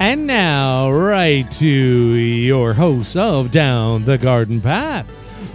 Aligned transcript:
And 0.00 0.26
now, 0.26 0.90
right 0.90 1.48
to 1.50 1.66
your 1.66 2.72
hosts 2.72 3.16
of 3.16 3.50
Down 3.50 4.06
the 4.06 4.16
Garden 4.16 4.62
Path, 4.62 5.06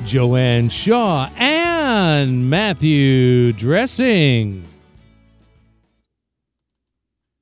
Joanne 0.06 0.70
Shaw 0.70 1.32
and 1.36 2.48
Matthew 2.48 3.54
Dressing. 3.54 4.64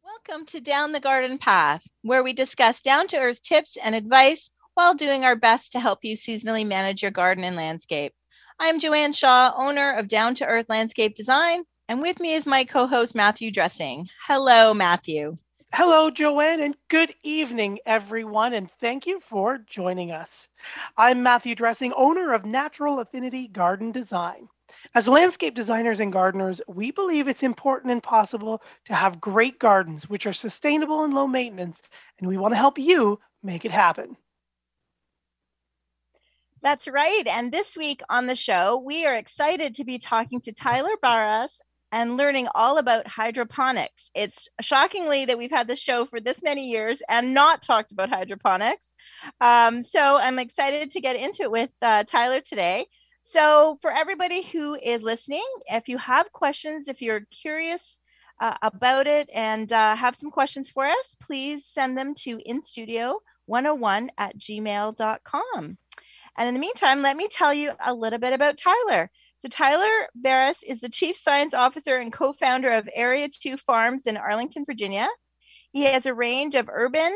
Welcome 0.01 0.45
to 0.45 0.61
Down 0.61 0.93
the 0.93 1.01
Garden 1.01 1.37
Path, 1.37 1.85
where 2.03 2.23
we 2.23 2.31
discuss 2.31 2.79
down 2.79 3.07
to 3.07 3.19
earth 3.19 3.41
tips 3.41 3.75
and 3.83 3.95
advice 3.95 4.49
while 4.75 4.95
doing 4.95 5.25
our 5.25 5.35
best 5.35 5.73
to 5.73 5.81
help 5.81 6.05
you 6.05 6.15
seasonally 6.15 6.65
manage 6.65 7.01
your 7.01 7.11
garden 7.11 7.43
and 7.43 7.57
landscape. 7.57 8.13
I'm 8.61 8.79
Joanne 8.79 9.11
Shaw, 9.11 9.51
owner 9.57 9.91
of 9.91 10.07
Down 10.07 10.35
to 10.35 10.45
Earth 10.45 10.67
Landscape 10.69 11.15
Design, 11.15 11.63
and 11.89 12.01
with 12.01 12.21
me 12.21 12.33
is 12.33 12.47
my 12.47 12.63
co 12.63 12.87
host, 12.87 13.13
Matthew 13.13 13.51
Dressing. 13.51 14.07
Hello, 14.25 14.73
Matthew. 14.73 15.35
Hello, 15.75 16.11
Joanne, 16.11 16.59
and 16.59 16.77
good 16.87 17.15
evening, 17.23 17.79
everyone, 17.87 18.53
and 18.53 18.69
thank 18.79 19.07
you 19.07 19.19
for 19.19 19.57
joining 19.57 20.11
us. 20.11 20.47
I'm 20.97 21.23
Matthew 21.23 21.55
Dressing, 21.55 21.91
owner 21.93 22.31
of 22.33 22.45
Natural 22.45 22.99
Affinity 22.99 23.47
Garden 23.47 23.91
Design. 23.91 24.49
As 24.93 25.07
landscape 25.07 25.55
designers 25.55 25.99
and 25.99 26.13
gardeners, 26.13 26.61
we 26.67 26.91
believe 26.91 27.27
it's 27.27 27.41
important 27.41 27.91
and 27.91 28.03
possible 28.03 28.61
to 28.85 28.93
have 28.93 29.19
great 29.19 29.57
gardens 29.57 30.07
which 30.07 30.27
are 30.27 30.33
sustainable 30.33 31.05
and 31.05 31.15
low 31.15 31.25
maintenance, 31.25 31.81
and 32.19 32.27
we 32.27 32.37
want 32.37 32.51
to 32.51 32.59
help 32.59 32.77
you 32.77 33.19
make 33.41 33.65
it 33.65 33.71
happen. 33.71 34.15
That's 36.61 36.87
right. 36.87 37.25
And 37.25 37.51
this 37.51 37.75
week 37.75 38.03
on 38.11 38.27
the 38.27 38.35
show, 38.35 38.77
we 38.77 39.07
are 39.07 39.17
excited 39.17 39.73
to 39.73 39.83
be 39.83 39.97
talking 39.97 40.39
to 40.41 40.51
Tyler 40.51 40.95
Baras 41.01 41.59
and 41.93 42.17
learning 42.17 42.47
all 42.55 42.79
about 42.79 43.07
hydroponics. 43.07 44.09
It's 44.15 44.49
shockingly 44.61 45.25
that 45.25 45.37
we've 45.37 45.51
had 45.51 45.67
this 45.67 45.79
show 45.79 46.05
for 46.05 46.19
this 46.19 46.41
many 46.41 46.67
years 46.67 47.03
and 47.07 47.35
not 47.35 47.61
talked 47.61 47.91
about 47.91 48.09
hydroponics. 48.09 48.87
Um, 49.39 49.83
so 49.83 50.17
I'm 50.17 50.39
excited 50.39 50.89
to 50.89 50.99
get 50.99 51.15
into 51.15 51.43
it 51.43 51.51
with 51.51 51.71
uh, 51.83 52.03
Tyler 52.05 52.41
today. 52.41 52.87
So, 53.21 53.77
for 53.81 53.89
everybody 53.91 54.41
who 54.41 54.75
is 54.75 55.01
listening, 55.01 55.45
if 55.67 55.87
you 55.87 55.97
have 55.99 56.29
questions, 56.33 56.89
if 56.89 57.01
you're 57.01 57.21
curious 57.31 57.97
uh, 58.41 58.55
about 58.61 59.07
it 59.07 59.29
and 59.33 59.71
uh, 59.71 59.95
have 59.95 60.15
some 60.15 60.31
questions 60.31 60.71
for 60.71 60.85
us, 60.85 61.15
please 61.21 61.65
send 61.65 61.97
them 61.97 62.15
to 62.15 62.39
instudio101 62.39 64.09
at 64.17 64.37
gmail.com. 64.37 65.77
And 66.37 66.47
in 66.47 66.53
the 66.53 66.59
meantime, 66.59 67.01
let 67.01 67.15
me 67.15 67.27
tell 67.29 67.53
you 67.53 67.71
a 67.85 67.93
little 67.93 68.19
bit 68.19 68.33
about 68.33 68.57
Tyler. 68.57 69.09
So, 69.43 69.49
Tyler 69.49 70.07
Baras 70.15 70.63
is 70.63 70.79
the 70.79 70.87
Chief 70.87 71.17
Science 71.17 71.53
Officer 71.53 71.97
and 71.97 72.13
co 72.13 72.31
founder 72.31 72.69
of 72.69 72.87
Area 72.95 73.27
2 73.27 73.57
Farms 73.57 74.07
in 74.07 74.15
Arlington, 74.15 74.63
Virginia. 74.63 75.09
He 75.73 75.83
has 75.83 76.05
a 76.05 76.13
range 76.13 76.55
of 76.55 76.69
urban 76.71 77.11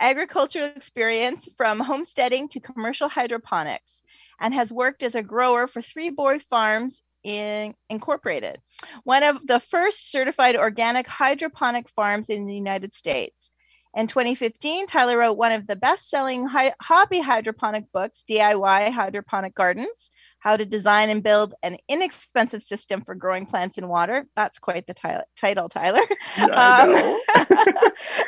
agricultural 0.00 0.72
experience 0.74 1.48
from 1.56 1.78
homesteading 1.78 2.48
to 2.48 2.58
commercial 2.58 3.08
hydroponics 3.08 4.02
and 4.40 4.52
has 4.54 4.72
worked 4.72 5.04
as 5.04 5.14
a 5.14 5.22
grower 5.22 5.68
for 5.68 5.80
Three 5.80 6.10
Boy 6.10 6.40
Farms 6.50 7.00
in, 7.22 7.74
Incorporated, 7.88 8.60
one 9.04 9.22
of 9.22 9.46
the 9.46 9.60
first 9.60 10.10
certified 10.10 10.56
organic 10.56 11.06
hydroponic 11.06 11.88
farms 11.90 12.28
in 12.28 12.48
the 12.48 12.56
United 12.56 12.92
States. 12.92 13.52
In 13.96 14.06
2015, 14.06 14.86
Tyler 14.86 15.18
wrote 15.18 15.38
one 15.38 15.52
of 15.52 15.66
the 15.66 15.76
best 15.76 16.10
selling 16.10 16.46
hi- 16.46 16.74
hobby 16.80 17.20
hydroponic 17.20 17.90
books, 17.92 18.22
DIY 18.28 18.92
Hydroponic 18.92 19.54
Gardens 19.54 20.10
How 20.40 20.56
to 20.56 20.66
Design 20.66 21.08
and 21.08 21.22
Build 21.22 21.54
an 21.62 21.78
Inexpensive 21.88 22.62
System 22.62 23.02
for 23.04 23.14
Growing 23.14 23.46
Plants 23.46 23.78
in 23.78 23.88
Water. 23.88 24.26
That's 24.36 24.58
quite 24.58 24.86
the 24.86 24.94
t- 24.94 25.08
title, 25.36 25.68
Tyler. 25.68 26.02
Yeah, 26.36 26.82
um, 26.82 26.90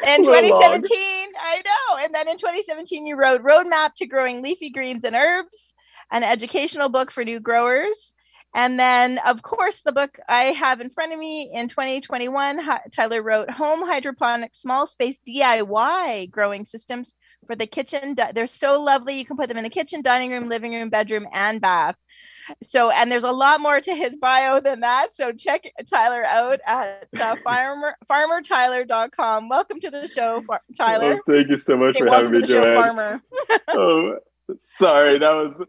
in 0.06 0.24
2017, 0.24 1.28
I 1.38 1.62
know. 1.64 2.04
And 2.04 2.14
then 2.14 2.28
in 2.28 2.38
2017, 2.38 3.06
you 3.06 3.16
wrote 3.16 3.42
Roadmap 3.42 3.94
to 3.96 4.06
Growing 4.06 4.42
Leafy 4.42 4.70
Greens 4.70 5.04
and 5.04 5.14
Herbs, 5.14 5.74
an 6.10 6.22
educational 6.22 6.88
book 6.88 7.10
for 7.10 7.22
new 7.24 7.38
growers. 7.38 8.14
And 8.54 8.80
then, 8.80 9.18
of 9.24 9.42
course, 9.42 9.82
the 9.82 9.92
book 9.92 10.18
I 10.28 10.44
have 10.44 10.80
in 10.80 10.90
front 10.90 11.12
of 11.12 11.18
me 11.18 11.50
in 11.54 11.68
2021, 11.68 12.60
Tyler 12.90 13.22
wrote 13.22 13.48
Home 13.48 13.86
Hydroponic 13.86 14.54
Small 14.54 14.88
Space 14.88 15.20
DIY 15.26 16.30
Growing 16.30 16.64
Systems 16.64 17.14
for 17.46 17.54
the 17.54 17.66
Kitchen. 17.66 18.16
They're 18.34 18.48
so 18.48 18.82
lovely. 18.82 19.18
You 19.18 19.24
can 19.24 19.36
put 19.36 19.48
them 19.48 19.56
in 19.56 19.62
the 19.62 19.70
kitchen, 19.70 20.02
dining 20.02 20.32
room, 20.32 20.48
living 20.48 20.72
room, 20.74 20.88
bedroom, 20.88 21.28
and 21.32 21.60
bath. 21.60 21.94
So, 22.66 22.90
and 22.90 23.10
there's 23.10 23.24
a 23.24 23.30
lot 23.30 23.60
more 23.60 23.80
to 23.80 23.94
his 23.94 24.16
bio 24.16 24.58
than 24.58 24.80
that. 24.80 25.14
So, 25.14 25.30
check 25.30 25.70
Tyler 25.88 26.24
out 26.24 26.58
at 26.66 27.06
uh, 27.18 27.36
farmer, 27.44 27.94
farmertyler.com. 28.10 29.48
Welcome 29.48 29.78
to 29.78 29.90
the 29.90 30.08
show, 30.08 30.44
Tyler. 30.76 31.20
Oh, 31.20 31.32
thank 31.32 31.48
you 31.48 31.58
so 31.58 31.76
much 31.76 31.96
Say 31.96 32.00
for 32.00 32.10
having 32.10 32.32
me, 32.32 32.42
Joanne. 32.42 32.74
Farmer. 32.74 33.22
oh, 33.68 34.16
sorry. 34.64 35.20
That 35.20 35.30
was 35.30 35.62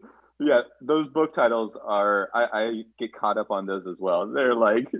yeah, 0.44 0.62
those 0.80 1.08
book 1.08 1.32
titles 1.32 1.76
are 1.82 2.28
I, 2.34 2.44
I 2.52 2.82
get 2.98 3.12
caught 3.12 3.38
up 3.38 3.50
on 3.50 3.66
those 3.66 3.86
as 3.86 3.98
well. 4.00 4.28
They're 4.28 4.54
like 4.54 4.90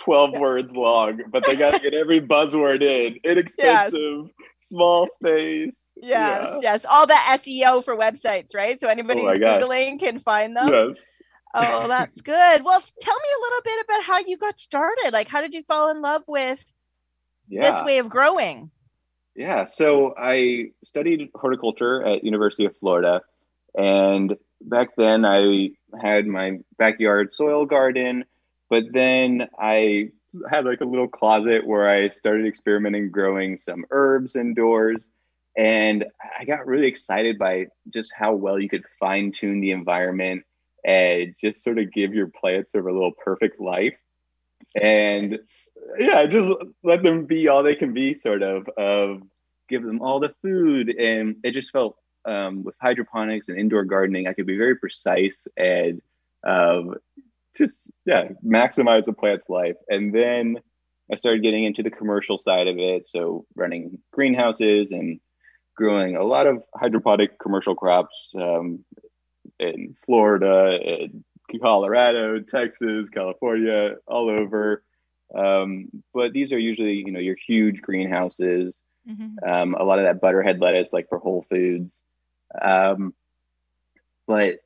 12 0.00 0.38
words 0.38 0.72
long, 0.74 1.20
but 1.30 1.44
they 1.44 1.56
got 1.56 1.74
to 1.74 1.80
get 1.80 1.94
every 1.94 2.20
buzzword 2.20 2.82
in. 2.82 3.18
Inexpensive, 3.24 3.92
yes. 3.94 4.30
small 4.58 5.08
space. 5.08 5.84
Yes, 5.96 6.44
yeah. 6.44 6.58
yes. 6.60 6.84
All 6.88 7.06
the 7.06 7.14
SEO 7.14 7.84
for 7.84 7.96
websites, 7.96 8.54
right? 8.54 8.80
So 8.80 8.88
anybody 8.88 9.20
oh 9.20 9.30
who's 9.30 9.40
gosh. 9.40 9.62
Googling 9.62 10.00
can 10.00 10.18
find 10.18 10.56
them. 10.56 10.68
Yes. 10.68 11.22
Oh, 11.54 11.88
that's 11.88 12.20
good. 12.20 12.64
Well, 12.64 12.82
tell 13.00 13.14
me 13.14 13.28
a 13.36 13.42
little 13.42 13.62
bit 13.64 13.84
about 13.84 14.02
how 14.04 14.18
you 14.26 14.36
got 14.36 14.58
started. 14.58 15.12
Like, 15.12 15.28
how 15.28 15.40
did 15.40 15.54
you 15.54 15.62
fall 15.64 15.90
in 15.90 16.00
love 16.00 16.22
with 16.26 16.64
yeah. 17.48 17.70
this 17.70 17.82
way 17.84 17.98
of 17.98 18.08
growing? 18.08 18.70
Yeah. 19.36 19.64
So 19.64 20.14
I 20.18 20.72
studied 20.84 21.30
horticulture 21.34 22.04
at 22.04 22.24
University 22.24 22.64
of 22.64 22.76
Florida 22.78 23.22
and 23.76 24.36
back 24.60 24.90
then 24.96 25.24
I 25.24 25.70
had 26.00 26.26
my 26.26 26.58
backyard 26.78 27.32
soil 27.32 27.66
garden, 27.66 28.24
but 28.70 28.84
then 28.92 29.48
I 29.58 30.10
had 30.50 30.64
like 30.64 30.80
a 30.80 30.86
little 30.86 31.08
closet 31.08 31.66
where 31.66 31.88
I 31.88 32.08
started 32.08 32.46
experimenting 32.46 33.10
growing 33.10 33.58
some 33.58 33.84
herbs 33.90 34.36
indoors. 34.36 35.08
And 35.56 36.06
I 36.38 36.44
got 36.44 36.66
really 36.66 36.86
excited 36.86 37.38
by 37.38 37.66
just 37.92 38.12
how 38.16 38.32
well 38.32 38.58
you 38.58 38.70
could 38.70 38.84
fine 38.98 39.32
tune 39.32 39.60
the 39.60 39.72
environment 39.72 40.44
and 40.84 41.34
just 41.38 41.62
sort 41.62 41.78
of 41.78 41.92
give 41.92 42.14
your 42.14 42.28
plants 42.28 42.72
sort 42.72 42.84
of 42.84 42.90
a 42.90 42.94
little 42.94 43.12
perfect 43.12 43.60
life. 43.60 43.94
And 44.80 45.38
yeah, 45.98 46.24
just 46.26 46.50
let 46.82 47.02
them 47.02 47.26
be 47.26 47.48
all 47.48 47.62
they 47.62 47.74
can 47.74 47.92
be, 47.92 48.18
sort 48.18 48.42
of, 48.42 48.66
of 48.78 49.22
give 49.68 49.82
them 49.82 50.00
all 50.00 50.20
the 50.20 50.34
food. 50.40 50.88
And 50.88 51.36
it 51.44 51.50
just 51.50 51.70
felt 51.70 51.96
um, 52.24 52.64
with 52.64 52.74
hydroponics 52.80 53.48
and 53.48 53.58
indoor 53.58 53.84
gardening, 53.84 54.26
I 54.26 54.32
could 54.32 54.46
be 54.46 54.56
very 54.56 54.76
precise 54.76 55.46
and 55.56 56.00
um, 56.44 56.94
just 57.56 57.90
yeah 58.04 58.28
maximize 58.44 59.04
the 59.04 59.12
plant's 59.12 59.48
life. 59.48 59.76
And 59.88 60.14
then 60.14 60.60
I 61.10 61.16
started 61.16 61.42
getting 61.42 61.64
into 61.64 61.82
the 61.82 61.90
commercial 61.90 62.38
side 62.38 62.68
of 62.68 62.78
it, 62.78 63.08
so 63.08 63.44
running 63.54 63.98
greenhouses 64.12 64.92
and 64.92 65.20
growing 65.76 66.16
a 66.16 66.24
lot 66.24 66.46
of 66.46 66.62
hydroponic 66.74 67.38
commercial 67.38 67.74
crops 67.74 68.32
um, 68.36 68.84
in 69.58 69.96
Florida, 70.04 70.78
in 70.82 71.24
Colorado, 71.60 72.40
Texas, 72.40 73.08
California, 73.12 73.96
all 74.06 74.30
over. 74.30 74.82
Um, 75.34 75.88
but 76.12 76.32
these 76.32 76.52
are 76.52 76.58
usually, 76.58 76.94
you 76.94 77.12
know, 77.12 77.20
your 77.20 77.36
huge 77.46 77.82
greenhouses. 77.82 78.80
Mm-hmm. 79.08 79.50
Um, 79.50 79.74
a 79.74 79.84
lot 79.84 79.98
of 79.98 80.04
that 80.04 80.20
butterhead 80.20 80.60
lettuce, 80.60 80.92
like 80.92 81.08
for 81.08 81.18
Whole 81.18 81.44
Foods. 81.50 81.98
Um, 82.60 83.14
but 84.26 84.60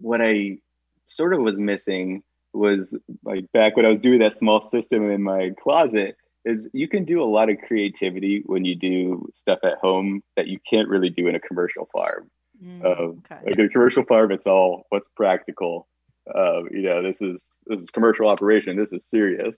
what 0.00 0.20
I 0.20 0.58
sort 1.06 1.34
of 1.34 1.40
was 1.40 1.58
missing 1.58 2.22
was 2.52 2.94
like 3.24 3.50
back 3.52 3.76
when 3.76 3.86
I 3.86 3.90
was 3.90 4.00
doing 4.00 4.20
that 4.20 4.36
small 4.36 4.60
system 4.60 5.10
in 5.10 5.22
my 5.22 5.50
closet 5.62 6.16
is 6.44 6.68
you 6.72 6.88
can 6.88 7.04
do 7.04 7.22
a 7.22 7.24
lot 7.24 7.50
of 7.50 7.58
creativity 7.66 8.42
when 8.46 8.64
you 8.64 8.74
do 8.74 9.30
stuff 9.34 9.58
at 9.62 9.78
home 9.78 10.22
that 10.36 10.46
you 10.46 10.58
can't 10.68 10.88
really 10.88 11.10
do 11.10 11.28
in 11.28 11.34
a 11.34 11.40
commercial 11.40 11.88
farm. 11.92 12.30
Mm, 12.62 12.84
okay. 12.84 13.36
Like 13.46 13.58
a 13.58 13.68
commercial 13.68 14.04
farm, 14.04 14.32
it's 14.32 14.46
all 14.46 14.84
what's 14.88 15.08
practical. 15.16 15.86
Uh, 16.32 16.64
you 16.70 16.82
know, 16.82 17.02
this 17.02 17.20
is 17.20 17.44
this 17.66 17.80
is 17.80 17.90
commercial 17.90 18.28
operation. 18.28 18.76
This 18.76 18.92
is 18.92 19.04
serious. 19.04 19.56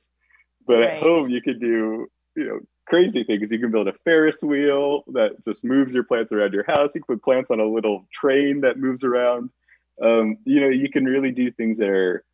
But 0.67 0.79
right. 0.79 0.91
at 0.91 1.03
home, 1.03 1.29
you 1.29 1.43
can 1.43 1.59
do 1.59 2.07
you 2.37 2.45
know 2.45 2.61
crazy 2.87 3.25
thing 3.25 3.43
is 3.43 3.51
you 3.51 3.59
can 3.59 3.71
build 3.71 3.89
a 3.89 3.93
Ferris 4.05 4.43
wheel 4.43 5.05
that 5.13 5.45
just 5.45 5.65
moves 5.65 5.95
your 5.95 6.05
plants 6.05 6.33
around 6.33 6.53
your 6.53 6.65
house. 6.65 6.91
You 6.95 7.03
can 7.03 7.17
put 7.17 7.25
plants 7.25 7.51
on 7.51 7.61
a 7.61 7.67
little 7.67 8.07
train 8.13 8.61
that 8.63 8.79
moves 8.79 9.05
around. 9.05 9.51
Um, 10.03 10.39
you 10.45 10.61
know, 10.61 10.69
you 10.69 10.91
can 10.91 11.05
really 11.05 11.31
do 11.31 11.51
things 11.51 11.79
that 11.79 11.89
are 11.89 12.25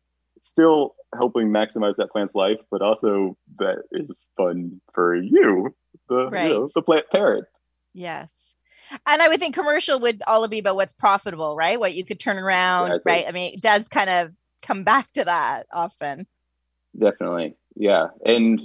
still 0.41 0.95
helping 1.15 1.49
maximize 1.49 1.95
that 1.97 2.11
plant's 2.11 2.35
life, 2.35 2.59
but 2.71 2.81
also 2.81 3.37
that 3.57 3.83
is 3.91 4.09
fun 4.37 4.79
for 4.93 5.15
you, 5.15 5.75
the, 6.07 6.29
right. 6.29 6.47
you 6.47 6.53
know, 6.53 6.67
the 6.73 6.81
plant 6.81 7.09
parent. 7.09 7.45
Yes. 7.93 8.29
And 9.05 9.21
I 9.21 9.27
would 9.27 9.39
think 9.39 9.53
commercial 9.53 9.99
would 9.99 10.23
all 10.25 10.47
be 10.47 10.59
about 10.59 10.75
what's 10.75 10.93
profitable, 10.93 11.55
right? 11.55 11.79
What 11.79 11.93
you 11.93 12.03
could 12.05 12.19
turn 12.19 12.37
around, 12.37 13.01
right? 13.05 13.25
I 13.27 13.31
mean, 13.31 13.53
it 13.53 13.61
does 13.61 13.87
kind 13.87 14.09
of 14.09 14.31
come 14.61 14.83
back 14.83 15.11
to 15.13 15.25
that 15.25 15.67
often. 15.71 16.25
Definitely. 16.97 17.55
Yeah. 17.75 18.07
And 18.25 18.59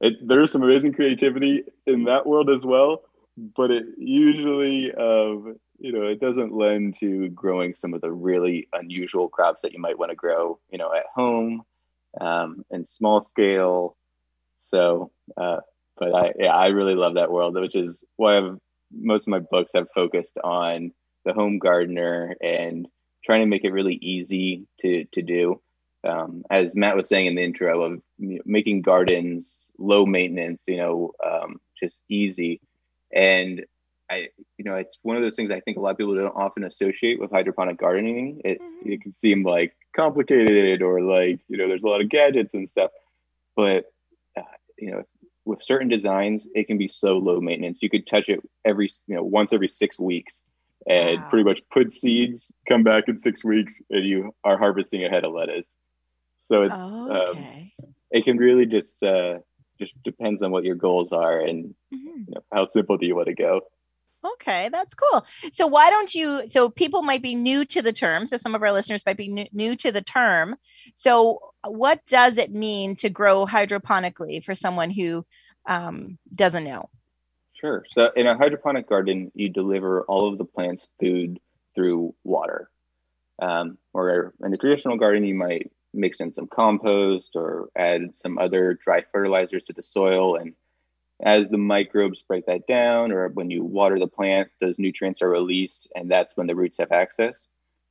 it, 0.00 0.14
there's 0.26 0.52
some 0.52 0.62
amazing 0.62 0.92
creativity 0.92 1.64
in 1.86 2.04
that 2.04 2.26
world 2.26 2.50
as 2.50 2.64
well. 2.64 3.02
but 3.36 3.70
it 3.70 3.84
usually, 3.98 4.92
um, 4.94 5.56
you 5.78 5.92
know, 5.92 6.06
it 6.06 6.20
doesn't 6.20 6.54
lend 6.54 6.96
to 7.00 7.28
growing 7.30 7.74
some 7.74 7.94
of 7.94 8.00
the 8.00 8.10
really 8.10 8.68
unusual 8.72 9.28
crops 9.28 9.62
that 9.62 9.72
you 9.72 9.78
might 9.78 9.98
want 9.98 10.10
to 10.10 10.16
grow, 10.16 10.58
you 10.70 10.78
know, 10.78 10.92
at 10.92 11.04
home 11.14 11.62
um, 12.20 12.64
and 12.70 12.88
small 12.88 13.22
scale. 13.22 13.96
So, 14.70 15.10
uh, 15.36 15.58
but 15.98 16.14
I, 16.14 16.32
yeah, 16.38 16.54
I 16.54 16.68
really 16.68 16.94
love 16.94 17.14
that 17.14 17.30
world, 17.30 17.54
which 17.54 17.74
is 17.74 17.98
why 18.16 18.38
I've, 18.38 18.58
most 18.90 19.22
of 19.26 19.28
my 19.28 19.40
books 19.40 19.72
have 19.74 19.88
focused 19.94 20.38
on 20.42 20.92
the 21.24 21.32
home 21.32 21.58
gardener 21.58 22.36
and 22.40 22.86
trying 23.24 23.40
to 23.40 23.46
make 23.46 23.64
it 23.64 23.72
really 23.72 23.98
easy 24.00 24.66
to 24.80 25.04
to 25.12 25.22
do. 25.22 25.60
Um, 26.04 26.44
as 26.50 26.74
Matt 26.74 26.96
was 26.96 27.08
saying 27.08 27.26
in 27.26 27.34
the 27.34 27.42
intro, 27.42 27.82
of 27.82 28.02
you 28.18 28.36
know, 28.36 28.42
making 28.46 28.82
gardens 28.82 29.56
low 29.78 30.06
maintenance, 30.06 30.62
you 30.66 30.76
know, 30.76 31.12
um, 31.24 31.60
just 31.80 31.98
easy. 32.08 32.60
And 33.12 33.64
I, 34.10 34.28
you 34.56 34.64
know, 34.64 34.76
it's 34.76 34.98
one 35.02 35.16
of 35.16 35.22
those 35.22 35.34
things 35.34 35.50
I 35.50 35.60
think 35.60 35.76
a 35.76 35.80
lot 35.80 35.90
of 35.90 35.98
people 35.98 36.14
don't 36.14 36.36
often 36.36 36.64
associate 36.64 37.18
with 37.20 37.30
hydroponic 37.30 37.78
gardening. 37.78 38.40
It 38.44 38.60
mm-hmm. 38.60 38.92
it 38.92 39.02
can 39.02 39.16
seem 39.16 39.42
like 39.42 39.74
complicated 39.94 40.82
or 40.82 41.00
like 41.00 41.40
you 41.48 41.56
know, 41.56 41.68
there's 41.68 41.82
a 41.82 41.88
lot 41.88 42.00
of 42.00 42.08
gadgets 42.08 42.54
and 42.54 42.68
stuff, 42.68 42.90
but 43.56 43.86
uh, 44.36 44.42
you 44.78 44.92
know, 44.92 45.02
with 45.44 45.62
certain 45.62 45.88
designs, 45.88 46.46
it 46.54 46.66
can 46.66 46.78
be 46.78 46.88
so 46.88 47.18
low 47.18 47.40
maintenance. 47.40 47.78
You 47.80 47.90
could 47.90 48.06
touch 48.06 48.28
it 48.28 48.40
every 48.64 48.88
you 49.06 49.16
know 49.16 49.24
once 49.24 49.52
every 49.52 49.68
six 49.68 49.98
weeks, 49.98 50.40
and 50.86 51.20
wow. 51.20 51.28
pretty 51.28 51.44
much 51.44 51.62
put 51.70 51.92
seeds, 51.92 52.52
come 52.68 52.84
back 52.84 53.08
in 53.08 53.18
six 53.18 53.44
weeks, 53.44 53.80
and 53.90 54.04
you 54.04 54.34
are 54.44 54.56
harvesting 54.56 55.04
a 55.04 55.08
head 55.08 55.24
of 55.24 55.32
lettuce. 55.32 55.66
So 56.44 56.62
it's 56.62 56.74
oh, 56.76 57.30
okay. 57.30 57.72
um, 57.80 57.90
it 58.12 58.24
can 58.24 58.36
really 58.36 58.66
just 58.66 59.02
uh, 59.02 59.38
just 59.78 60.00
depends 60.02 60.42
on 60.42 60.50
what 60.50 60.64
your 60.64 60.74
goals 60.74 61.12
are 61.12 61.40
and 61.40 61.74
mm-hmm. 61.92 62.06
you 62.06 62.26
know, 62.28 62.42
how 62.52 62.66
simple 62.66 62.96
do 62.96 63.06
you 63.06 63.16
want 63.16 63.28
to 63.28 63.34
go. 63.34 63.60
Okay, 64.34 64.68
that's 64.70 64.94
cool. 64.94 65.24
So 65.52 65.66
why 65.66 65.90
don't 65.90 66.12
you? 66.14 66.48
So 66.48 66.68
people 66.68 67.02
might 67.02 67.22
be 67.22 67.34
new 67.34 67.64
to 67.66 67.82
the 67.82 67.92
term. 67.92 68.26
So 68.26 68.36
some 68.36 68.54
of 68.54 68.62
our 68.62 68.72
listeners 68.72 69.04
might 69.06 69.16
be 69.16 69.28
new, 69.28 69.46
new 69.52 69.76
to 69.76 69.92
the 69.92 70.02
term. 70.02 70.56
So 70.94 71.40
what 71.64 72.04
does 72.06 72.38
it 72.38 72.50
mean 72.50 72.96
to 72.96 73.10
grow 73.10 73.46
hydroponically 73.46 74.42
for 74.42 74.54
someone 74.54 74.90
who 74.90 75.24
um, 75.66 76.18
doesn't 76.34 76.64
know? 76.64 76.88
Sure. 77.60 77.84
So 77.88 78.10
in 78.16 78.26
a 78.26 78.36
hydroponic 78.36 78.88
garden, 78.88 79.30
you 79.34 79.48
deliver 79.48 80.02
all 80.02 80.30
of 80.30 80.38
the 80.38 80.44
plants 80.44 80.88
food 81.00 81.40
through 81.74 82.14
water. 82.24 82.68
Um, 83.40 83.78
or 83.92 84.34
in 84.42 84.52
a 84.52 84.56
traditional 84.56 84.96
garden, 84.96 85.24
you 85.24 85.34
might 85.34 85.70
mix 85.96 86.20
in 86.20 86.32
some 86.34 86.46
compost 86.46 87.30
or 87.34 87.68
add 87.76 88.16
some 88.16 88.38
other 88.38 88.74
dry 88.74 89.02
fertilizers 89.12 89.64
to 89.64 89.72
the 89.72 89.82
soil. 89.82 90.36
And 90.36 90.54
as 91.20 91.48
the 91.48 91.58
microbes 91.58 92.22
break 92.22 92.46
that 92.46 92.66
down, 92.66 93.10
or 93.12 93.28
when 93.28 93.50
you 93.50 93.64
water 93.64 93.98
the 93.98 94.06
plant, 94.06 94.50
those 94.60 94.78
nutrients 94.78 95.22
are 95.22 95.30
released, 95.30 95.88
and 95.94 96.10
that's 96.10 96.36
when 96.36 96.46
the 96.46 96.54
roots 96.54 96.78
have 96.78 96.92
access. 96.92 97.34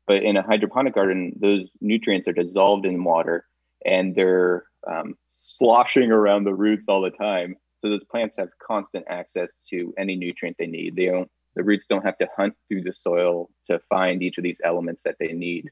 But 0.07 0.23
in 0.23 0.37
a 0.37 0.43
hydroponic 0.43 0.93
garden, 0.93 1.33
those 1.39 1.67
nutrients 1.81 2.27
are 2.27 2.33
dissolved 2.33 2.85
in 2.85 3.03
water 3.03 3.45
and 3.85 4.15
they're 4.15 4.65
um, 4.87 5.15
sloshing 5.41 6.11
around 6.11 6.43
the 6.43 6.53
roots 6.53 6.85
all 6.87 7.01
the 7.01 7.09
time. 7.09 7.55
So 7.81 7.89
those 7.89 8.03
plants 8.03 8.37
have 8.37 8.49
constant 8.59 9.05
access 9.09 9.61
to 9.69 9.93
any 9.97 10.15
nutrient 10.15 10.57
they 10.57 10.67
need. 10.67 10.95
They 10.95 11.05
don't, 11.05 11.29
the 11.55 11.63
roots 11.63 11.85
don't 11.89 12.05
have 12.05 12.17
to 12.19 12.27
hunt 12.35 12.55
through 12.67 12.83
the 12.83 12.93
soil 12.93 13.49
to 13.67 13.79
find 13.89 14.21
each 14.21 14.37
of 14.37 14.43
these 14.43 14.61
elements 14.63 15.01
that 15.05 15.17
they 15.19 15.33
need. 15.33 15.71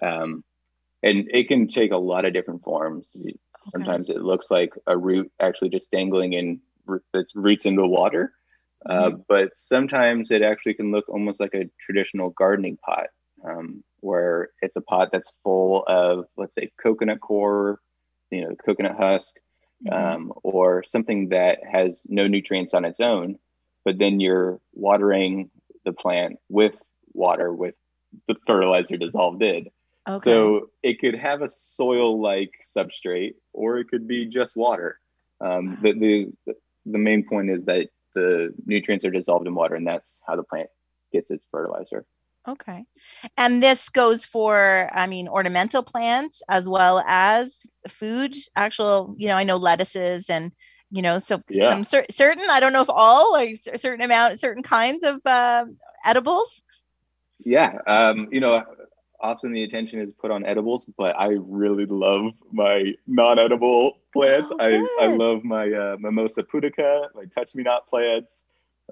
Um, 0.00 0.44
and 1.02 1.28
it 1.32 1.48
can 1.48 1.66
take 1.66 1.92
a 1.92 1.98
lot 1.98 2.24
of 2.24 2.32
different 2.32 2.62
forms. 2.62 3.06
Okay. 3.16 3.34
Sometimes 3.72 4.10
it 4.10 4.20
looks 4.20 4.50
like 4.50 4.72
a 4.86 4.96
root 4.98 5.30
actually 5.40 5.70
just 5.70 5.90
dangling 5.90 6.32
in 6.32 6.60
its 7.14 7.32
roots 7.34 7.64
in 7.64 7.76
the 7.76 7.86
water, 7.86 8.32
uh, 8.88 9.10
mm-hmm. 9.10 9.20
but 9.28 9.50
sometimes 9.56 10.30
it 10.30 10.42
actually 10.42 10.74
can 10.74 10.90
look 10.90 11.08
almost 11.08 11.38
like 11.38 11.54
a 11.54 11.70
traditional 11.80 12.30
gardening 12.30 12.76
pot, 12.76 13.06
um, 13.44 13.84
where 14.00 14.50
it's 14.60 14.76
a 14.76 14.80
pot 14.80 15.10
that's 15.12 15.32
full 15.44 15.84
of, 15.86 16.26
let's 16.36 16.54
say, 16.54 16.70
coconut 16.82 17.20
coir, 17.20 17.78
you 18.30 18.42
know, 18.42 18.56
coconut 18.66 18.96
husk, 18.98 19.30
mm-hmm. 19.86 19.94
um, 19.94 20.32
or 20.42 20.82
something 20.86 21.28
that 21.28 21.58
has 21.70 22.00
no 22.08 22.26
nutrients 22.26 22.74
on 22.74 22.84
its 22.84 22.98
own, 22.98 23.38
but 23.84 23.98
then 23.98 24.18
you're 24.18 24.60
watering 24.72 25.50
the 25.84 25.92
plant 25.92 26.38
with 26.48 26.74
water 27.12 27.52
with 27.52 27.74
the 28.26 28.34
fertilizer 28.46 28.96
dissolved 28.96 29.42
in. 29.42 29.66
Okay. 30.08 30.22
So 30.22 30.70
it 30.82 31.00
could 31.00 31.14
have 31.14 31.42
a 31.42 31.48
soil-like 31.48 32.50
substrate, 32.76 33.34
or 33.52 33.78
it 33.78 33.88
could 33.88 34.08
be 34.08 34.26
just 34.26 34.56
water. 34.56 34.98
Um, 35.40 35.78
the, 35.82 35.92
the 36.46 36.54
the 36.86 36.98
main 36.98 37.26
point 37.28 37.50
is 37.50 37.64
that 37.66 37.88
the 38.14 38.52
nutrients 38.66 39.04
are 39.04 39.10
dissolved 39.10 39.46
in 39.46 39.54
water, 39.54 39.76
and 39.76 39.86
that's 39.86 40.08
how 40.26 40.36
the 40.36 40.42
plant 40.42 40.68
gets 41.12 41.30
its 41.30 41.44
fertilizer. 41.50 42.04
Okay, 42.48 42.84
and 43.36 43.62
this 43.62 43.88
goes 43.88 44.24
for, 44.24 44.90
I 44.92 45.06
mean, 45.06 45.28
ornamental 45.28 45.84
plants 45.84 46.42
as 46.48 46.68
well 46.68 47.04
as 47.06 47.64
food. 47.88 48.34
Actual, 48.56 49.14
you 49.16 49.28
know, 49.28 49.36
I 49.36 49.44
know 49.44 49.56
lettuces 49.56 50.28
and 50.28 50.50
you 50.90 51.00
know, 51.00 51.18
so 51.20 51.40
yeah. 51.48 51.70
some 51.70 51.84
cer- 51.84 52.06
certain. 52.10 52.44
I 52.50 52.60
don't 52.60 52.72
know 52.72 52.82
if 52.82 52.90
all, 52.90 53.32
like 53.32 53.60
a 53.72 53.78
certain 53.78 54.04
amount, 54.04 54.40
certain 54.40 54.62
kinds 54.62 55.04
of 55.04 55.24
uh, 55.24 55.64
edibles. 56.04 56.60
Yeah, 57.44 57.78
um, 57.86 58.28
you 58.30 58.40
know, 58.40 58.62
often 59.22 59.52
the 59.52 59.62
attention 59.62 60.00
is 60.00 60.12
put 60.20 60.30
on 60.30 60.44
edibles, 60.44 60.84
but 60.98 61.18
I 61.18 61.36
really 61.40 61.86
love 61.86 62.32
my 62.50 62.92
non-edible 63.06 63.98
plants. 64.12 64.50
Oh, 64.52 64.56
I, 64.58 64.86
I 65.00 65.06
love 65.06 65.44
my 65.44 65.70
uh, 65.70 65.96
mimosa 65.98 66.42
pudica, 66.42 67.06
my 67.14 67.24
touch 67.34 67.54
me 67.54 67.62
not 67.62 67.86
plants, 67.88 68.42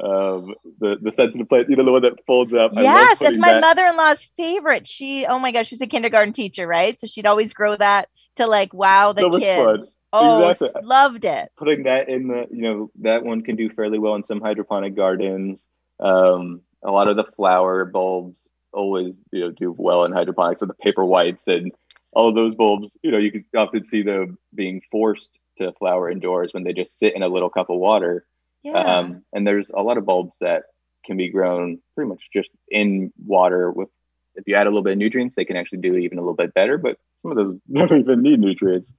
um, 0.02 0.54
the 0.78 0.96
the 1.02 1.12
sensitive 1.12 1.48
plant, 1.48 1.68
you 1.68 1.76
know, 1.76 1.84
the 1.84 1.92
one 1.92 2.02
that 2.02 2.24
folds 2.26 2.54
up. 2.54 2.70
Yes, 2.74 3.18
that's 3.18 3.36
my 3.36 3.52
that. 3.52 3.60
mother-in-law's 3.60 4.24
favorite. 4.36 4.86
She, 4.86 5.26
oh 5.26 5.38
my 5.38 5.52
gosh, 5.52 5.68
she's 5.68 5.80
a 5.80 5.86
kindergarten 5.86 6.32
teacher, 6.32 6.66
right? 6.66 6.98
So 6.98 7.06
she'd 7.06 7.26
always 7.26 7.52
grow 7.52 7.76
that 7.76 8.08
to 8.36 8.46
like 8.46 8.72
wow 8.72 9.12
the 9.12 9.22
so 9.22 9.38
kids. 9.38 9.96
Oh, 10.12 10.48
exactly. 10.48 10.82
loved 10.82 11.24
it. 11.24 11.52
Putting 11.56 11.84
that 11.84 12.08
in 12.08 12.28
the, 12.28 12.46
you 12.50 12.62
know, 12.62 12.90
that 13.02 13.24
one 13.24 13.42
can 13.42 13.54
do 13.54 13.70
fairly 13.70 13.98
well 13.98 14.16
in 14.16 14.24
some 14.24 14.40
hydroponic 14.40 14.96
gardens. 14.96 15.64
Um, 16.00 16.62
a 16.82 16.90
lot 16.90 17.08
of 17.08 17.16
the 17.16 17.24
flower 17.36 17.84
bulbs 17.84 18.40
always 18.72 19.16
you 19.32 19.40
know 19.40 19.50
do 19.50 19.74
well 19.76 20.04
in 20.04 20.12
hydroponics. 20.12 20.60
So 20.60 20.66
the 20.66 20.74
paper 20.74 21.04
whites 21.04 21.46
and 21.46 21.72
all 22.12 22.28
of 22.28 22.34
those 22.34 22.54
bulbs, 22.54 22.90
you 23.02 23.10
know, 23.10 23.18
you 23.18 23.30
can 23.30 23.44
often 23.56 23.84
see 23.84 24.02
them 24.02 24.38
being 24.54 24.82
forced 24.90 25.38
to 25.58 25.72
flower 25.72 26.10
indoors 26.10 26.52
when 26.52 26.64
they 26.64 26.72
just 26.72 26.98
sit 26.98 27.14
in 27.14 27.22
a 27.22 27.28
little 27.28 27.50
cup 27.50 27.70
of 27.70 27.78
water. 27.78 28.26
Yeah. 28.62 28.78
Um, 28.78 29.24
and 29.32 29.46
there's 29.46 29.70
a 29.70 29.82
lot 29.82 29.96
of 29.96 30.04
bulbs 30.04 30.32
that 30.40 30.64
can 31.04 31.16
be 31.16 31.28
grown 31.28 31.78
pretty 31.94 32.08
much 32.08 32.28
just 32.32 32.50
in 32.68 33.12
water 33.24 33.70
with 33.70 33.88
if 34.34 34.46
you 34.46 34.54
add 34.54 34.66
a 34.66 34.70
little 34.70 34.82
bit 34.82 34.92
of 34.92 34.98
nutrients, 34.98 35.34
they 35.34 35.44
can 35.44 35.56
actually 35.56 35.78
do 35.78 35.96
even 35.96 36.18
a 36.18 36.20
little 36.20 36.34
bit 36.34 36.54
better. 36.54 36.78
But 36.78 36.98
some 37.22 37.32
of 37.32 37.36
those 37.36 37.58
don't 37.72 38.00
even 38.00 38.22
need 38.22 38.40
nutrients. 38.40 38.92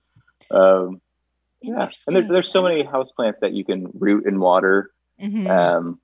Um, 0.49 1.01
yeah, 1.61 1.89
and 2.07 2.15
there's 2.15 2.27
there's 2.27 2.51
so 2.51 2.63
many 2.63 2.83
house 2.83 3.11
plants 3.11 3.39
that 3.41 3.53
you 3.53 3.63
can 3.63 3.87
root 3.93 4.25
in 4.25 4.39
water. 4.39 4.91
Mm-hmm. 5.21 5.47
Um, 5.47 5.99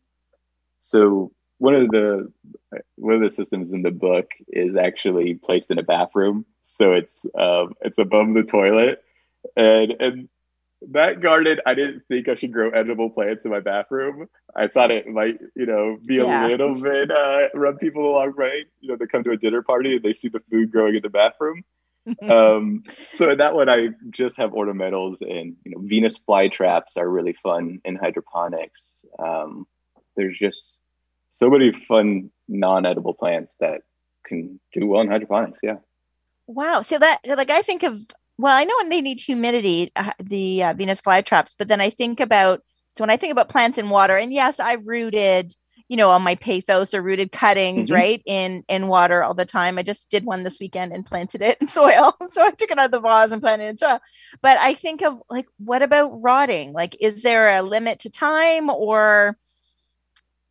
so 0.81 1.31
one 1.57 1.75
of 1.75 1.89
the 1.89 2.31
one 2.95 3.15
of 3.15 3.21
the 3.21 3.31
systems 3.31 3.71
in 3.71 3.81
the 3.81 3.91
book 3.91 4.31
is 4.47 4.75
actually 4.75 5.35
placed 5.35 5.71
in 5.71 5.79
a 5.79 5.83
bathroom, 5.83 6.45
so 6.67 6.93
it's 6.93 7.25
um, 7.37 7.73
it's 7.81 7.97
above 7.97 8.33
the 8.33 8.43
toilet, 8.43 9.03
and 9.55 9.93
and 9.99 10.29
that 10.89 11.21
garden, 11.21 11.59
I 11.65 11.73
didn't 11.73 12.03
think 12.07 12.29
I 12.29 12.35
should 12.35 12.53
grow 12.53 12.69
edible 12.69 13.09
plants 13.09 13.45
in 13.45 13.51
my 13.51 13.59
bathroom. 13.59 14.27
I 14.55 14.67
thought 14.67 14.91
it 14.91 15.07
might, 15.07 15.39
you 15.55 15.65
know, 15.65 15.97
be 16.05 16.19
a 16.19 16.25
yeah. 16.25 16.47
little 16.47 16.79
bit 16.79 17.09
uh, 17.09 17.47
rub 17.53 17.79
people 17.79 18.03
the 18.03 18.09
wrong 18.09 18.33
way. 18.37 18.65
You 18.79 18.89
know, 18.89 18.95
they 18.95 19.07
come 19.07 19.23
to 19.23 19.31
a 19.31 19.37
dinner 19.37 19.63
party 19.63 19.95
and 19.95 20.03
they 20.03 20.13
see 20.13 20.29
the 20.29 20.41
food 20.51 20.71
growing 20.71 20.95
in 20.95 21.01
the 21.01 21.09
bathroom. 21.09 21.63
um, 22.29 22.83
so 23.13 23.31
in 23.31 23.39
that 23.39 23.55
one, 23.55 23.69
I 23.69 23.89
just 24.11 24.37
have 24.37 24.51
ornamentals 24.51 25.21
and 25.21 25.55
you 25.65 25.71
know, 25.71 25.79
Venus 25.81 26.19
flytraps 26.19 26.95
are 26.95 27.09
really 27.09 27.33
fun 27.33 27.81
in 27.83 27.95
hydroponics. 27.95 28.93
Um, 29.19 29.65
there's 30.15 30.37
just 30.37 30.73
so 31.37 31.49
many 31.49 31.71
fun 31.87 32.31
non-edible 32.47 33.13
plants 33.13 33.55
that 33.59 33.81
can 34.25 34.59
do 34.73 34.87
well 34.87 35.01
in 35.01 35.07
hydroponics. 35.09 35.59
Yeah. 35.63 35.77
Wow. 36.47 36.81
So 36.81 36.97
that 36.97 37.19
like 37.25 37.51
I 37.51 37.61
think 37.61 37.83
of 37.83 38.01
well, 38.37 38.55
I 38.55 38.63
know 38.65 38.75
when 38.79 38.89
they 38.89 39.01
need 39.01 39.19
humidity, 39.19 39.91
uh, 39.95 40.11
the 40.21 40.63
uh, 40.63 40.73
Venus 40.73 41.01
flytraps, 41.01 41.55
but 41.57 41.67
then 41.67 41.81
I 41.81 41.89
think 41.89 42.19
about 42.19 42.61
so 42.95 43.03
when 43.03 43.09
I 43.09 43.17
think 43.17 43.31
about 43.31 43.49
plants 43.49 43.77
in 43.77 43.89
water, 43.89 44.17
and 44.17 44.33
yes, 44.33 44.59
I've 44.59 44.85
rooted, 44.87 45.53
you 45.87 45.97
know, 45.97 46.09
all 46.09 46.19
my 46.19 46.33
pothos 46.35 46.95
or 46.95 47.01
rooted 47.01 47.31
cuttings, 47.31 47.87
mm-hmm. 47.87 47.95
right, 47.95 48.21
in 48.25 48.63
in 48.67 48.87
water 48.87 49.23
all 49.23 49.33
the 49.33 49.45
time. 49.45 49.77
I 49.77 49.83
just 49.83 50.09
did 50.09 50.25
one 50.25 50.43
this 50.43 50.59
weekend 50.59 50.93
and 50.93 51.05
planted 51.05 51.41
it 51.41 51.57
in 51.61 51.67
soil. 51.67 52.15
so 52.31 52.43
I 52.43 52.51
took 52.51 52.71
it 52.71 52.79
out 52.79 52.85
of 52.85 52.91
the 52.91 52.99
vase 52.99 53.31
and 53.31 53.41
planted 53.41 53.65
it 53.65 53.69
in 53.69 53.77
soil. 53.77 53.99
But 54.41 54.57
I 54.57 54.73
think 54.73 55.03
of 55.03 55.21
like, 55.29 55.47
what 55.57 55.83
about 55.83 56.21
rotting? 56.21 56.73
Like, 56.73 56.97
is 56.99 57.21
there 57.21 57.57
a 57.57 57.61
limit 57.61 57.99
to 57.99 58.09
time 58.09 58.69
or? 58.69 59.37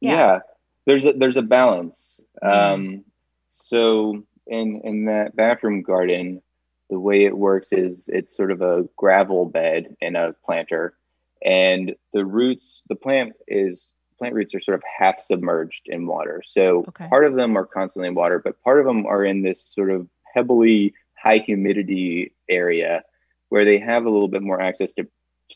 yeah, 0.01 0.13
yeah 0.13 0.39
there's 0.87 1.05
a 1.05 1.13
there's 1.13 1.37
a 1.37 1.43
balance. 1.43 2.21
Mm-hmm. 2.43 2.75
Um, 2.75 3.05
so 3.53 4.23
in 4.47 4.81
in 4.85 5.05
that 5.07 5.37
bathroom 5.37 5.83
garden, 5.83 6.43
the 6.89 6.99
way 6.99 7.25
it 7.25 7.37
works 7.37 7.69
is 7.73 8.05
it's 8.07 8.37
sort 8.37 8.51
of 8.51 8.63
a 8.63 8.89
gravel 8.97 9.45
bed 9.47 9.97
in 10.01 10.17
a 10.17 10.33
planter, 10.45 10.97
and 11.45 11.95
the 12.13 12.25
roots 12.25 12.83
the 12.89 12.97
plant 12.97 13.35
is 13.49 13.93
plant 14.19 14.35
roots 14.35 14.55
are 14.55 14.61
sort 14.61 14.77
of 14.77 14.83
half 14.99 15.21
submerged 15.21 15.83
in 15.87 16.07
water. 16.07 16.43
So 16.47 16.85
Okay. 16.89 17.07
part 17.09 17.27
of 17.27 17.35
them 17.35 17.57
are 17.59 17.67
constantly 17.67 18.09
in 18.09 18.15
water, 18.15 18.41
but 18.43 18.63
part 18.63 18.81
of 18.81 18.87
them 18.87 19.05
are 19.05 19.23
in 19.25 19.43
this 19.43 19.63
sort 19.63 19.91
of 19.91 20.09
pebbly, 20.33 20.95
high 21.15 21.39
humidity 21.39 22.33
area 22.49 23.05
where 23.51 23.67
they 23.67 23.79
have 23.79 24.07
a 24.07 24.11
little 24.11 24.29
bit 24.29 24.43
more 24.43 24.61
access 24.61 24.93
to 24.95 25.07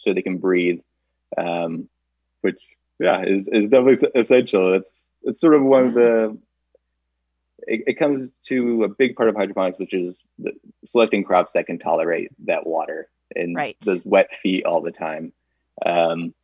so 0.02 0.12
they 0.12 0.22
can 0.22 0.38
breathe. 0.38 0.80
Um, 1.38 1.88
which 2.42 2.60
yeah, 2.98 3.22
is, 3.22 3.48
is 3.48 3.68
definitely 3.70 4.08
essential. 4.14 4.74
It's 4.74 5.08
it's 5.22 5.40
sort 5.40 5.54
of 5.54 5.62
one 5.62 5.88
of 5.88 5.94
the 5.94 6.38
it, 7.66 7.84
it 7.86 7.98
comes 7.98 8.30
to 8.46 8.84
a 8.84 8.88
big 8.88 9.16
part 9.16 9.28
of 9.28 9.36
hydroponics, 9.36 9.78
which 9.78 9.94
is 9.94 10.14
the, 10.38 10.52
selecting 10.90 11.24
crops 11.24 11.52
that 11.54 11.66
can 11.66 11.78
tolerate 11.78 12.30
that 12.46 12.66
water 12.66 13.08
and 13.34 13.54
Right. 13.54 13.76
those 13.82 14.04
wet 14.04 14.30
feet 14.42 14.64
all 14.64 14.80
the 14.80 14.90
time. 14.90 15.32
Um, 15.84 16.34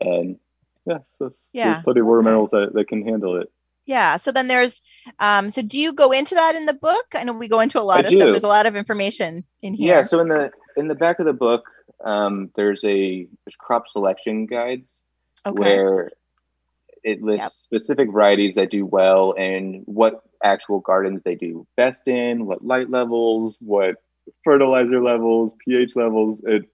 and 0.00 0.38
yeah, 0.86 0.98
so 1.18 1.32
Yeah, 1.52 1.72
there's 1.72 1.84
plenty 1.84 2.00
of 2.00 2.06
water 2.06 2.22
minerals 2.22 2.50
that, 2.50 2.72
that 2.74 2.88
can 2.88 3.06
handle 3.06 3.40
it. 3.40 3.50
Yeah. 3.86 4.18
So 4.18 4.30
then 4.30 4.48
there's, 4.48 4.82
um, 5.18 5.50
so 5.50 5.62
do 5.62 5.78
you 5.78 5.92
go 5.92 6.12
into 6.12 6.34
that 6.34 6.54
in 6.54 6.66
the 6.66 6.74
book? 6.74 7.06
I 7.14 7.24
know 7.24 7.32
we 7.32 7.48
go 7.48 7.60
into 7.60 7.80
a 7.80 7.82
lot 7.82 7.98
I 7.98 8.00
of 8.00 8.08
stuff. 8.10 8.20
do. 8.20 8.30
There's 8.30 8.42
a 8.44 8.48
lot 8.48 8.66
of 8.66 8.76
information 8.76 9.44
in 9.62 9.74
here. 9.74 9.96
Yeah. 9.96 10.04
So 10.04 10.20
in 10.20 10.28
the 10.28 10.50
in 10.76 10.88
the 10.88 10.94
back 10.94 11.18
of 11.18 11.26
the 11.26 11.32
book, 11.32 11.64
um, 12.04 12.50
there's 12.54 12.84
a 12.84 13.26
there's 13.44 13.56
crop 13.58 13.88
selection 13.90 14.46
guides 14.46 14.86
okay. 15.44 15.58
where 15.60 16.10
it 17.04 17.22
lists 17.22 17.44
Yep. 17.44 17.52
specific 17.52 18.10
varieties 18.10 18.54
that 18.54 18.70
do 18.70 18.86
well 18.86 19.34
and 19.36 19.82
what 19.86 20.22
actual 20.42 20.80
gardens 20.80 21.22
they 21.24 21.34
do 21.34 21.66
best 21.76 22.06
in, 22.06 22.46
what 22.46 22.64
light 22.64 22.90
levels, 22.90 23.56
what 23.60 23.96
fertilizer 24.44 25.02
levels, 25.02 25.52
pH 25.64 25.96
levels. 25.96 26.40
It 26.44 26.64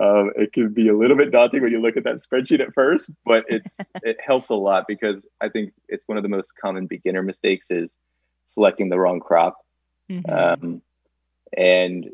um, 0.00 0.32
it 0.36 0.54
can 0.54 0.72
be 0.72 0.88
a 0.88 0.96
little 0.96 1.16
bit 1.16 1.30
daunting 1.30 1.62
when 1.62 1.70
you 1.70 1.80
look 1.80 1.98
at 1.98 2.04
that 2.04 2.22
spreadsheet 2.22 2.60
at 2.60 2.72
first, 2.74 3.10
but 3.26 3.44
it's 3.48 3.76
it 4.02 4.16
helps 4.24 4.48
a 4.48 4.54
lot 4.54 4.86
because 4.88 5.26
I 5.40 5.48
think 5.48 5.72
it's 5.88 6.06
one 6.06 6.16
of 6.16 6.22
the 6.22 6.30
most 6.30 6.48
common 6.60 6.86
beginner 6.86 7.22
mistakes 7.22 7.70
is 7.70 7.90
selecting 8.46 8.88
the 8.88 8.98
wrong 8.98 9.20
crop. 9.20 9.58
Mhm. 10.10 10.30
Um, 10.30 10.82
and 11.56 12.08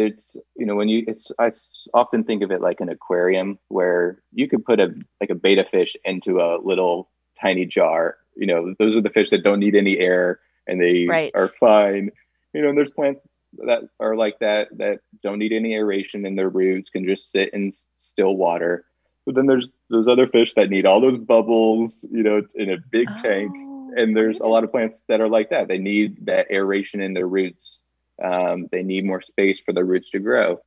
it's 0.00 0.36
you 0.56 0.66
know 0.66 0.74
when 0.74 0.88
you 0.88 1.04
it's 1.06 1.30
i 1.38 1.52
often 1.94 2.24
think 2.24 2.42
of 2.42 2.50
it 2.50 2.60
like 2.60 2.80
an 2.80 2.88
aquarium 2.88 3.58
where 3.68 4.22
you 4.32 4.48
could 4.48 4.64
put 4.64 4.80
a 4.80 4.94
like 5.20 5.30
a 5.30 5.34
betta 5.34 5.64
fish 5.70 5.96
into 6.04 6.40
a 6.40 6.58
little 6.62 7.08
tiny 7.40 7.64
jar. 7.66 8.16
You 8.36 8.46
know 8.46 8.74
those 8.78 8.96
are 8.96 9.00
the 9.02 9.10
fish 9.10 9.30
that 9.30 9.44
don't 9.44 9.60
need 9.60 9.74
any 9.74 9.98
air 9.98 10.40
and 10.66 10.80
they 10.80 11.06
Right. 11.06 11.32
are 11.34 11.48
fine. 11.48 12.10
You 12.52 12.62
know 12.62 12.68
and 12.70 12.78
there's 12.78 12.90
plants 12.90 13.24
that 13.58 13.88
are 13.98 14.16
like 14.16 14.38
that 14.40 14.68
that 14.78 15.00
don't 15.22 15.38
need 15.38 15.52
any 15.52 15.74
aeration 15.74 16.24
in 16.26 16.36
their 16.36 16.48
roots 16.48 16.90
can 16.90 17.04
just 17.04 17.30
sit 17.30 17.52
in 17.52 17.72
still 17.98 18.36
water. 18.36 18.84
But 19.26 19.34
then 19.34 19.46
there's 19.46 19.70
those 19.90 20.08
other 20.08 20.26
fish 20.26 20.54
that 20.54 20.70
need 20.70 20.86
all 20.86 21.00
those 21.00 21.18
bubbles, 21.18 22.04
you 22.10 22.22
know, 22.22 22.42
in 22.54 22.70
a 22.70 22.78
big 22.90 23.08
tank 23.16 23.50
Oh, 23.54 23.92
and 23.96 24.16
there's 24.16 24.40
a 24.40 24.46
lot 24.46 24.64
of 24.64 24.70
plants 24.70 25.02
that 25.08 25.20
are 25.20 25.28
like 25.28 25.50
that. 25.50 25.68
They 25.68 25.78
need 25.78 26.26
that 26.26 26.50
aeration 26.50 27.00
in 27.00 27.12
their 27.14 27.26
roots. 27.26 27.80
Um, 28.22 28.68
they 28.70 28.82
need 28.82 29.04
more 29.04 29.20
space 29.20 29.60
for 29.60 29.72
their 29.72 29.84
roots 29.84 30.10
to 30.10 30.18
grow. 30.18 30.60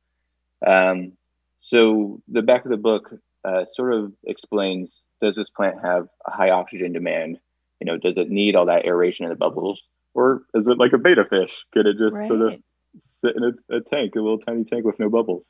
Um, 0.66 1.12
so 1.60 2.20
the 2.28 2.42
back 2.42 2.64
of 2.64 2.70
the 2.70 2.76
book 2.76 3.14
uh, 3.44 3.64
sort 3.72 3.94
of 3.94 4.12
explains: 4.24 5.00
Does 5.20 5.36
this 5.36 5.50
plant 5.50 5.76
have 5.82 6.08
a 6.26 6.30
high 6.30 6.50
oxygen 6.50 6.92
demand? 6.92 7.38
You 7.80 7.86
know, 7.86 7.96
does 7.96 8.16
it 8.16 8.30
need 8.30 8.56
all 8.56 8.66
that 8.66 8.86
aeration 8.86 9.24
in 9.24 9.30
the 9.30 9.36
bubbles, 9.36 9.80
or 10.14 10.42
is 10.54 10.66
it 10.66 10.78
like 10.78 10.92
a 10.92 10.98
betta 10.98 11.24
fish? 11.24 11.52
Could 11.72 11.86
it 11.86 11.98
just 11.98 12.14
sort 12.14 12.40
of 12.40 12.60
sit 13.08 13.36
in 13.36 13.44
a, 13.44 13.76
a 13.76 13.80
tank, 13.80 14.14
a 14.14 14.20
little 14.20 14.38
tiny 14.38 14.64
tank 14.64 14.84
with 14.84 14.98
no 14.98 15.08
bubbles? 15.08 15.44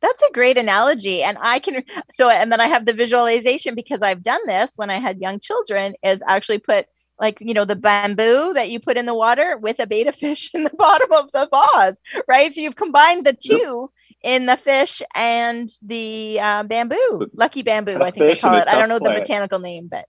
That's 0.00 0.22
a 0.22 0.32
great 0.32 0.58
analogy. 0.58 1.22
And 1.22 1.38
I 1.40 1.58
can, 1.58 1.82
so, 2.12 2.28
and 2.28 2.52
then 2.52 2.60
I 2.60 2.68
have 2.68 2.86
the 2.86 2.92
visualization 2.92 3.74
because 3.74 4.00
I've 4.00 4.22
done 4.22 4.40
this 4.46 4.72
when 4.76 4.90
I 4.90 4.98
had 4.98 5.18
young 5.20 5.40
children 5.40 5.94
is 6.02 6.22
actually 6.26 6.58
put 6.58 6.86
like, 7.18 7.38
you 7.40 7.54
know, 7.54 7.64
the 7.64 7.76
bamboo 7.76 8.52
that 8.54 8.70
you 8.70 8.80
put 8.80 8.96
in 8.96 9.06
the 9.06 9.14
water 9.14 9.56
with 9.56 9.78
a 9.80 9.86
betta 9.86 10.12
fish 10.12 10.50
in 10.54 10.64
the 10.64 10.70
bottom 10.70 11.12
of 11.12 11.30
the 11.32 11.48
vase, 11.50 11.96
right? 12.26 12.52
So 12.52 12.60
you've 12.60 12.76
combined 12.76 13.26
the 13.26 13.32
two 13.32 13.90
in 14.22 14.46
the 14.46 14.56
fish 14.56 15.02
and 15.14 15.68
the 15.82 16.40
uh, 16.40 16.62
bamboo, 16.64 17.28
lucky 17.34 17.62
bamboo, 17.62 18.00
I 18.00 18.10
think 18.10 18.26
they 18.26 18.36
call 18.36 18.56
it. 18.56 18.68
i 18.68 18.76
don't 18.76 18.88
know 18.88 18.98
the 18.98 19.10
botanical 19.10 19.58
name, 19.58 19.88
but 19.88 20.06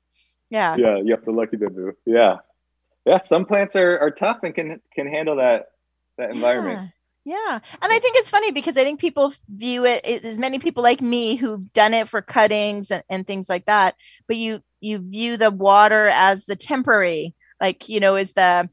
yeah. 0.50 0.75
Yeah, 0.78 0.98
yep, 1.04 1.25
the 1.25 1.32
lucky 1.32 1.58
bamboo. 1.58 1.94
Yeah, 2.06 2.38
yeah. 3.06 3.20
Some 3.20 3.46
plants 3.46 3.75
are, 3.75 4.00
are 4.00 4.12
tough 4.12 4.39
and 4.44 4.56
can 4.56 4.82
can 4.96 5.08
handle 5.08 5.38
that 5.38 5.68
that 6.18 6.32
environment. 6.32 6.92
Yeah. 7.29 7.59
And 7.83 7.93
I 7.93 8.00
think 8.00 8.15
it's 8.17 8.31
funny 8.31 8.50
because 8.51 8.75
I 8.75 8.83
think 8.83 9.00
people 9.00 9.31
view 9.48 9.86
it 9.86 10.03
as 10.03 10.39
many 10.39 10.57
people 10.57 10.81
like 10.81 11.00
me 11.00 11.36
who've 11.36 11.71
done 11.74 11.93
it 11.93 12.09
for 12.09 12.24
cuttings 12.24 12.89
and, 12.89 13.03
and 13.07 13.27
things 13.27 13.48
like 13.48 13.65
that. 13.67 13.93
But 14.27 14.38
you 14.38 14.62
you 14.81 14.98
view 14.98 15.38
the 15.38 15.51
water 15.51 16.07
as 16.07 16.45
the 16.45 16.55
temporary, 16.55 17.36
like, 17.62 17.88
you 17.88 18.00
know, 18.00 18.15
is 18.15 18.33
the 18.33 18.67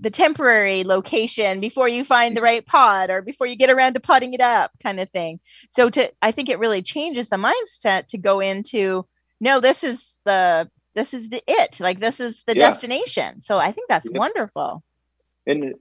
the 0.00 0.10
temporary 0.10 0.84
location 0.84 1.58
before 1.58 1.88
you 1.88 2.04
find 2.04 2.36
the 2.36 2.42
right 2.42 2.64
pot 2.64 3.10
or 3.10 3.20
before 3.20 3.48
you 3.48 3.56
get 3.56 3.68
around 3.70 3.94
to 3.94 4.00
potting 4.00 4.32
it 4.32 4.40
up 4.40 4.70
kind 4.80 5.00
of 5.00 5.10
thing. 5.10 5.40
So 5.70 5.90
to 5.90 6.12
I 6.22 6.30
think 6.30 6.48
it 6.48 6.60
really 6.60 6.82
changes 6.82 7.28
the 7.28 7.36
mindset 7.36 8.06
to 8.08 8.18
go 8.18 8.38
into 8.38 9.06
no, 9.40 9.58
this 9.58 9.82
is 9.82 10.16
the 10.24 10.70
this 10.94 11.14
is 11.14 11.30
the 11.30 11.42
it, 11.48 11.80
like 11.80 11.98
this 11.98 12.20
is 12.20 12.44
the 12.46 12.54
Yeah. 12.54 12.68
destination. 12.68 13.40
So 13.40 13.58
I 13.58 13.72
think 13.72 13.88
that's 13.88 14.08
Yeah. 14.08 14.18
wonderful. 14.18 14.84
And 15.48 15.74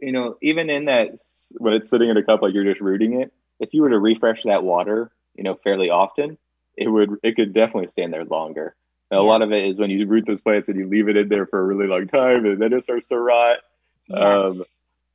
you 0.00 0.12
know, 0.12 0.36
even 0.42 0.70
in 0.70 0.86
that 0.86 1.10
when 1.58 1.74
it's 1.74 1.90
sitting 1.90 2.08
in 2.08 2.16
a 2.16 2.22
cup 2.22 2.42
like 2.42 2.54
you're 2.54 2.64
just 2.64 2.80
rooting 2.80 3.20
it, 3.20 3.32
if 3.60 3.74
you 3.74 3.82
were 3.82 3.90
to 3.90 3.98
refresh 3.98 4.44
that 4.44 4.62
water, 4.64 5.10
you 5.34 5.44
know, 5.44 5.54
fairly 5.62 5.90
often, 5.90 6.38
it 6.76 6.88
would 6.88 7.16
it 7.22 7.36
could 7.36 7.52
definitely 7.52 7.90
stand 7.90 8.12
there 8.12 8.24
longer. 8.24 8.74
And 9.10 9.18
a 9.20 9.22
lot 9.22 9.42
of 9.42 9.52
it 9.52 9.64
is 9.64 9.78
when 9.78 9.90
you 9.90 10.06
root 10.06 10.26
those 10.26 10.40
plants 10.40 10.68
and 10.68 10.78
you 10.78 10.86
leave 10.86 11.08
it 11.08 11.16
in 11.16 11.28
there 11.28 11.46
for 11.46 11.58
a 11.58 11.64
really 11.64 11.86
long 11.86 12.06
time 12.08 12.44
and 12.44 12.60
then 12.60 12.72
it 12.72 12.84
starts 12.84 13.06
to 13.08 13.18
rot. 13.18 13.58
Yes. 14.08 14.20
Um, 14.20 14.64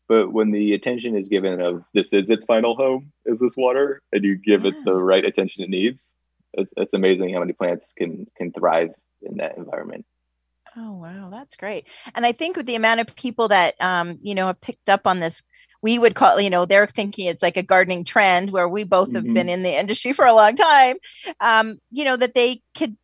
But 0.10 0.34
when 0.34 0.52
the 0.52 0.74
attention 0.74 1.16
is 1.16 1.30
given 1.30 1.62
of 1.62 1.86
this 1.94 2.12
is 2.12 2.30
its 2.30 2.46
final 2.46 2.75
home, 2.75 3.13
is 3.25 3.40
this 3.40 3.56
water, 3.56 4.02
and 4.12 4.24
you 4.24 4.36
give 4.36 4.66
it 4.66 4.75
the 4.84 4.94
right 4.94 5.24
attention 5.24 5.63
it 5.63 5.70
needs, 5.70 6.08
it's, 6.54 6.72
it's 6.75 6.94
amazing 6.94 7.34
how 7.34 7.40
many 7.40 7.54
plants 7.54 7.94
can 7.96 8.28
can 8.38 8.52
thrive 8.52 8.94
in 9.22 9.38
that 9.38 9.58
environment. 9.58 10.06
Oh 10.75 10.94
wow, 10.94 11.30
that's 11.32 11.56
great. 11.56 11.88
And 12.15 12.25
I 12.25 12.32
think 12.32 12.58
with 12.58 12.65
the 12.65 12.75
amount 12.75 13.00
of 13.00 13.15
people 13.15 13.50
that 13.50 13.80
um, 13.82 14.18
you 14.22 14.34
know, 14.34 14.48
have 14.48 14.62
picked 14.62 14.89
up 14.89 15.06
on 15.06 15.20
this, 15.20 15.42
we 15.82 16.00
would 16.00 16.15
call, 16.15 16.39
you 16.42 16.50
know, 16.50 16.65
they're 16.65 16.88
thinking 16.88 17.27
it's 17.27 17.44
like 17.44 17.58
a 17.58 17.63
gardening 17.63 18.03
trend 18.03 18.50
where 18.51 18.68
we 18.68 18.84
both 18.84 19.13
have 19.13 19.25
Mhm. 19.25 19.34
been 19.34 19.50
in 19.50 19.62
the 19.63 19.77
industry 19.77 20.13
for 20.13 20.25
a 20.25 20.34
long 20.34 20.56
time. 20.56 20.98
Um, 21.39 21.77
you 21.92 22.06
know, 22.06 22.15
that 22.18 22.34
they 22.34 22.62
could 22.75 22.96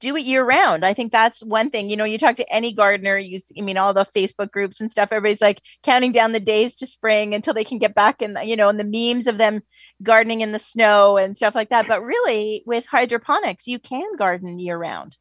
do 0.00 0.16
it 0.16 0.24
year 0.24 0.44
round. 0.44 0.84
I 0.86 0.94
think 0.94 1.12
that's 1.12 1.42
one 1.42 1.70
thing. 1.70 1.90
You 1.90 1.96
know, 1.96 2.04
you 2.04 2.18
talk 2.18 2.36
to 2.36 2.52
any 2.54 2.72
gardener, 2.72 3.18
you 3.18 3.40
I 3.58 3.62
mean 3.62 3.76
all 3.76 3.92
the 3.92 4.06
Facebook 4.06 4.50
groups 4.50 4.80
and 4.80 4.90
stuff, 4.90 5.10
everybody's 5.12 5.40
like 5.42 5.60
counting 5.82 6.12
down 6.12 6.32
the 6.32 6.40
days 6.40 6.76
to 6.76 6.86
spring 6.86 7.34
until 7.34 7.52
they 7.54 7.64
can 7.64 7.78
get 7.78 7.94
back 7.94 8.22
in 8.22 8.34
the, 8.34 8.44
you 8.44 8.56
know, 8.56 8.68
and 8.70 8.80
the 8.80 8.84
memes 9.14 9.26
of 9.26 9.36
them 9.38 9.60
gardening 10.02 10.40
in 10.40 10.52
the 10.52 10.58
snow 10.58 11.18
and 11.18 11.36
stuff 11.36 11.54
like 11.54 11.70
that. 11.70 11.86
But 11.86 12.02
really 12.02 12.62
with 12.66 12.86
hydroponics, 12.86 13.66
you 13.66 13.78
can 13.78 14.16
garden 14.16 14.58
year 14.58 14.78
round. 14.78 15.16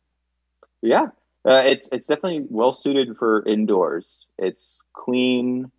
Yeah, 0.82 1.10
uh, 1.48 1.64
it's 1.66 1.88
it's 1.92 2.08
definitely 2.08 2.46
well 2.50 2.74
suited 2.74 3.18
for 3.18 3.48
indoors. 3.48 4.06
It's 4.38 4.76
clean, 4.94 5.72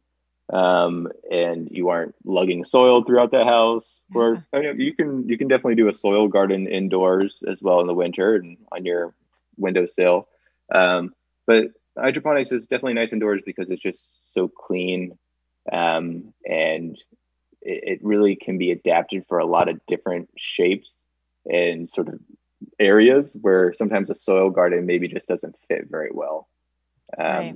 um, 0.51 1.09
and 1.31 1.69
you 1.71 1.91
aren't 1.91 2.15
lugging 2.25 2.65
soil 2.65 3.05
throughout 3.05 3.31
the 3.31 3.45
house. 3.45 4.01
Or 4.15 4.47
I 4.53 4.61
mean, 4.61 4.81
you 4.81 4.95
can 4.95 5.29
you 5.29 5.37
can 5.37 5.49
definitely 5.49 5.75
do 5.75 5.89
a 5.89 5.95
soil 5.95 6.27
garden 6.29 6.67
indoors 6.67 7.43
as 7.47 7.61
well 7.61 7.81
in 7.81 7.87
the 7.87 7.95
winter 7.95 8.37
and 8.37 8.57
on 8.73 8.87
your 8.87 9.15
windowsill. 9.59 10.29
Um, 10.75 11.15
but 11.47 11.67
hydroponics 11.99 12.51
is 12.53 12.65
definitely 12.65 12.95
nice 12.95 13.13
indoors 13.13 13.43
because 13.45 13.71
it's 13.71 13.83
just 13.83 14.17
so 14.33 14.49
clean, 14.49 15.19
um, 15.71 16.33
and 16.47 16.97
it, 17.61 18.01
it 18.01 18.01
really 18.03 18.37
can 18.37 18.57
be 18.57 18.71
adapted 18.71 19.25
for 19.29 19.39
a 19.39 19.47
lot 19.47 19.69
of 19.69 19.85
different 19.87 20.31
shapes 20.39 20.97
and 21.45 21.91
sort 21.91 22.09
of 22.09 22.21
areas 22.79 23.37
where 23.41 23.73
sometimes 23.73 24.11
a 24.11 24.15
soil 24.15 24.51
garden 24.51 24.87
maybe 24.87 25.09
just 25.09 25.29
doesn't 25.29 25.55
fit 25.69 25.87
very 25.91 26.11
well. 26.13 26.49
Um, 27.19 27.25
Right. 27.27 27.55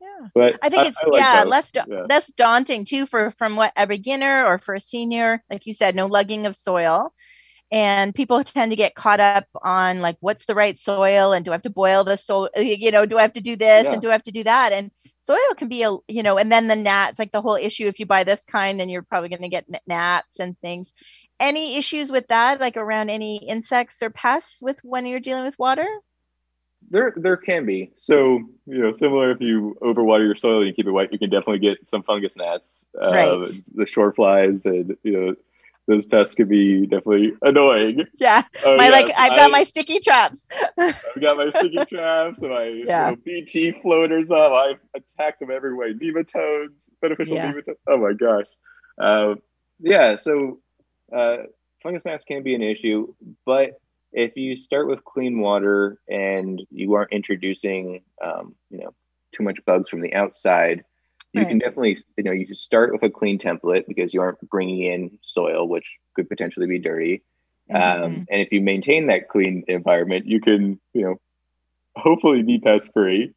Yeah. 0.00 0.28
But 0.34 0.58
I 0.62 0.68
think 0.68 0.86
it's 0.86 1.02
like 1.02 1.20
yeah 1.20 1.42
both. 1.42 1.50
less 1.50 1.70
da- 1.72 1.84
Yeah. 1.88 2.06
less 2.08 2.26
daunting 2.36 2.84
too 2.84 3.04
for 3.06 3.30
from 3.32 3.56
what 3.56 3.72
a 3.76 3.86
beginner 3.86 4.44
or 4.46 4.58
for 4.58 4.74
a 4.74 4.80
senior, 4.80 5.42
like 5.50 5.66
you 5.66 5.72
said, 5.72 5.94
no 5.96 6.06
lugging 6.06 6.46
of 6.46 6.54
soil. 6.56 7.12
And 7.70 8.14
people 8.14 8.42
tend 8.44 8.70
to 8.72 8.76
get 8.76 8.94
caught 8.94 9.20
up 9.20 9.46
on 9.62 10.00
like 10.00 10.16
what's 10.20 10.44
the 10.46 10.54
right 10.54 10.78
soil 10.78 11.32
and 11.32 11.44
do 11.44 11.50
I 11.50 11.54
have 11.54 11.62
to 11.62 11.70
boil 11.70 12.04
the 12.04 12.16
soil? 12.16 12.48
You 12.56 12.90
know, 12.92 13.06
do 13.06 13.18
I 13.18 13.22
have 13.22 13.32
to 13.34 13.40
do 13.40 13.56
this 13.56 13.84
Yeah. 13.84 13.92
and 13.92 14.00
do 14.02 14.08
I 14.08 14.12
have 14.12 14.22
to 14.24 14.32
do 14.32 14.44
that? 14.44 14.72
And 14.72 14.90
soil 15.20 15.36
can 15.56 15.68
be 15.68 15.82
a 15.82 15.90
you 16.06 16.22
know, 16.22 16.38
and 16.38 16.50
then 16.50 16.68
the 16.68 16.76
gnats, 16.76 17.18
like 17.18 17.32
the 17.32 17.42
whole 17.42 17.56
issue. 17.56 17.86
If 17.86 17.98
you 17.98 18.06
buy 18.06 18.22
this 18.24 18.44
kind, 18.44 18.78
then 18.78 18.88
you're 18.88 19.02
probably 19.02 19.28
going 19.30 19.42
to 19.42 19.48
get 19.48 19.66
gnats 19.86 20.38
and 20.38 20.56
things. 20.60 20.92
Any 21.40 21.76
issues 21.76 22.10
with 22.10 22.26
that, 22.28 22.60
like 22.60 22.76
around 22.76 23.10
any 23.10 23.36
insects 23.36 24.02
or 24.02 24.10
pests 24.10 24.60
with 24.60 24.80
when 24.82 25.06
you're 25.06 25.20
dealing 25.20 25.44
with 25.44 25.58
water? 25.58 25.86
There, 26.90 27.12
there 27.16 27.36
can 27.36 27.64
be. 27.66 27.92
So, 27.98 28.38
you 28.66 28.78
know, 28.78 28.92
similar 28.92 29.30
if 29.30 29.40
you 29.40 29.76
overwater 29.82 30.24
your 30.26 30.36
soil 30.36 30.58
and 30.58 30.66
you 30.68 30.72
keep 30.74 30.86
it 30.86 30.90
wet, 30.92 31.12
you 31.12 31.18
can 31.18 31.30
definitely 31.30 31.58
get 31.60 31.78
some 31.88 32.02
fungus 32.02 32.36
gnats, 32.36 32.84
uh, 33.00 33.10
Right. 33.10 33.48
the 33.74 33.86
shore 33.86 34.12
flies, 34.12 34.64
and 34.64 34.96
you 35.02 35.12
know, 35.12 35.34
those 35.86 36.04
pests 36.06 36.34
could 36.34 36.48
be 36.48 36.86
definitely 36.86 37.34
annoying. 37.42 38.04
Yeah, 38.18 38.42
Oh, 38.64 38.76
my 38.76 38.88
like 38.90 39.10
I've 39.16 39.30
got 39.36 39.48
I- 39.48 39.52
my 39.52 39.62
sticky 39.64 40.00
traps. 40.00 40.46
I've 40.78 41.20
got 41.20 41.36
my 41.36 41.50
sticky 41.50 41.84
traps 41.86 42.42
and 42.42 42.50
my 42.50 42.64
Yeah. 42.64 43.10
little 43.10 43.22
BT 43.24 43.72
floaters 43.82 44.30
up. 44.30 44.52
I've 44.52 44.80
attacked 44.94 45.40
them 45.40 45.50
every 45.50 45.74
way. 45.74 45.92
Nematodes, 45.94 46.74
beneficial 47.00 47.36
Yeah. 47.36 47.52
nematodes. 47.52 47.76
Oh 47.88 47.96
my 47.98 48.12
gosh. 48.12 48.46
Um, 48.98 49.40
yeah, 49.80 50.16
so 50.16 50.60
uh, 51.12 51.36
fungus 51.82 52.04
gnats 52.04 52.24
can 52.24 52.42
be 52.42 52.54
an 52.54 52.62
issue, 52.62 53.14
but 53.44 53.80
if 54.12 54.36
you 54.36 54.58
start 54.58 54.88
with 54.88 55.04
clean 55.04 55.40
water 55.40 55.98
and 56.08 56.62
you 56.70 56.94
aren't 56.94 57.12
introducing, 57.12 58.02
um, 58.24 58.54
you 58.70 58.78
know, 58.78 58.94
too 59.32 59.42
much 59.42 59.62
bugs 59.66 59.88
from 59.90 60.00
the 60.00 60.14
outside, 60.14 60.84
you 61.34 61.44
can 61.44 61.58
definitely, 61.58 61.98
you 62.16 62.24
know, 62.24 62.32
you 62.32 62.46
should 62.46 62.56
start 62.56 62.92
with 62.92 63.02
a 63.02 63.10
clean 63.10 63.38
template 63.38 63.86
because 63.86 64.14
you 64.14 64.20
aren't 64.20 64.40
bringing 64.48 64.80
in 64.80 65.18
soil, 65.22 65.68
which 65.68 65.98
could 66.14 66.28
potentially 66.28 66.66
be 66.66 66.78
dirty. 66.78 67.22
Um, 67.70 67.82
Mhm. 67.82 68.26
and 68.30 68.40
if 68.40 68.50
you 68.50 68.62
maintain 68.62 69.08
that 69.08 69.28
clean 69.28 69.62
environment, 69.68 70.24
you 70.26 70.40
can, 70.40 70.80
you 70.94 71.02
know, 71.02 71.20
hopefully 71.96 72.42
be 72.42 72.58
pest 72.58 72.92
free. 72.94 73.34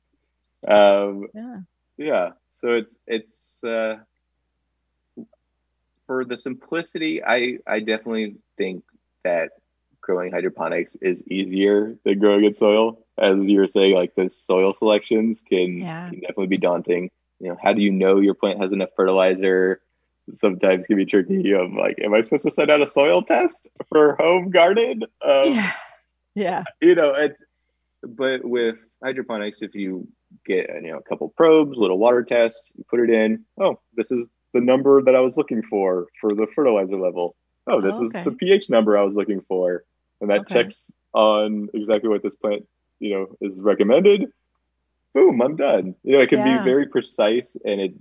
Um, 0.65 1.27
yeah. 1.33 1.59
yeah. 1.97 2.29
So 2.55 2.75
it's 2.75 2.95
it's 3.07 3.63
uh, 3.63 3.97
for 6.11 6.25
the 6.25 6.37
simplicity. 6.37 7.23
I 7.23 7.59
I 7.65 7.79
definitely 7.79 8.35
think 8.57 8.83
that 9.23 9.51
growing 10.01 10.33
hydroponics 10.33 10.93
is 11.01 11.25
easier 11.27 11.95
than 12.03 12.19
growing 12.19 12.43
in 12.43 12.53
soil. 12.53 13.05
As 13.17 13.37
you 13.39 13.59
were 13.61 13.67
saying, 13.69 13.95
like 13.95 14.13
the 14.15 14.29
soil 14.29 14.73
selections 14.73 15.41
can, 15.41 15.77
Yeah. 15.77 16.09
can 16.09 16.19
definitely 16.19 16.47
be 16.47 16.57
daunting. 16.57 17.11
You 17.39 17.49
know, 17.49 17.57
how 17.63 17.71
do 17.71 17.81
you 17.81 17.91
know 17.93 18.19
your 18.19 18.33
plant 18.33 18.59
has 18.59 18.73
enough 18.73 18.89
fertilizer? 18.93 19.79
Sometimes 20.35 20.85
can 20.85 20.97
be 20.97 21.05
tricky. 21.05 21.53
Of 21.53 21.71
like, 21.71 21.97
am 22.03 22.13
I 22.13 22.21
supposed 22.23 22.43
to 22.43 22.51
send 22.51 22.69
out 22.69 22.81
a 22.81 22.87
soil 22.87 23.21
test 23.21 23.65
for 23.87 24.15
home 24.17 24.49
garden? 24.49 25.03
Um, 25.23 25.53
yeah. 25.53 25.71
Yeah. 26.35 26.63
you 26.81 26.95
know, 26.95 27.11
it, 27.11 27.37
but 28.03 28.43
with 28.43 28.75
hydroponics, 29.01 29.61
if 29.61 29.75
you 29.75 30.09
get 30.45 30.69
you 30.83 30.91
know 30.91 30.97
a 30.97 31.03
couple 31.03 31.29
probes, 31.29 31.77
little 31.77 31.97
water 31.97 32.23
test, 32.23 32.69
you 32.75 32.83
put 32.89 32.99
it 32.99 33.09
in. 33.09 33.45
Oh, 33.57 33.79
this 33.95 34.11
is 34.11 34.27
the 34.53 34.61
number 34.61 35.01
that 35.01 35.15
I 35.15 35.19
was 35.19 35.37
looking 35.37 35.61
for 35.63 36.07
for 36.19 36.33
the 36.33 36.47
fertilizer 36.55 36.97
level. 36.97 37.35
Oh, 37.67 37.81
this 37.81 37.95
Okay. 37.95 38.19
is 38.19 38.23
the 38.25 38.31
pH 38.31 38.69
number 38.69 38.97
I 38.97 39.03
was 39.03 39.15
looking 39.15 39.41
for, 39.47 39.83
and 40.19 40.29
that 40.29 40.41
Okay. 40.41 40.55
checks 40.55 40.91
on 41.13 41.69
exactly 41.73 42.09
what 42.09 42.23
this 42.23 42.35
plant 42.35 42.65
you 42.99 43.13
know 43.13 43.27
is 43.41 43.59
recommended. 43.59 44.27
Boom, 45.13 45.41
I'm 45.41 45.55
done. 45.55 45.95
You 46.03 46.13
know, 46.13 46.21
it 46.21 46.29
can 46.29 46.43
Yeah. 46.43 46.57
be 46.59 46.63
very 46.63 46.87
precise, 46.87 47.55
and 47.65 47.81
it 47.81 47.93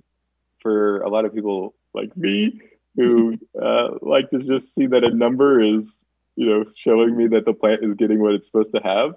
for 0.62 1.00
a 1.02 1.08
lot 1.08 1.24
of 1.24 1.34
people 1.34 1.74
like 1.94 2.16
me 2.16 2.60
who 2.96 3.36
uh, 3.62 3.90
like 4.02 4.30
to 4.30 4.38
just 4.38 4.74
see 4.74 4.86
that 4.86 5.04
a 5.04 5.10
number 5.14 5.60
is 5.60 5.96
you 6.36 6.46
know 6.46 6.64
showing 6.76 7.16
me 7.16 7.28
that 7.28 7.44
the 7.44 7.52
plant 7.54 7.84
is 7.84 7.94
getting 7.94 8.20
what 8.20 8.34
it's 8.34 8.46
supposed 8.46 8.72
to 8.74 8.80
have 8.82 9.14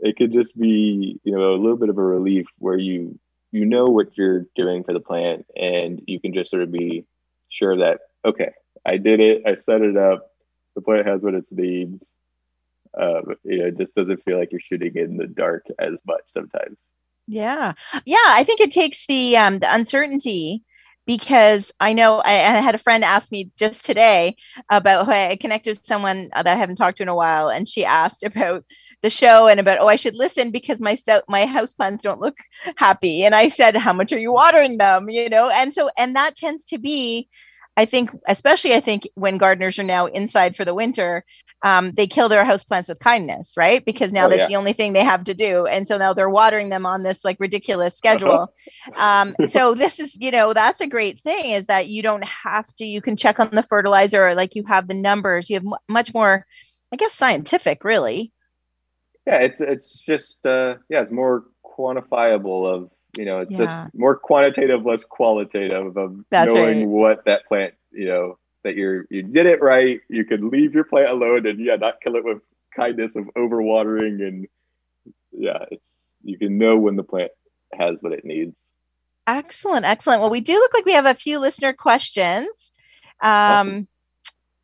it 0.00 0.16
could 0.16 0.32
just 0.32 0.58
be 0.58 1.18
you 1.24 1.32
know 1.32 1.54
a 1.54 1.56
little 1.56 1.76
bit 1.76 1.88
of 1.88 1.98
a 1.98 2.02
relief 2.02 2.46
where 2.58 2.76
you 2.76 3.18
you 3.54 3.64
know 3.64 3.86
what 3.86 4.18
you're 4.18 4.46
doing 4.56 4.82
for 4.82 4.92
the 4.92 5.00
plant 5.00 5.46
and 5.56 6.02
you 6.06 6.18
can 6.20 6.34
just 6.34 6.50
sort 6.50 6.62
of 6.62 6.72
be 6.72 7.04
sure 7.48 7.76
that 7.76 8.00
okay 8.24 8.50
i 8.84 8.96
did 8.96 9.20
it 9.20 9.42
i 9.46 9.54
set 9.54 9.80
it 9.80 9.96
up 9.96 10.32
the 10.74 10.82
plant 10.82 11.06
has 11.06 11.22
what 11.22 11.34
it 11.34 11.44
needs 11.50 12.04
um, 13.00 13.34
you 13.44 13.58
know 13.58 13.66
it 13.66 13.76
just 13.78 13.94
doesn't 13.94 14.24
feel 14.24 14.38
like 14.38 14.50
you're 14.52 14.60
shooting 14.60 14.96
in 14.96 15.16
the 15.16 15.26
dark 15.26 15.64
as 15.78 15.98
much 16.06 16.22
sometimes 16.26 16.78
Yeah. 17.26 17.72
Yeah. 18.04 18.16
I 18.26 18.44
think 18.44 18.60
it 18.60 18.70
takes 18.70 19.06
the 19.06 19.36
um 19.36 19.58
the 19.60 19.72
uncertainty 19.72 20.62
because 21.06 21.72
I 21.80 21.92
know 21.92 22.18
I, 22.18 22.32
I 22.32 22.60
had 22.60 22.74
a 22.74 22.78
friend 22.78 23.04
ask 23.04 23.30
me 23.30 23.50
just 23.56 23.84
today 23.84 24.36
about 24.70 25.08
I 25.08 25.36
connected 25.36 25.76
with 25.76 25.86
someone 25.86 26.30
uh, 26.32 26.42
that 26.42 26.56
I 26.56 26.58
haven't 26.58 26.76
talked 26.76 26.98
to 26.98 27.02
in 27.02 27.08
a 27.08 27.14
while, 27.14 27.48
and 27.48 27.68
she 27.68 27.84
asked 27.84 28.22
about 28.24 28.64
the 29.02 29.10
show 29.10 29.48
and 29.48 29.60
about 29.60 29.78
oh 29.80 29.88
I 29.88 29.96
should 29.96 30.14
listen 30.14 30.50
because 30.50 30.80
my 30.80 30.94
so 30.94 31.22
my 31.28 31.46
house 31.46 31.72
plants 31.72 32.02
don't 32.02 32.20
look 32.20 32.38
happy, 32.76 33.24
and 33.24 33.34
I 33.34 33.48
said 33.48 33.76
how 33.76 33.92
much 33.92 34.12
are 34.12 34.18
you 34.18 34.32
watering 34.32 34.78
them, 34.78 35.08
you 35.10 35.28
know, 35.28 35.50
and 35.50 35.72
so 35.74 35.90
and 35.96 36.16
that 36.16 36.36
tends 36.36 36.64
to 36.66 36.78
be. 36.78 37.28
I 37.76 37.86
think, 37.86 38.12
especially, 38.28 38.74
I 38.74 38.78
think 38.78 39.08
when 39.16 39.36
gardeners 39.36 39.80
are 39.80 39.82
now 39.82 40.06
inside 40.06 40.54
for 40.54 40.64
the 40.64 40.74
winter, 40.74 41.24
um, 41.64 41.92
they 41.92 42.06
kill 42.06 42.28
their 42.28 42.44
houseplants 42.44 42.88
with 42.88 43.00
kindness, 43.00 43.54
right? 43.56 43.84
Because 43.84 44.12
now 44.12 44.28
Oh, 44.28 44.28
that's 44.28 44.40
yeah. 44.42 44.48
the 44.48 44.56
only 44.56 44.74
thing 44.74 44.92
they 44.92 45.04
have 45.04 45.24
to 45.24 45.34
do, 45.34 45.66
and 45.66 45.88
so 45.88 45.98
now 45.98 46.14
they're 46.14 46.30
watering 46.30 46.70
them 46.70 46.86
on 46.86 47.02
this 47.04 47.24
like 47.24 47.38
ridiculous 47.40 47.96
schedule. 47.96 48.52
um, 48.96 49.36
so 49.48 49.74
this 49.74 50.00
is, 50.00 50.16
you 50.20 50.30
know, 50.30 50.52
that's 50.54 50.80
a 50.80 50.86
great 50.88 51.20
thing 51.20 51.52
is 51.52 51.66
that 51.66 51.88
you 51.88 52.02
don't 52.02 52.24
have 52.24 52.72
to. 52.76 52.86
You 52.86 53.02
can 53.02 53.16
check 53.16 53.40
on 53.40 53.50
the 53.50 53.64
fertilizer, 53.64 54.26
or 54.28 54.34
like 54.36 54.54
you 54.54 54.64
have 54.68 54.88
the 54.88 54.94
numbers. 54.94 55.50
You 55.50 55.56
have 55.56 55.64
mu 55.64 55.76
much 55.88 56.14
more, 56.14 56.46
I 56.92 56.96
guess, 56.96 57.14
scientific, 57.14 57.84
really. 57.84 58.32
yeah 59.26 59.38
it's 59.38 59.60
it's 59.60 59.98
just 60.00 60.36
uh 60.46 60.74
yeah 60.88 61.02
it's 61.02 61.12
more 61.12 61.44
quantifiable 61.64 62.72
of 62.72 62.90
you 63.16 63.24
know 63.24 63.40
it's 63.40 63.54
Yeah. 63.54 63.56
just 63.56 63.94
more 63.94 64.16
quantitative 64.16 64.84
less 64.84 65.04
qualitative 65.04 65.96
of 65.96 66.16
That's 66.30 66.54
knowing 66.54 66.54
right. 66.54 66.88
what 66.88 67.24
that 67.26 67.46
plant 67.46 67.74
you 67.92 68.06
know 68.06 68.38
that 68.64 68.76
you're 68.76 69.06
you 69.10 69.22
did 69.22 69.46
it 69.46 69.62
right 69.62 70.00
you 70.08 70.24
could 70.24 70.42
leave 70.42 70.74
your 70.74 70.84
plant 70.84 71.10
alone 71.10 71.46
and 71.46 71.60
yeah 71.60 71.76
not 71.76 72.00
kill 72.02 72.16
it 72.16 72.24
with 72.24 72.38
kindness 72.76 73.14
of 73.14 73.24
overwatering 73.36 74.26
and 74.26 74.48
yeah 75.32 75.64
it's 75.70 75.84
you 76.22 76.38
can 76.38 76.58
know 76.58 76.76
when 76.76 76.96
the 76.96 77.02
plant 77.02 77.30
has 77.78 77.96
what 78.00 78.12
it 78.12 78.24
needs 78.24 78.54
Excellent, 79.26 79.86
excellent. 79.86 80.20
Well, 80.20 80.30
we 80.30 80.40
do 80.40 80.54
look 80.54 80.74
like 80.74 80.84
we 80.84 80.92
have 80.92 81.06
a 81.06 81.14
few 81.14 81.38
listener 81.38 81.72
questions. 81.72 82.48
Um, 83.22 83.88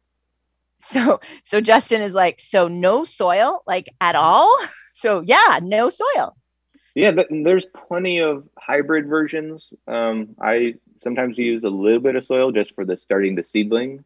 so, 0.83 1.21
so 1.45 1.61
Justin 1.61 2.03
is 2.03 2.13
like, 2.13 2.41
so 2.41 2.69
no 2.69 3.05
soil, 3.05 3.63
like 3.67 3.89
at 4.01 4.17
all. 4.17 4.55
So 5.01 5.23
yeah, 5.27 5.61
no 5.63 5.89
soil. 5.89 6.37
Yeah, 6.95 7.13
th- 7.13 7.29
there's 7.31 7.65
plenty 7.65 8.19
of 8.19 8.47
hybrid 8.59 9.07
versions. 9.07 9.73
Um, 9.89 10.37
I 10.39 10.75
sometimes 11.01 11.39
you 11.39 11.47
use 11.47 11.65
a 11.65 11.71
little 11.71 12.01
bit 12.01 12.17
of 12.17 12.25
soil 12.25 12.53
just 12.53 12.75
for 12.75 12.85
the 12.85 12.97
starting 12.97 13.35
the 13.35 13.45
seedling, 13.45 14.05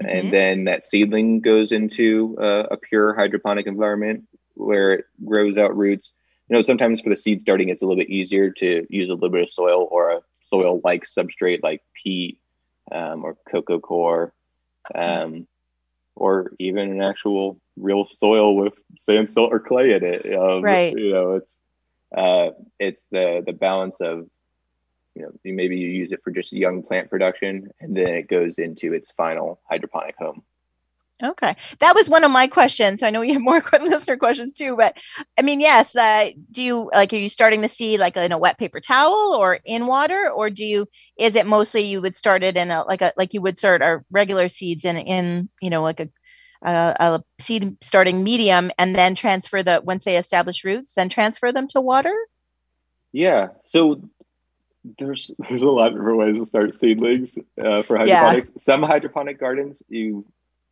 Mhm. 0.00 0.18
and 0.18 0.32
then 0.32 0.64
that 0.64 0.84
seedling 0.84 1.40
goes 1.40 1.72
into 1.72 2.36
uh, 2.40 2.66
a 2.70 2.76
pure 2.76 3.14
hydroponic 3.14 3.66
environment 3.66 4.24
where 4.54 4.92
it 4.94 5.04
grows 5.24 5.56
out 5.58 5.76
roots. 5.76 6.12
You 6.48 6.56
know, 6.56 6.62
sometimes 6.62 7.00
for 7.00 7.10
the 7.10 7.16
seed 7.16 7.40
starting, 7.40 7.68
it's 7.68 7.82
a 7.82 7.86
little 7.86 8.02
bit 8.02 8.10
easier 8.10 8.50
to 8.50 8.86
use 8.88 9.10
a 9.10 9.14
little 9.14 9.28
bit 9.28 9.42
of 9.42 9.50
soil 9.50 9.86
or 9.90 10.10
a 10.10 10.22
soil-like 10.50 11.04
substrate 11.04 11.62
like 11.62 11.82
peat 12.02 12.38
um, 12.90 13.24
or 13.24 13.36
coco 13.50 13.78
coir, 13.78 14.32
um, 14.94 15.46
or 16.16 16.52
even 16.58 16.90
an 16.90 17.02
actual 17.02 17.60
real 17.76 18.06
soil 18.10 18.56
with 18.56 18.72
sand, 19.02 19.28
salt, 19.28 19.52
or 19.52 19.60
clay 19.60 19.92
in 19.92 20.04
it. 20.04 20.34
Um, 20.34 20.62
Right. 20.62 20.96
You 20.96 21.12
know, 21.12 21.32
it's 21.34 21.52
uh, 22.16 22.50
it's 22.78 23.04
the 23.10 23.42
the 23.44 23.52
balance 23.52 24.00
of 24.00 24.26
you 25.18 25.24
know 25.24 25.32
maybe 25.44 25.76
you 25.76 25.88
use 25.88 26.12
it 26.12 26.22
for 26.22 26.30
just 26.30 26.52
young 26.52 26.82
plant 26.82 27.10
production 27.10 27.68
and 27.80 27.96
then 27.96 28.08
it 28.08 28.28
goes 28.28 28.58
into 28.58 28.92
its 28.92 29.10
final 29.16 29.60
hydroponic 29.68 30.16
home 30.16 30.42
Okay, 31.20 31.56
that 31.80 31.96
was 31.96 32.08
one 32.08 32.22
of 32.22 32.30
my 32.30 32.46
questions. 32.46 33.00
So 33.00 33.06
I 33.06 33.10
know 33.10 33.18
we 33.18 33.32
have 33.32 33.42
more 33.42 33.60
listener 33.80 34.16
questions 34.16 34.54
too, 34.54 34.76
but 34.76 34.98
I 35.36 35.42
mean, 35.42 35.60
yes. 35.60 35.96
Uh, 35.96 36.30
do 36.52 36.62
you 36.62 36.90
like? 36.94 37.12
Are 37.12 37.16
you 37.16 37.28
starting 37.28 37.60
the 37.60 37.68
seed 37.68 37.98
like 37.98 38.16
in 38.16 38.30
a 38.30 38.38
wet 38.38 38.56
paper 38.56 38.78
towel 38.78 39.34
or 39.36 39.58
in 39.64 39.88
water, 39.88 40.30
or 40.32 40.48
do 40.48 40.64
you? 40.64 40.86
Is 41.18 41.34
it 41.34 41.44
mostly 41.44 41.82
you 41.82 42.00
would 42.00 42.14
start 42.14 42.44
it 42.44 42.56
in 42.56 42.70
a 42.70 42.84
like 42.84 43.02
a 43.02 43.12
like 43.16 43.34
you 43.34 43.40
would 43.42 43.58
start 43.58 43.82
our 43.82 44.04
regular 44.12 44.46
seeds 44.46 44.84
in 44.84 44.96
in 44.96 45.48
you 45.60 45.70
know 45.70 45.82
like 45.82 45.98
a 45.98 46.08
a, 46.62 46.94
a 47.00 47.24
seed 47.40 47.76
starting 47.82 48.22
medium, 48.22 48.70
and 48.78 48.94
then 48.94 49.16
transfer 49.16 49.60
the 49.60 49.80
once 49.82 50.04
they 50.04 50.18
establish 50.18 50.62
roots, 50.62 50.94
then 50.94 51.08
transfer 51.08 51.50
them 51.50 51.66
to 51.68 51.80
water. 51.80 52.14
yeah 53.10 53.48
so 53.66 54.00
there's 54.98 55.30
there's 55.48 55.62
a 55.62 55.66
lot 55.66 55.88
of 55.88 55.94
different 55.94 56.18
ways 56.18 56.38
to 56.38 56.46
start 56.46 56.74
seedlings 56.74 57.38
uh, 57.62 57.82
for 57.82 57.96
hydroponics. 57.98 58.52
Some 58.58 58.82
hydroponic 58.82 59.38
gardens 59.40 59.82
you 59.88 60.26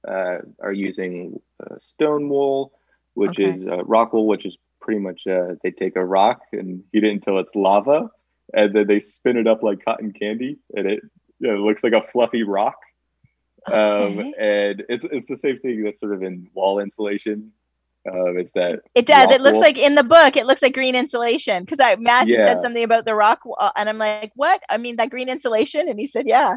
uh, 0.07 0.39
are 0.61 0.73
using 0.73 1.41
uh, 1.63 1.77
stone 1.89 2.29
wool 2.29 2.73
which 3.15 3.39
Okay. 3.41 3.57
is 3.57 3.67
uh, 3.67 3.83
rock 3.85 4.13
wool 4.13 4.27
which 4.27 4.45
is 4.47 4.57
pretty 4.81 5.01
much 5.01 5.27
uh, 5.27 5.55
they 5.63 5.71
take 5.71 5.97
a 5.97 6.05
rock 6.05 6.41
and 6.53 6.85
heat 6.93 7.05
it 7.05 7.11
until 7.11 7.39
it's 7.39 7.55
lava 7.55 8.11
and 8.53 8.75
then 8.75 8.87
they 8.87 9.01
spin 9.01 9.37
it 9.37 9.47
up 9.47 9.63
like 9.63 9.85
cotton 9.85 10.13
candy 10.13 10.59
and 10.75 10.87
it 10.87 11.01
you 11.41 11.53
know, 11.53 11.57
looks 11.65 11.83
like 11.85 11.93
a 11.93 12.03
fluffy 12.13 12.43
rock. 12.43 12.77
Um, 13.67 14.21
and 14.39 14.85
it's 14.89 15.05
it's 15.11 15.27
the 15.29 15.37
same 15.37 15.59
thing 15.59 15.83
that's 15.83 15.99
sort 15.99 16.15
of 16.15 16.23
in 16.23 16.49
wall 16.55 16.79
insulation 16.79 17.53
um, 18.11 18.39
it's 18.39 18.51
that 18.53 18.81
It 18.95 19.07
does. 19.07 19.31
It 19.31 19.41
looks 19.41 19.55
wool. 19.55 19.63
like 19.63 19.79
in 19.79 19.95
the 19.95 20.05
book, 20.05 20.37
it 20.37 20.47
looks 20.47 20.63
like 20.63 20.75
green 20.75 20.95
insulation. 20.95 21.65
Because 21.65 21.81
I 21.81 21.97
Matt 21.97 22.29
Yeah. 22.29 22.45
said 22.47 22.63
something 22.63 22.83
about 22.85 23.05
the 23.05 23.15
rock, 23.15 23.45
wall, 23.45 23.73
and 23.77 23.89
I'm 23.89 23.99
like, 23.99 24.33
"What? 24.37 24.63
I 24.69 24.77
mean 24.77 24.97
that 24.97 25.11
green 25.11 25.29
insulation?" 25.29 25.89
And 25.89 25.99
he 25.99 26.07
said, 26.07 26.27
"Yeah." 26.27 26.57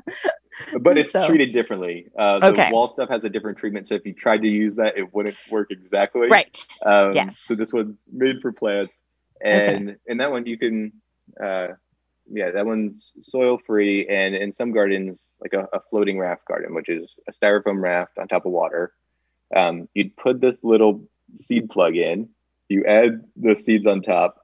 but 0.80 0.98
it's 0.98 1.14
So- 1.14 1.26
treated 1.28 1.54
differently. 1.54 2.08
Uh, 2.18 2.40
the 2.40 2.52
Okay. 2.52 2.70
wall 2.72 2.88
stuff 2.88 3.10
has 3.10 3.24
a 3.24 3.30
different 3.30 3.58
treatment, 3.58 3.88
so 3.88 3.96
if 3.96 4.06
you 4.06 4.14
tried 4.14 4.42
to 4.42 4.48
use 4.48 4.76
that, 4.76 4.98
it 4.98 5.14
wouldn't 5.14 5.38
work 5.50 5.72
exactly. 5.72 6.28
Right. 6.28 6.66
Um, 6.86 7.14
Yes. 7.14 7.40
So 7.40 7.56
this 7.56 7.72
one's 7.74 7.96
made 8.12 8.42
for 8.42 8.52
plants, 8.52 8.94
and 9.42 9.98
in 10.06 10.18
that 10.18 10.32
one 10.32 10.46
you 10.46 10.58
can, 10.58 10.92
uh, 11.42 11.70
yeah, 12.32 12.52
that 12.52 12.66
one's 12.66 13.12
soil 13.24 13.58
free, 13.58 14.08
and 14.08 14.36
in 14.36 14.54
some 14.54 14.72
gardens, 14.72 15.20
like 15.42 15.54
a, 15.54 15.68
a, 15.74 15.80
floating 15.90 16.18
raft 16.20 16.46
garden, 16.46 16.76
which 16.76 16.90
is 16.90 17.16
a 17.28 17.32
styrofoam 17.34 17.82
raft 17.82 18.18
on 18.20 18.28
top 18.28 18.46
of 18.46 18.52
water. 18.52 18.92
Um, 19.56 19.90
you'd 19.96 20.16
put 20.16 20.40
this 20.42 20.58
little 20.64 21.08
seed 21.38 21.70
plug 21.70 21.96
in, 21.96 22.30
you 22.68 22.86
add 22.86 23.22
the 23.36 23.56
seeds 23.56 23.88
on 23.88 24.02
top, 24.02 24.38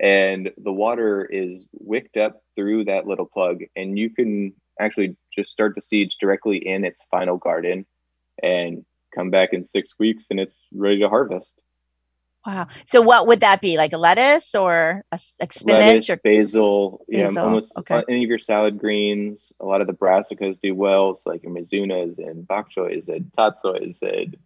and 0.00 0.50
the 0.58 0.72
water 0.72 1.24
is 1.24 1.66
wicked 1.72 2.20
up 2.20 2.42
through 2.54 2.84
that 2.84 3.06
little 3.06 3.26
plug, 3.26 3.62
and 3.74 3.98
you 3.98 4.10
can 4.10 4.52
actually 4.78 5.16
just 5.34 5.50
start 5.50 5.74
the 5.74 5.82
seeds 5.82 6.16
directly 6.16 6.56
in 6.56 6.84
its 6.84 7.00
final 7.10 7.36
garden, 7.36 7.86
and 8.42 8.84
come 9.14 9.30
back 9.30 9.52
in 9.52 9.66
six 9.66 9.92
weeks, 9.98 10.24
and 10.30 10.40
it's 10.40 10.56
ready 10.72 11.00
to 11.00 11.08
harvest. 11.08 11.52
Wow. 12.46 12.68
So 12.86 13.02
what 13.02 13.26
would 13.26 13.40
that 13.40 13.60
be? 13.60 13.76
Like 13.76 13.92
a 13.92 13.98
lettuce 13.98 14.54
or 14.54 15.02
a, 15.10 15.18
a 15.40 15.48
spinach 15.50 16.08
lettuce, 16.08 16.10
or 16.10 16.16
basil? 16.18 17.04
Yeah, 17.08 17.26
basil. 17.28 17.42
almost 17.42 17.72
okay. 17.76 18.04
any 18.08 18.22
of 18.22 18.28
your 18.28 18.38
salad 18.38 18.78
greens. 18.78 19.50
A 19.60 19.66
lot 19.66 19.80
of 19.80 19.88
the 19.88 19.92
brassicas 19.92 20.56
do 20.62 20.72
well. 20.72 21.16
So 21.16 21.30
like 21.30 21.42
your 21.42 21.52
mizunas 21.52 22.18
and 22.18 22.46
bok 22.46 22.70
choys 22.70 23.08
and 23.08 23.32
tatsoys 23.36 23.96
and 24.00 24.36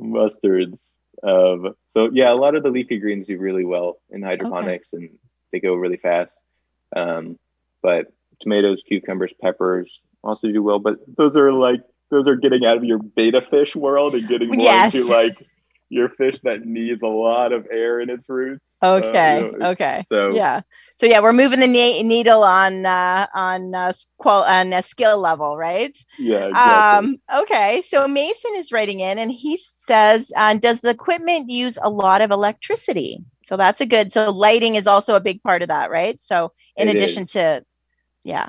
mustards. 0.00 0.91
Um, 1.22 1.74
so 1.94 2.10
yeah, 2.12 2.32
a 2.32 2.34
lot 2.34 2.54
of 2.54 2.62
the 2.62 2.70
leafy 2.70 2.98
greens 2.98 3.28
do 3.28 3.38
really 3.38 3.64
well 3.64 3.98
in 4.10 4.22
hydroponics 4.22 4.90
okay. 4.92 5.04
and 5.04 5.18
they 5.52 5.60
go 5.60 5.74
really 5.74 5.96
fast. 5.96 6.36
Um, 6.94 7.38
but 7.82 8.12
tomatoes, 8.40 8.82
cucumbers, 8.86 9.32
peppers 9.40 10.00
also 10.22 10.48
do 10.48 10.62
well. 10.62 10.78
But 10.78 10.98
those 11.16 11.36
are 11.36 11.52
like 11.52 11.82
those 12.10 12.28
are 12.28 12.36
getting 12.36 12.64
out 12.64 12.76
of 12.76 12.84
your 12.84 12.98
betta 12.98 13.42
fish 13.50 13.74
world 13.74 14.14
and 14.14 14.28
getting 14.28 14.48
more 14.48 14.60
yes. 14.60 14.94
into 14.94 15.08
like 15.08 15.34
your 15.92 16.08
fish 16.08 16.40
that 16.40 16.64
needs 16.64 17.02
a 17.02 17.06
lot 17.06 17.52
of 17.52 17.66
air 17.70 18.00
in 18.00 18.08
its 18.08 18.26
roots. 18.26 18.64
Okay. 18.82 19.50
Uh, 19.60 19.68
okay. 19.68 20.02
So 20.06 20.34
yeah. 20.34 20.62
So 20.96 21.04
yeah, 21.06 21.20
we're 21.20 21.34
moving 21.34 21.60
the 21.60 21.66
needle 21.66 22.42
on 22.42 22.86
uh, 22.86 23.26
on 23.34 23.74
uh, 23.74 23.92
qual 24.18 24.42
on 24.42 24.72
a 24.72 24.82
skill 24.82 25.18
level, 25.18 25.56
right? 25.56 25.96
Yeah. 26.18 26.46
Exactly. 26.46 26.98
Um. 26.98 27.16
Okay. 27.42 27.82
So 27.82 28.08
Mason 28.08 28.52
is 28.56 28.72
writing 28.72 29.00
in, 29.00 29.18
and 29.18 29.30
he 29.30 29.58
says, 29.58 30.32
uh, 30.34 30.54
"Does 30.54 30.80
the 30.80 30.88
equipment 30.88 31.50
use 31.50 31.78
a 31.80 31.90
lot 31.90 32.22
of 32.22 32.30
electricity?" 32.30 33.22
So 33.44 33.56
that's 33.58 33.82
a 33.82 33.86
good. 33.86 34.12
So 34.12 34.30
lighting 34.30 34.76
is 34.76 34.86
also 34.86 35.14
a 35.14 35.20
big 35.20 35.42
part 35.42 35.60
of 35.60 35.68
that, 35.68 35.90
right? 35.90 36.20
So 36.22 36.52
in 36.74 36.88
it 36.88 36.96
addition 36.96 37.24
is. 37.24 37.32
to, 37.32 37.64
yeah. 38.24 38.48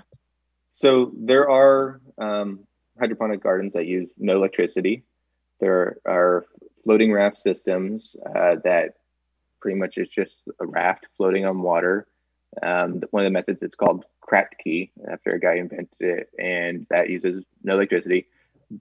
So 0.71 1.11
there 1.15 1.49
are 1.49 1.99
um, 2.17 2.61
hydroponic 2.97 3.43
gardens 3.43 3.73
that 3.73 3.85
use 3.85 4.09
no 4.17 4.37
electricity. 4.37 5.03
There 5.59 5.97
are 6.07 6.45
floating 6.83 7.11
raft 7.11 7.39
systems 7.39 8.15
uh, 8.25 8.55
that 8.63 8.95
pretty 9.61 9.77
much 9.77 9.97
is 9.97 10.09
just 10.09 10.41
a 10.59 10.65
raft 10.65 11.07
floating 11.15 11.45
on 11.45 11.61
water. 11.61 12.07
Um, 12.61 13.01
one 13.11 13.23
of 13.23 13.27
the 13.27 13.31
methods 13.31 13.63
it's 13.63 13.75
called 13.75 14.05
Kratky 14.21 14.91
after 15.09 15.31
a 15.31 15.39
guy 15.39 15.55
invented 15.55 15.89
it, 15.99 16.29
and 16.37 16.85
that 16.89 17.09
uses 17.09 17.43
no 17.63 17.73
electricity. 17.73 18.27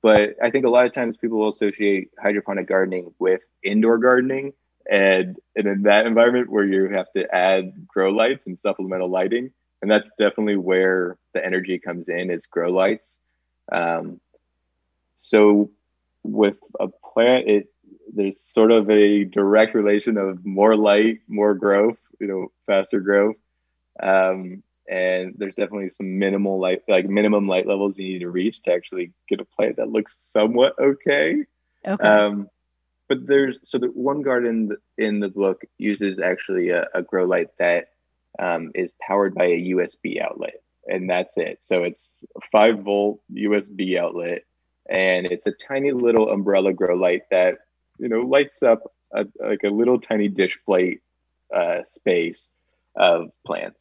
But 0.03 0.37
I 0.43 0.51
think 0.51 0.65
a 0.65 0.71
lot 0.71 0.87
of 0.87 0.93
times 0.93 1.17
people 1.17 1.39
will 1.39 1.51
associate 1.51 2.11
hydroponic 2.21 2.67
gardening 2.67 3.15
with 3.19 3.41
indoor 3.63 3.99
gardening, 3.99 4.53
and, 4.91 5.37
and 5.57 5.67
in 5.67 5.83
that 5.83 6.07
environment 6.07 6.51
where 6.51 6.65
you 6.65 6.89
have 6.89 7.11
to 7.13 7.33
add 7.35 7.87
grow 7.87 8.11
lights 8.11 8.47
and 8.47 8.61
supplemental 8.61 9.09
lighting, 9.09 9.53
and 9.81 9.91
that's 9.91 10.11
definitely 10.19 10.57
where 10.57 11.17
the 11.33 11.45
energy 11.45 11.79
comes 11.79 12.09
in 12.09 12.31
is 12.31 12.45
grow 12.47 12.71
lights. 12.71 13.17
Um, 13.71 14.21
so 15.17 15.71
with 16.23 16.59
a 16.79 16.89
plant, 16.89 17.49
it 17.49 17.72
there's 18.13 18.41
sort 18.41 18.71
of 18.71 18.91
a 18.91 19.25
direct 19.25 19.75
relation 19.75 20.17
of 20.17 20.45
more 20.45 20.77
light, 20.77 21.21
more 21.29 21.55
growth, 21.55 21.99
you 22.21 22.27
know, 22.27 22.53
faster 22.67 23.01
growth. 23.01 23.37
Um, 24.03 24.63
and 24.89 25.35
there's 25.39 25.55
definitely 25.55 25.89
some 25.89 26.19
minimal 26.19 26.61
light, 26.61 26.83
like 26.89 27.09
minimum 27.09 27.49
light 27.49 27.67
levels 27.67 27.97
you 27.97 28.13
need 28.13 28.19
to 28.21 28.31
reach 28.31 28.63
to 28.63 28.73
actually 28.73 29.13
get 29.29 29.41
a 29.41 29.45
plant 29.45 29.77
that 29.77 29.89
looks 29.89 30.23
somewhat 30.27 30.75
okay. 30.79 31.45
Okay. 31.87 32.07
Um, 32.07 32.49
but 33.09 33.27
there's 33.27 33.59
so 33.65 33.79
the 33.79 33.89
one 33.89 34.23
garden 34.23 34.77
in 34.97 35.21
the 35.21 35.29
book 35.29 35.63
uses 35.79 36.19
actually 36.19 36.71
a, 36.71 36.87
a 36.95 37.03
grow 37.03 37.27
light 37.27 37.49
that 37.59 37.89
um, 38.39 38.71
is 38.75 38.93
powered 39.07 39.35
by 39.35 39.45
a 39.45 39.73
USB 39.75 40.21
outlet, 40.21 40.63
and 40.87 41.11
that's 41.11 41.37
it. 41.37 41.61
So 41.65 41.83
it's 41.83 42.11
a 42.37 42.41
five 42.51 42.79
volt 42.79 43.21
USB 43.33 43.99
outlet, 43.99 44.45
and 44.89 45.27
it's 45.27 45.47
a 45.47 45.53
tiny 45.53 45.93
little 45.93 46.31
umbrella 46.31 46.73
grow 46.73 46.95
light 46.95 47.23
that 47.31 47.59
you 47.99 48.09
know 48.09 48.21
lights 48.21 48.63
up 48.63 48.81
a, 49.13 49.27
like 49.41 49.63
a 49.65 49.69
little 49.69 50.01
tiny 50.01 50.29
dish 50.29 50.59
plate 50.65 51.01
uh, 51.55 51.81
space 51.89 52.49
of 52.97 53.31
plants. 53.47 53.79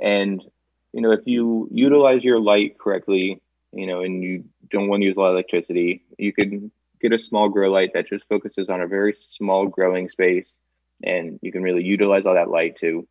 And 0.00 0.44
you 0.92 1.02
know 1.02 1.12
if 1.12 1.26
you 1.26 1.68
utilize 1.70 2.24
your 2.24 2.40
light 2.40 2.78
correctly 2.78 3.40
you 3.72 3.86
know 3.86 4.00
and 4.00 4.22
you 4.22 4.44
don't 4.70 4.88
want 4.88 5.02
to 5.02 5.06
use 5.06 5.16
a 5.16 5.20
lot 5.20 5.28
of 5.28 5.34
electricity 5.34 6.02
you 6.16 6.32
can 6.32 6.70
get 7.00 7.12
a 7.12 7.18
small 7.18 7.50
grow 7.50 7.70
light 7.70 7.90
that 7.92 8.08
just 8.08 8.26
focuses 8.26 8.70
on 8.70 8.80
a 8.80 8.86
very 8.86 9.12
small 9.12 9.66
growing 9.66 10.08
space 10.08 10.56
and 11.02 11.38
you 11.42 11.52
can 11.52 11.62
really 11.62 11.84
utilize 11.84 12.26
all 12.26 12.34
that 12.34 12.48
light 12.50 12.76
to 12.76 13.06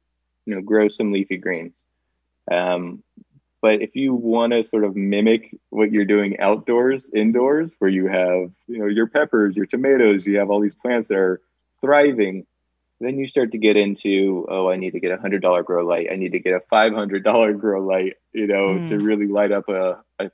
you 0.45 0.55
know 0.55 0.61
grow 0.61 0.87
some 0.87 1.11
leafy 1.11 1.37
greens. 1.37 1.75
Um, 2.49 3.03
but 3.61 3.81
if 3.81 3.95
you 3.95 4.13
want 4.13 4.53
to 4.53 4.63
sort 4.63 4.83
of 4.83 4.95
mimic 4.95 5.55
what 5.69 5.91
you're 5.91 6.05
doing 6.05 6.39
outdoors, 6.39 7.05
indoors, 7.13 7.75
where 7.79 7.89
you 7.89 8.07
have, 8.07 8.51
you 8.67 8.79
know, 8.79 8.85
your 8.85 9.07
peppers, 9.07 9.55
your 9.55 9.65
tomatoes, 9.65 10.25
you 10.25 10.37
have 10.37 10.49
all 10.49 10.61
these 10.61 10.75
plants 10.75 11.07
that 11.07 11.17
are 11.17 11.41
thriving, 11.81 12.45
then 12.99 13.17
you 13.17 13.27
start 13.27 13.51
to 13.51 13.57
get 13.57 13.77
into, 13.77 14.45
oh, 14.49 14.69
I 14.69 14.75
need 14.75 14.91
to 14.91 14.99
get 14.99 15.11
a 15.11 15.17
hundred 15.17 15.41
dollar 15.41 15.63
grow 15.63 15.85
light. 15.85 16.07
I 16.11 16.15
need 16.15 16.31
to 16.33 16.39
get 16.39 16.53
a 16.53 16.61
five 16.69 16.93
hundred 16.93 17.23
dollar 17.23 17.53
grow 17.53 17.81
light, 17.81 18.17
you 18.33 18.47
know, 18.47 18.69
mm. 18.69 18.87
to 18.89 18.99
really 18.99 19.27
light 19.27 19.51
up 19.51 19.69
a, 19.69 20.03
a 20.19 20.31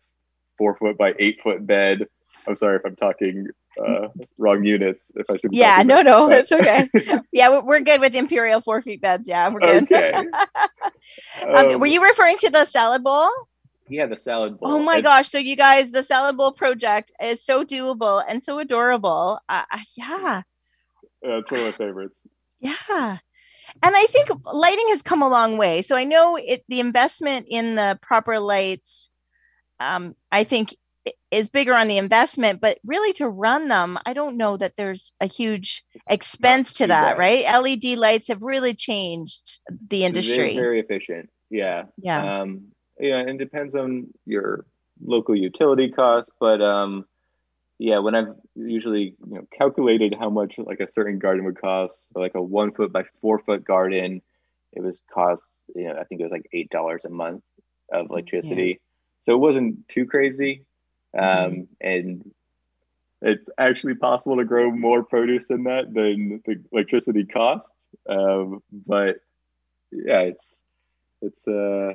four 0.57 0.75
foot 0.75 0.97
by 0.97 1.13
eight 1.19 1.39
foot 1.41 1.65
bed. 1.65 2.07
I'm 2.47 2.55
sorry 2.55 2.77
if 2.77 2.85
I'm 2.85 2.95
talking 2.95 3.47
uh, 3.85 4.07
wrong 4.37 4.63
units. 4.63 5.11
If 5.15 5.29
I 5.29 5.37
should. 5.37 5.53
Yeah, 5.53 5.83
no, 5.83 6.01
no, 6.01 6.29
it's 6.29 6.51
okay. 6.51 6.89
yeah, 7.31 7.59
we're 7.59 7.81
good 7.81 8.01
with 8.01 8.15
imperial 8.15 8.61
four 8.61 8.81
feet 8.81 9.01
beds. 9.01 9.27
Yeah, 9.27 9.49
we're 9.49 9.59
good. 9.59 9.83
Okay. 9.83 10.11
um, 10.11 10.29
um, 11.55 11.79
were 11.79 11.87
you 11.87 12.03
referring 12.03 12.37
to 12.39 12.49
the 12.49 12.65
salad 12.65 13.03
bowl? 13.03 13.29
Yeah, 13.89 14.05
the 14.05 14.17
salad 14.17 14.59
bowl. 14.59 14.71
Oh 14.71 14.83
my 14.83 14.97
it's, 14.97 15.03
gosh! 15.03 15.29
So 15.29 15.37
you 15.37 15.55
guys, 15.55 15.91
the 15.91 16.03
salad 16.03 16.37
bowl 16.37 16.51
project 16.51 17.11
is 17.21 17.43
so 17.43 17.63
doable 17.63 18.23
and 18.27 18.43
so 18.43 18.59
adorable. 18.59 19.39
Uh, 19.49 19.63
uh 19.71 19.79
yeah. 19.95 20.41
Yeah, 21.21 21.37
it's 21.37 21.51
one 21.51 21.61
of 21.61 21.65
my 21.67 21.71
favorites. 21.71 22.19
Yeah. 22.59 23.17
And 23.81 23.95
I 23.95 24.05
think 24.07 24.29
lighting 24.45 24.85
has 24.89 25.01
come 25.01 25.21
a 25.21 25.29
long 25.29 25.57
way. 25.57 25.81
So 25.81 25.95
I 25.95 26.03
know 26.03 26.35
it 26.35 26.63
the 26.67 26.79
investment 26.79 27.47
in 27.49 27.75
the 27.75 27.97
proper 28.01 28.39
lights 28.39 29.09
um, 29.83 30.15
I 30.31 30.43
think 30.43 30.75
is 31.33 31.49
bigger 31.49 31.73
on 31.73 31.87
the 31.87 31.97
investment, 31.97 32.61
but 32.61 32.79
really 32.85 33.13
to 33.13 33.27
run 33.27 33.67
them, 33.67 33.97
I 34.05 34.13
don't 34.13 34.37
know 34.37 34.57
that 34.57 34.75
there's 34.75 35.13
a 35.19 35.25
huge 35.25 35.83
expense 36.09 36.73
to 36.73 36.87
that, 36.87 37.17
bad. 37.17 37.19
right? 37.19 37.61
LED 37.61 37.97
lights 37.97 38.27
have 38.27 38.41
really 38.41 38.73
changed 38.73 39.59
the 39.89 40.05
industry. 40.05 40.53
They're 40.53 40.63
very 40.63 40.79
efficient. 40.79 41.29
Yeah. 41.49 41.83
Yeah. 41.97 42.41
Um, 42.41 42.73
yeah, 42.99 43.17
and 43.17 43.39
depends 43.39 43.75
on 43.75 44.07
your 44.25 44.65
local 45.03 45.35
utility 45.35 45.91
costs, 45.91 46.31
but 46.39 46.61
um, 46.61 47.05
yeah, 47.79 47.99
when 47.99 48.15
I've 48.15 48.35
usually 48.55 49.15
you 49.27 49.35
know 49.35 49.47
calculated 49.57 50.15
how 50.17 50.29
much 50.29 50.57
like 50.57 50.79
a 50.79 50.91
certain 50.91 51.19
garden 51.19 51.45
would 51.45 51.59
cost, 51.59 51.97
like 52.15 52.35
a 52.35 52.41
one 52.41 52.71
foot 52.71 52.93
by 52.93 53.03
four 53.21 53.39
foot 53.39 53.63
garden, 53.63 54.21
it 54.71 54.81
was 54.81 54.99
cost 55.11 55.43
you 55.75 55.85
know 55.85 55.95
I 55.99 56.03
think 56.03 56.21
it 56.21 56.25
was 56.25 56.31
like 56.31 56.47
eight 56.53 56.69
dollars 56.69 57.05
a 57.05 57.09
month 57.09 57.43
of 57.91 58.09
electricity. 58.09 58.79
Yeah. 58.79 59.25
So 59.25 59.33
it 59.33 59.39
wasn't 59.39 59.87
too 59.89 60.05
crazy. 60.05 60.65
Mm-hmm. 61.15 61.45
Um, 61.45 61.67
and 61.81 62.31
it's 63.21 63.47
actually 63.57 63.95
possible 63.95 64.37
to 64.37 64.45
grow 64.45 64.71
more 64.71 65.03
produce 65.03 65.47
than 65.47 65.63
that 65.63 65.93
than 65.93 66.41
the 66.45 66.61
electricity 66.71 67.25
costs. 67.25 67.69
Um, 68.09 68.61
but 68.71 69.17
yeah, 69.91 70.21
it's 70.21 70.57
it's 71.21 71.47
uh 71.47 71.93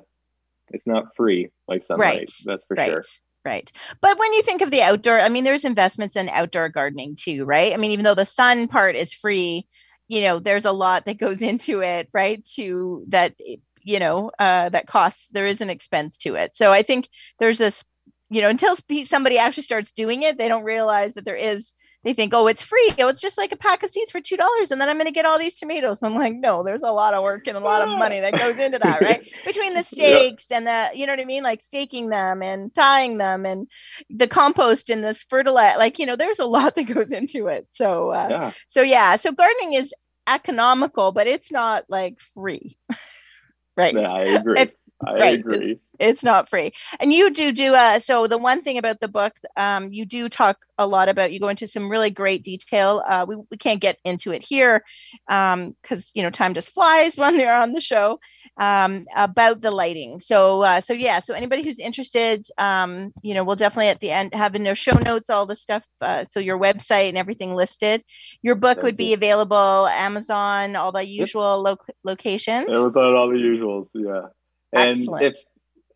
it's 0.70 0.86
not 0.86 1.14
free 1.16 1.50
like 1.66 1.84
sunlight. 1.84 2.18
Right. 2.18 2.30
That's 2.44 2.64
for 2.64 2.74
right. 2.74 2.90
sure. 2.90 3.04
Right. 3.44 3.70
But 4.00 4.18
when 4.18 4.32
you 4.34 4.42
think 4.42 4.62
of 4.62 4.70
the 4.70 4.82
outdoor, 4.82 5.20
I 5.20 5.28
mean, 5.28 5.44
there's 5.44 5.64
investments 5.64 6.16
in 6.16 6.28
outdoor 6.28 6.68
gardening 6.68 7.16
too, 7.16 7.44
right? 7.44 7.72
I 7.72 7.76
mean, 7.76 7.92
even 7.92 8.04
though 8.04 8.14
the 8.14 8.26
sun 8.26 8.68
part 8.68 8.96
is 8.96 9.14
free, 9.14 9.66
you 10.08 10.22
know, 10.22 10.38
there's 10.38 10.64
a 10.64 10.72
lot 10.72 11.06
that 11.06 11.18
goes 11.18 11.40
into 11.50 11.80
it, 11.80 12.08
right? 12.12 12.44
To 12.56 13.04
that, 13.08 13.34
you 13.82 14.00
know, 14.00 14.30
uh, 14.38 14.68
that 14.70 14.86
costs, 14.86 15.28
there 15.30 15.46
is 15.46 15.60
an 15.60 15.70
expense 15.70 16.16
to 16.18 16.34
it. 16.34 16.56
So 16.56 16.72
I 16.72 16.82
think 16.82 17.08
there's 17.38 17.58
this 17.58 17.84
you 18.30 18.42
know, 18.42 18.48
until 18.48 18.76
somebody 19.04 19.38
actually 19.38 19.62
starts 19.62 19.90
doing 19.92 20.22
it, 20.22 20.36
they 20.36 20.48
don't 20.48 20.64
realize 20.64 21.14
that 21.14 21.24
there 21.24 21.36
is. 21.36 21.72
They 22.04 22.12
think, 22.12 22.32
oh, 22.32 22.46
it's 22.46 22.62
free. 22.62 22.92
Oh, 23.00 23.08
it's 23.08 23.20
just 23.20 23.36
like 23.36 23.50
a 23.50 23.56
pack 23.56 23.82
of 23.82 23.90
seeds 23.90 24.10
for 24.10 24.20
two 24.20 24.36
dollars, 24.36 24.70
and 24.70 24.80
then 24.80 24.88
I'm 24.88 24.96
going 24.96 25.06
to 25.08 25.12
get 25.12 25.24
all 25.24 25.38
these 25.38 25.56
tomatoes. 25.58 25.98
I'm 26.02 26.14
like, 26.14 26.34
no, 26.34 26.62
there's 26.62 26.82
a 26.82 26.92
lot 26.92 27.14
of 27.14 27.22
work 27.22 27.48
and 27.48 27.56
a 27.56 27.60
lot 27.60 27.82
of 27.82 27.88
money 27.98 28.20
that 28.20 28.38
goes 28.38 28.56
into 28.58 28.78
that, 28.78 29.00
right? 29.00 29.28
Between 29.44 29.74
the 29.74 29.82
stakes 29.84 30.50
and 30.50 30.66
the, 30.66 30.90
you 30.94 31.06
know 31.06 31.12
what 31.12 31.20
I 31.20 31.24
mean, 31.24 31.42
like 31.42 31.60
staking 31.60 32.08
them 32.08 32.42
and 32.42 32.72
tying 32.74 33.18
them 33.18 33.44
and 33.44 33.66
the 34.10 34.28
compost 34.28 34.90
and 34.90 35.02
this 35.02 35.24
fertilizer, 35.28 35.78
like 35.78 35.98
you 35.98 36.06
know, 36.06 36.16
there's 36.16 36.38
a 36.38 36.44
lot 36.44 36.76
that 36.76 36.84
goes 36.84 37.10
into 37.10 37.48
it. 37.48 37.66
So, 37.72 38.10
uh, 38.10 38.28
yeah. 38.30 38.52
so 38.68 38.82
yeah, 38.82 39.16
so 39.16 39.32
gardening 39.32 39.74
is 39.74 39.92
economical, 40.28 41.12
but 41.12 41.26
it's 41.26 41.50
not 41.50 41.84
like 41.88 42.20
free. 42.34 42.76
right. 43.76 43.94
Yeah, 43.94 44.10
I 44.12 44.22
agree. 44.22 44.60
It's- 44.60 44.76
I 45.06 45.14
right, 45.14 45.38
agree. 45.38 45.56
it's 45.58 45.80
not 46.22 46.48
free 46.48 46.72
and 47.00 47.12
you 47.12 47.30
do 47.30 47.52
do 47.52 47.74
uh 47.74 47.98
so 47.98 48.26
the 48.26 48.38
one 48.38 48.62
thing 48.62 48.78
about 48.78 49.00
the 49.00 49.08
book 49.08 49.32
um 49.56 49.88
you 49.92 50.04
do 50.04 50.28
talk 50.28 50.58
a 50.78 50.86
lot 50.86 51.08
about 51.08 51.32
you 51.32 51.40
go 51.40 51.48
into 51.48 51.66
some 51.66 51.90
really 51.90 52.10
great 52.10 52.42
detail 52.42 53.02
uh 53.08 53.24
we, 53.26 53.36
we 53.50 53.56
can't 53.56 53.80
get 53.80 53.98
into 54.04 54.30
it 54.30 54.42
here 54.42 54.82
um 55.28 55.74
because 55.82 56.10
you 56.14 56.22
know 56.22 56.30
time 56.30 56.54
just 56.54 56.72
flies 56.72 57.16
when 57.18 57.36
they're 57.36 57.60
on 57.60 57.72
the 57.72 57.80
show 57.80 58.18
um 58.58 59.06
about 59.16 59.60
the 59.60 59.70
lighting 59.70 60.20
so 60.20 60.62
uh 60.62 60.80
so 60.80 60.92
yeah 60.92 61.18
so 61.18 61.34
anybody 61.34 61.62
who's 61.62 61.78
interested 61.78 62.46
um 62.58 63.12
you 63.22 63.34
know 63.34 63.44
we'll 63.44 63.56
definitely 63.56 63.88
at 63.88 64.00
the 64.00 64.10
end 64.10 64.32
have 64.34 64.54
in 64.54 64.62
their 64.62 64.76
show 64.76 64.96
notes 64.98 65.30
all 65.30 65.46
the 65.46 65.56
stuff 65.56 65.82
uh, 66.00 66.24
so 66.30 66.38
your 66.40 66.58
website 66.58 67.08
and 67.08 67.18
everything 67.18 67.54
listed 67.54 68.02
your 68.42 68.54
book 68.54 68.76
Thank 68.76 68.84
would 68.84 68.96
be 68.96 69.08
you. 69.08 69.14
available 69.14 69.86
amazon 69.88 70.76
all 70.76 70.92
the 70.92 71.06
usual 71.06 71.60
lo- 71.62 71.76
locations 72.04 72.68
was 72.68 73.14
all 73.14 73.28
the 73.28 73.36
usuals, 73.36 73.88
yeah. 73.94 74.28
And 74.72 74.98
Excellent. 74.98 75.24
if 75.24 75.44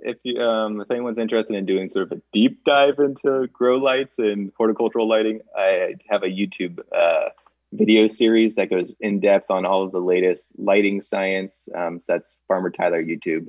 if 0.02 0.18
you 0.22 0.40
um 0.42 0.80
if 0.80 0.90
anyone's 0.90 1.18
interested 1.18 1.54
in 1.54 1.66
doing 1.66 1.88
sort 1.90 2.10
of 2.10 2.18
a 2.18 2.22
deep 2.32 2.64
dive 2.64 2.98
into 2.98 3.46
grow 3.48 3.78
lights 3.78 4.18
and 4.18 4.52
horticultural 4.56 5.08
lighting, 5.08 5.40
I 5.56 5.94
have 6.08 6.22
a 6.22 6.28
YouTube 6.28 6.80
uh, 6.92 7.30
video 7.72 8.08
series 8.08 8.56
that 8.56 8.70
goes 8.70 8.92
in 9.00 9.20
depth 9.20 9.50
on 9.50 9.64
all 9.64 9.82
of 9.82 9.92
the 9.92 10.00
latest 10.00 10.46
lighting 10.58 11.00
science. 11.00 11.68
Um, 11.74 12.00
so 12.00 12.04
that's 12.08 12.34
Farmer 12.48 12.70
Tyler 12.70 13.02
YouTube. 13.02 13.48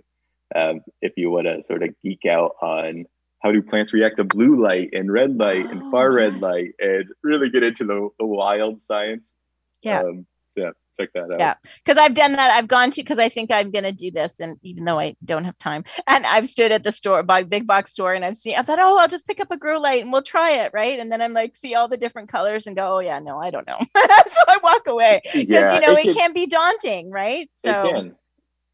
Um, 0.56 0.82
if 1.02 1.14
you 1.18 1.32
want 1.32 1.48
to 1.48 1.64
sort 1.64 1.84
of 1.84 1.96
geek 2.04 2.26
out 2.26 2.56
on 2.62 3.06
how 3.42 3.52
do 3.52 3.62
plants 3.62 3.92
react 3.92 4.18
to 4.18 4.24
blue 4.24 4.62
light 4.62 4.90
and 4.94 5.12
red 5.12 5.38
light 5.38 5.70
and 5.70 5.82
Oh, 5.84 5.92
far 5.92 6.14
red 6.14 6.40
light 6.40 6.74
and 6.80 7.06
really 7.22 7.50
get 7.50 7.64
into 7.64 7.84
the, 7.84 8.10
the 8.18 8.26
wild 8.26 8.82
science. 8.84 9.36
Yeah. 9.82 10.02
Um, 10.04 10.26
yeah, 10.56 10.72
check 11.00 11.12
that 11.14 11.32
out. 11.32 11.40
Yeah. 11.40 11.56
because 11.84 11.98
I've 11.98 12.14
done 12.14 12.34
that. 12.34 12.52
I've 12.52 12.68
gone 12.68 12.92
to 12.92 13.02
because 13.02 13.20
I 13.20 13.30
think 13.30 13.52
I'm 13.52 13.72
gonna 13.72 13.92
do 13.92 14.12
this, 14.12 14.40
and 14.40 14.58
even 14.62 14.86
though 14.86 15.00
I 15.00 15.16
don't 15.26 15.46
have 15.46 15.58
time, 15.58 15.84
and 16.08 16.26
I've 16.26 16.48
stood 16.48 16.72
at 16.72 16.84
the 16.84 16.92
store, 16.92 17.24
by 17.24 17.44
big 17.44 17.68
box 17.68 17.92
store, 17.92 18.14
and 18.14 18.24
I've 18.24 18.38
seen. 18.38 18.56
I 18.58 18.62
thought, 18.62 18.80
oh, 18.80 18.98
I'll 19.00 19.08
just 19.08 19.28
pick 19.28 19.40
up 19.40 19.52
a 19.52 19.58
grow 19.58 19.80
light 19.80 20.04
and 20.04 20.12
we'll 20.12 20.22
try 20.22 20.52
it, 20.52 20.72
right? 20.74 21.00
And 21.00 21.12
then 21.12 21.22
I'm 21.22 21.34
like, 21.34 21.56
see 21.56 21.76
all 21.76 21.88
the 21.88 21.98
different 21.98 22.30
colors 22.30 22.68
and 22.68 22.76
go, 22.76 22.96
oh 22.98 23.00
yeah, 23.00 23.20
no, 23.20 23.40
I 23.40 23.50
don't 23.50 23.68
know. 23.68 23.78
so 23.96 24.42
I 24.48 24.60
walk 24.64 24.88
away 24.88 25.22
because 25.24 25.48
Yeah, 25.48 25.74
you 25.76 25.82
know 25.82 25.96
it, 25.96 26.04
can- 26.04 26.14
can 26.14 26.34
be 26.34 26.48
daunting, 26.48 27.12
right? 27.12 27.50
So 27.64 27.70
it 27.70 27.94
can. 27.96 28.16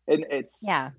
And 0.07 0.25
it's 0.31 0.61
yeah, 0.63 0.89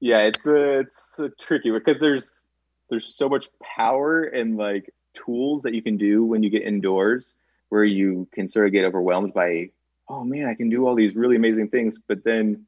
yeah, 0.00 0.20
it's 0.20 0.44
uh, 0.46 0.80
it's 0.80 1.14
uh, 1.18 1.28
tricky 1.40 1.70
because 1.70 2.00
there's 2.00 2.42
there's 2.88 3.14
so 3.14 3.28
much 3.28 3.48
power 3.62 4.24
and 4.24 4.56
like 4.56 4.92
tools 5.14 5.62
that 5.62 5.74
you 5.74 5.82
can 5.82 5.96
do 5.96 6.24
when 6.24 6.42
you 6.42 6.50
get 6.50 6.62
indoors 6.62 7.34
where 7.70 7.84
you 7.84 8.28
can 8.32 8.48
sort 8.48 8.66
of 8.66 8.72
get 8.72 8.84
overwhelmed 8.84 9.34
by 9.34 9.70
oh 10.08 10.24
man, 10.24 10.46
I 10.46 10.54
can 10.54 10.68
do 10.70 10.86
all 10.86 10.94
these 10.96 11.14
really 11.14 11.36
amazing 11.36 11.68
things, 11.70 11.96
but 12.06 12.24
then 12.24 12.66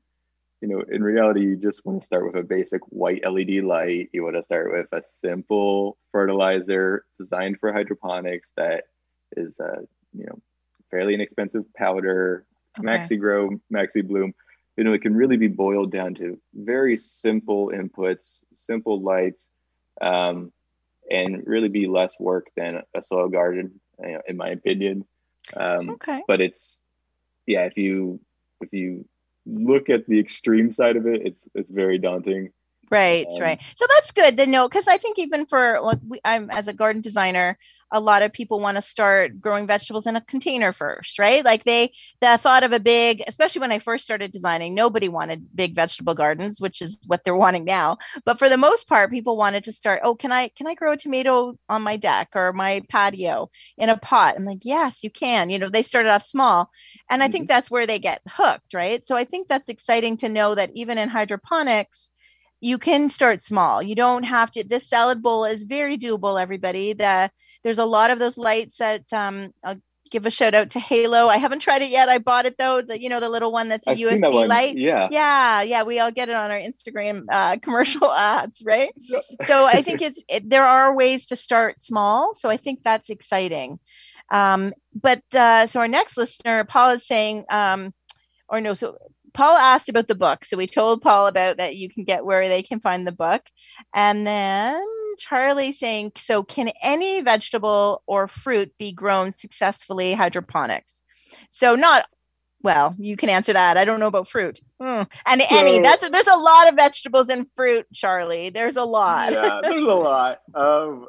you 0.62 0.68
know, 0.68 0.80
in 0.88 1.02
reality, 1.02 1.40
you 1.40 1.56
just 1.56 1.84
want 1.84 2.00
to 2.00 2.06
start 2.06 2.24
with 2.24 2.36
a 2.36 2.46
basic 2.46 2.82
white 2.86 3.24
LED 3.28 3.64
light. 3.64 4.10
You 4.12 4.22
want 4.22 4.36
to 4.36 4.44
start 4.44 4.70
with 4.72 4.86
a 4.92 5.02
simple 5.02 5.98
fertilizer 6.12 7.04
designed 7.18 7.58
for 7.58 7.72
hydroponics 7.72 8.48
that 8.56 8.84
is, 9.36 9.58
uh, 9.58 9.80
you 10.14 10.24
know, 10.24 10.40
fairly 10.88 11.14
inexpensive 11.14 11.64
powder, 11.74 12.46
Okay. 12.78 12.86
Maxi 12.88 13.18
Grow, 13.18 13.50
Maxi 13.72 14.06
Bloom. 14.06 14.34
You 14.76 14.84
know, 14.84 14.94
it 14.94 15.02
can 15.02 15.14
really 15.14 15.36
be 15.36 15.48
boiled 15.48 15.92
down 15.92 16.14
to 16.14 16.40
very 16.54 16.96
simple 16.96 17.70
inputs, 17.74 18.40
simple 18.56 19.02
lights, 19.02 19.48
um, 20.00 20.52
and 21.10 21.42
really 21.46 21.68
be 21.68 21.86
less 21.86 22.14
work 22.18 22.46
than 22.56 22.82
a 22.94 23.02
soil 23.02 23.28
garden, 23.28 23.80
you 24.02 24.12
know, 24.12 24.22
in 24.26 24.36
my 24.36 24.48
opinion. 24.48 25.04
Um, 25.56 25.90
okay, 25.90 26.22
but 26.26 26.40
it's 26.40 26.78
yeah 27.46 27.62
if 27.62 27.76
you 27.76 28.20
if 28.60 28.72
you 28.72 29.04
look 29.44 29.90
at 29.90 30.06
the 30.06 30.20
extreme 30.20 30.70
side 30.70 30.96
of 30.96 31.06
it 31.06 31.22
it's 31.24 31.48
it's 31.54 31.70
very 31.70 31.98
daunting 31.98 32.52
right, 32.92 33.26
um, 33.32 33.40
right. 33.40 33.60
So 33.76 33.86
that's 33.88 34.12
good 34.12 34.36
to 34.36 34.46
know 34.46 34.68
because 34.68 34.86
I 34.86 34.98
think 34.98 35.18
even 35.18 35.46
for 35.46 35.80
like 35.82 35.98
we, 36.06 36.20
I'm 36.24 36.50
as 36.50 36.68
a 36.68 36.72
garden 36.72 37.02
designer, 37.02 37.58
a 37.92 38.00
lot 38.00 38.22
of 38.22 38.32
people 38.32 38.60
want 38.60 38.76
to 38.76 38.82
start 38.82 39.40
growing 39.40 39.66
vegetables 39.66 40.06
in 40.06 40.16
a 40.16 40.20
container 40.22 40.72
first, 40.72 41.18
right? 41.18 41.44
Like 41.44 41.64
they 41.64 41.92
the 42.20 42.38
thought 42.38 42.62
of 42.62 42.72
a 42.72 42.80
big, 42.80 43.22
especially 43.28 43.60
when 43.60 43.72
I 43.72 43.78
first 43.78 44.04
started 44.04 44.32
designing, 44.32 44.74
nobody 44.74 45.08
wanted 45.08 45.46
big 45.54 45.74
vegetable 45.74 46.14
gardens, 46.14 46.60
which 46.60 46.80
is 46.80 46.98
what 47.06 47.24
they're 47.24 47.36
wanting 47.42 47.64
now. 47.64 47.98
But 48.24 48.38
for 48.38 48.48
the 48.48 48.56
most 48.56 48.88
part, 48.88 49.10
people 49.10 49.36
wanted 49.36 49.64
to 49.64 49.72
start, 49.72 50.00
oh, 50.04 50.14
can 50.14 50.32
I 50.32 50.48
can 50.48 50.66
I 50.66 50.74
grow 50.74 50.92
a 50.92 50.96
tomato 50.96 51.54
on 51.68 51.82
my 51.82 51.96
deck 51.96 52.28
or 52.34 52.52
my 52.52 52.82
patio 52.88 53.50
in 53.76 53.88
a 53.90 53.96
pot? 53.96 54.36
I'm 54.36 54.44
like, 54.44 54.64
yes, 54.64 55.02
you 55.02 55.10
can. 55.10 55.50
You 55.50 55.58
know, 55.58 55.68
they 55.68 55.82
started 55.82 56.10
off 56.10 56.22
small. 56.22 56.70
And 57.10 57.22
I 57.22 57.28
think 57.28 57.48
that's 57.48 57.70
where 57.70 57.86
they 57.86 57.98
get 57.98 58.22
hooked, 58.28 58.74
right? 58.74 59.04
So 59.04 59.16
I 59.16 59.24
think 59.24 59.48
that's 59.48 59.68
exciting 59.68 60.16
to 60.18 60.28
know 60.28 60.54
that 60.54 60.70
even 60.74 60.98
in 60.98 61.08
hydroponics, 61.08 62.10
you 62.62 62.78
can 62.78 63.10
start 63.10 63.42
small. 63.42 63.82
You 63.82 63.96
don't 63.96 64.22
have 64.22 64.50
to. 64.52 64.62
This 64.62 64.88
salad 64.88 65.20
bowl 65.20 65.44
is 65.44 65.64
very 65.64 65.98
doable, 65.98 66.40
everybody. 66.40 66.92
The, 66.92 67.28
there's 67.64 67.78
a 67.78 67.84
lot 67.84 68.12
of 68.12 68.20
those 68.20 68.38
lights 68.38 68.78
that 68.78 69.12
um, 69.12 69.52
I'll 69.64 69.80
give 70.12 70.26
a 70.26 70.30
shout 70.30 70.54
out 70.54 70.70
to 70.70 70.78
Halo. 70.78 71.26
I 71.26 71.38
haven't 71.38 71.58
tried 71.58 71.82
it 71.82 71.90
yet. 71.90 72.08
I 72.08 72.18
bought 72.18 72.46
it 72.46 72.56
though. 72.58 72.80
The, 72.80 73.02
you 73.02 73.08
know, 73.08 73.18
the 73.18 73.28
little 73.28 73.50
one 73.50 73.68
that's 73.68 73.84
a 73.88 73.90
I've 73.90 73.98
USB 73.98 74.20
that 74.20 74.48
light. 74.48 74.76
yeah 74.76 75.08
Yeah, 75.10 75.62
yeah, 75.62 75.82
we 75.82 75.98
all 75.98 76.12
get 76.12 76.28
it 76.28 76.36
on 76.36 76.52
our 76.52 76.58
Instagram 76.58 77.24
uh, 77.28 77.56
commercial 77.62 78.12
ads, 78.12 78.62
right? 78.64 78.94
so 79.44 79.66
I 79.66 79.82
think 79.82 80.00
it's 80.00 80.22
it, 80.28 80.48
there 80.48 80.64
are 80.64 80.94
ways 80.94 81.26
to 81.26 81.36
start 81.36 81.82
small. 81.82 82.32
So 82.34 82.48
I 82.48 82.56
think 82.56 82.84
that's 82.84 83.10
exciting. 83.10 83.80
Um, 84.30 84.72
but 84.94 85.22
uh, 85.34 85.66
so 85.66 85.80
our 85.80 85.88
next 85.88 86.16
listener, 86.16 86.62
Paul, 86.62 86.90
is 86.90 87.06
saying, 87.06 87.44
um, 87.50 87.92
or 88.48 88.60
no, 88.60 88.74
so 88.74 88.98
Paul 89.34 89.56
asked 89.56 89.88
about 89.88 90.08
the 90.08 90.14
book. 90.14 90.44
So 90.44 90.56
we 90.56 90.66
told 90.66 91.02
Paul 91.02 91.26
about 91.26 91.56
that 91.58 91.76
you 91.76 91.88
can 91.88 92.04
get 92.04 92.24
where 92.24 92.48
they 92.48 92.62
can 92.62 92.80
find 92.80 93.06
the 93.06 93.12
book. 93.12 93.42
And 93.94 94.26
then 94.26 94.82
Charlie 95.18 95.72
saying, 95.72 96.12
so 96.18 96.42
can 96.42 96.70
any 96.82 97.20
vegetable 97.20 98.02
or 98.06 98.28
fruit 98.28 98.72
be 98.78 98.92
grown 98.92 99.32
successfully 99.32 100.14
hydroponics? 100.14 101.02
So 101.50 101.74
not 101.74 102.06
well, 102.64 102.94
you 102.96 103.16
can 103.16 103.28
answer 103.28 103.52
that. 103.54 103.76
I 103.76 103.84
don't 103.84 103.98
know 103.98 104.06
about 104.06 104.28
fruit. 104.28 104.60
Hmm. 104.80 105.02
And 105.26 105.42
any, 105.50 105.76
So- 105.78 105.82
that's 105.82 106.08
there's 106.10 106.28
a 106.28 106.36
lot 106.36 106.68
of 106.68 106.76
vegetables 106.76 107.28
and 107.28 107.46
fruit, 107.56 107.86
Charlie. 107.92 108.50
There's 108.50 108.76
a 108.76 108.84
lot. 108.84 109.32
yeah 109.32 109.60
there's 109.62 109.82
a 109.82 109.94
lot 109.94 110.40
um 110.54 111.06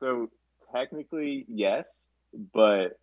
so 0.00 0.30
technically 0.74 1.44
yes 1.48 1.86
but 2.54 2.98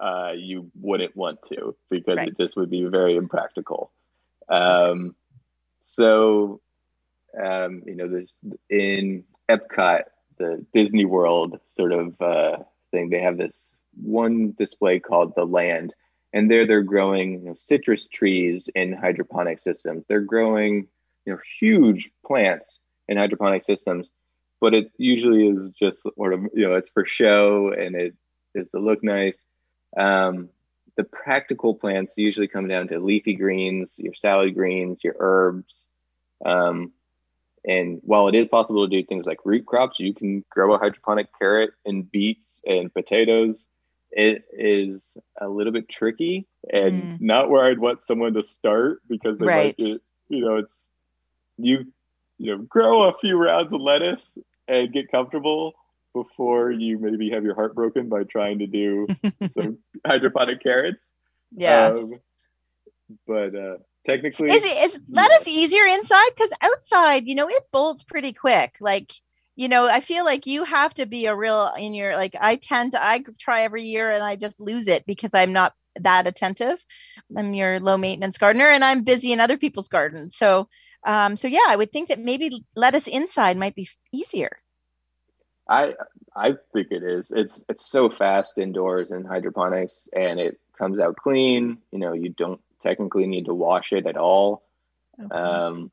uh 0.00 0.32
you 0.34 0.70
wouldn't 0.80 1.14
want 1.16 1.38
to 1.52 1.76
because 1.90 2.16
Right. 2.16 2.28
it 2.28 2.36
just 2.38 2.56
would 2.56 2.70
be 2.70 2.84
very 2.84 3.14
impractical 3.16 3.92
um 4.48 5.14
so 5.84 6.60
um 7.42 7.82
you 7.86 7.94
know 7.94 8.08
there's 8.08 8.32
in 8.70 9.24
epcot 9.48 10.02
the 10.38 10.64
disney 10.72 11.04
world 11.04 11.58
sort 11.76 11.92
of 11.92 12.20
uh 12.20 12.56
thing 12.90 13.10
they 13.10 13.20
have 13.20 13.38
this 13.38 13.68
one 14.02 14.52
display 14.56 14.98
called 14.98 15.34
the 15.34 15.44
land 15.44 15.94
and 16.32 16.50
there 16.50 16.64
they're 16.66 16.82
growing 16.82 17.32
you 17.32 17.48
know, 17.50 17.56
citrus 17.58 18.06
trees 18.08 18.68
in 18.74 18.92
hydroponic 18.92 19.58
systems. 19.58 20.04
They're 20.08 20.20
growing 20.20 20.88
you 21.26 21.32
know 21.32 21.38
huge 21.60 22.10
plants 22.26 22.78
in 23.08 23.16
hydroponic 23.16 23.62
systems 23.62 24.08
but 24.60 24.74
it 24.74 24.92
usually 24.96 25.48
is 25.48 25.72
just 25.72 26.02
sort 26.02 26.32
of 26.32 26.40
you 26.54 26.68
know 26.68 26.74
it's 26.74 26.90
for 26.90 27.04
show 27.04 27.72
and 27.72 27.96
it 27.96 28.14
is 28.54 28.68
to 28.70 28.78
look 28.78 29.02
nice. 29.02 29.36
Um, 29.96 30.48
the 30.96 31.04
practical 31.04 31.74
plants 31.74 32.14
usually 32.16 32.48
come 32.48 32.68
down 32.68 32.88
to 32.88 32.98
leafy 32.98 33.34
greens 33.34 33.96
your 33.98 34.14
salad 34.14 34.54
greens 34.54 35.02
your 35.04 35.16
herbs 35.18 35.84
um, 36.44 36.92
and 37.64 38.00
while 38.02 38.28
it 38.28 38.34
is 38.34 38.48
possible 38.48 38.86
to 38.88 38.90
do 38.90 39.06
things 39.06 39.26
like 39.26 39.38
root 39.44 39.64
crops 39.66 40.00
you 40.00 40.12
can 40.14 40.44
grow 40.50 40.74
a 40.74 40.78
hydroponic 40.78 41.28
carrot 41.38 41.70
and 41.84 42.10
beets 42.10 42.60
and 42.66 42.92
potatoes 42.92 43.64
it 44.10 44.44
is 44.52 45.02
a 45.40 45.48
little 45.48 45.72
bit 45.72 45.88
tricky 45.88 46.46
and 46.72 47.12
Mm. 47.14 47.20
not 47.20 47.50
where 47.50 47.64
i'd 47.64 47.78
want 47.78 48.04
someone 48.04 48.34
to 48.34 48.42
start 48.42 49.00
because 49.08 49.38
they 49.38 49.46
Right. 49.46 49.76
might 49.76 49.76
get 49.76 50.00
you 50.28 50.44
know 50.44 50.56
it's 50.56 50.88
you 51.58 51.86
you 52.38 52.56
know 52.56 52.62
grow 52.62 53.04
a 53.04 53.18
few 53.18 53.36
rounds 53.36 53.72
of 53.72 53.80
lettuce 53.80 54.36
and 54.68 54.92
get 54.92 55.10
comfortable 55.10 55.72
before 56.14 56.70
you 56.70 56.98
maybe 56.98 57.30
have 57.30 57.44
your 57.44 57.54
heart 57.54 57.74
broken 57.74 58.08
by 58.08 58.24
trying 58.24 58.58
to 58.58 58.66
do 58.66 59.08
some 59.48 59.78
hydroponic 60.06 60.62
carrots 60.62 61.08
Yeah. 61.56 61.88
Um, 61.88 62.14
but 63.26 63.54
uh 63.54 63.76
technically 64.06 64.50
is 64.50 64.64
it 64.64 64.84
is 64.84 65.00
lettuce 65.10 65.48
easier 65.48 65.84
inside? 65.84 66.30
Because 66.34 66.50
outside, 66.62 67.26
you 67.26 67.34
know, 67.34 67.48
it 67.48 67.62
bolts 67.72 68.04
pretty 68.04 68.32
quick. 68.32 68.76
Like, 68.80 69.12
you 69.54 69.68
know, 69.68 69.86
I 69.88 70.00
feel 70.00 70.24
like 70.24 70.46
you 70.46 70.64
have 70.64 70.94
to 70.94 71.06
be 71.06 71.26
a 71.26 71.36
real 71.36 71.72
in 71.78 71.94
your 71.94 72.14
like. 72.16 72.34
I 72.40 72.56
tend 72.56 72.92
to 72.92 73.04
I 73.04 73.22
try 73.38 73.62
every 73.62 73.84
year 73.84 74.10
and 74.10 74.22
I 74.22 74.36
just 74.36 74.60
lose 74.60 74.88
it 74.88 75.04
because 75.06 75.34
I'm 75.34 75.52
not 75.52 75.74
that 76.00 76.26
attentive. 76.26 76.84
I'm 77.36 77.52
your 77.54 77.78
low 77.78 77.98
maintenance 77.98 78.38
gardener 78.38 78.68
and 78.68 78.84
I'm 78.84 79.04
busy 79.04 79.32
in 79.32 79.40
other 79.40 79.58
people's 79.58 79.88
gardens. 79.88 80.36
So, 80.36 80.68
um, 81.04 81.36
so 81.36 81.48
yeah, 81.48 81.66
I 81.68 81.76
would 81.76 81.92
think 81.92 82.08
that 82.08 82.18
maybe 82.18 82.64
lettuce 82.74 83.06
inside 83.06 83.56
might 83.56 83.74
be 83.74 83.88
easier. 84.12 84.61
I 85.72 85.94
I 86.36 86.54
think 86.72 86.88
it 86.90 87.02
is. 87.02 87.30
It's 87.30 87.64
it's 87.68 87.84
so 87.86 88.10
fast 88.10 88.58
indoors 88.58 89.10
in 89.10 89.24
hydroponics, 89.24 90.08
and 90.14 90.38
it 90.38 90.58
comes 90.76 91.00
out 91.00 91.16
clean. 91.16 91.78
You 91.90 91.98
know, 91.98 92.12
you 92.12 92.28
don't 92.28 92.60
technically 92.82 93.26
need 93.26 93.46
to 93.46 93.54
wash 93.54 93.92
it 93.92 94.06
at 94.06 94.16
all. 94.16 94.62
Okay. 95.22 95.34
Um, 95.34 95.90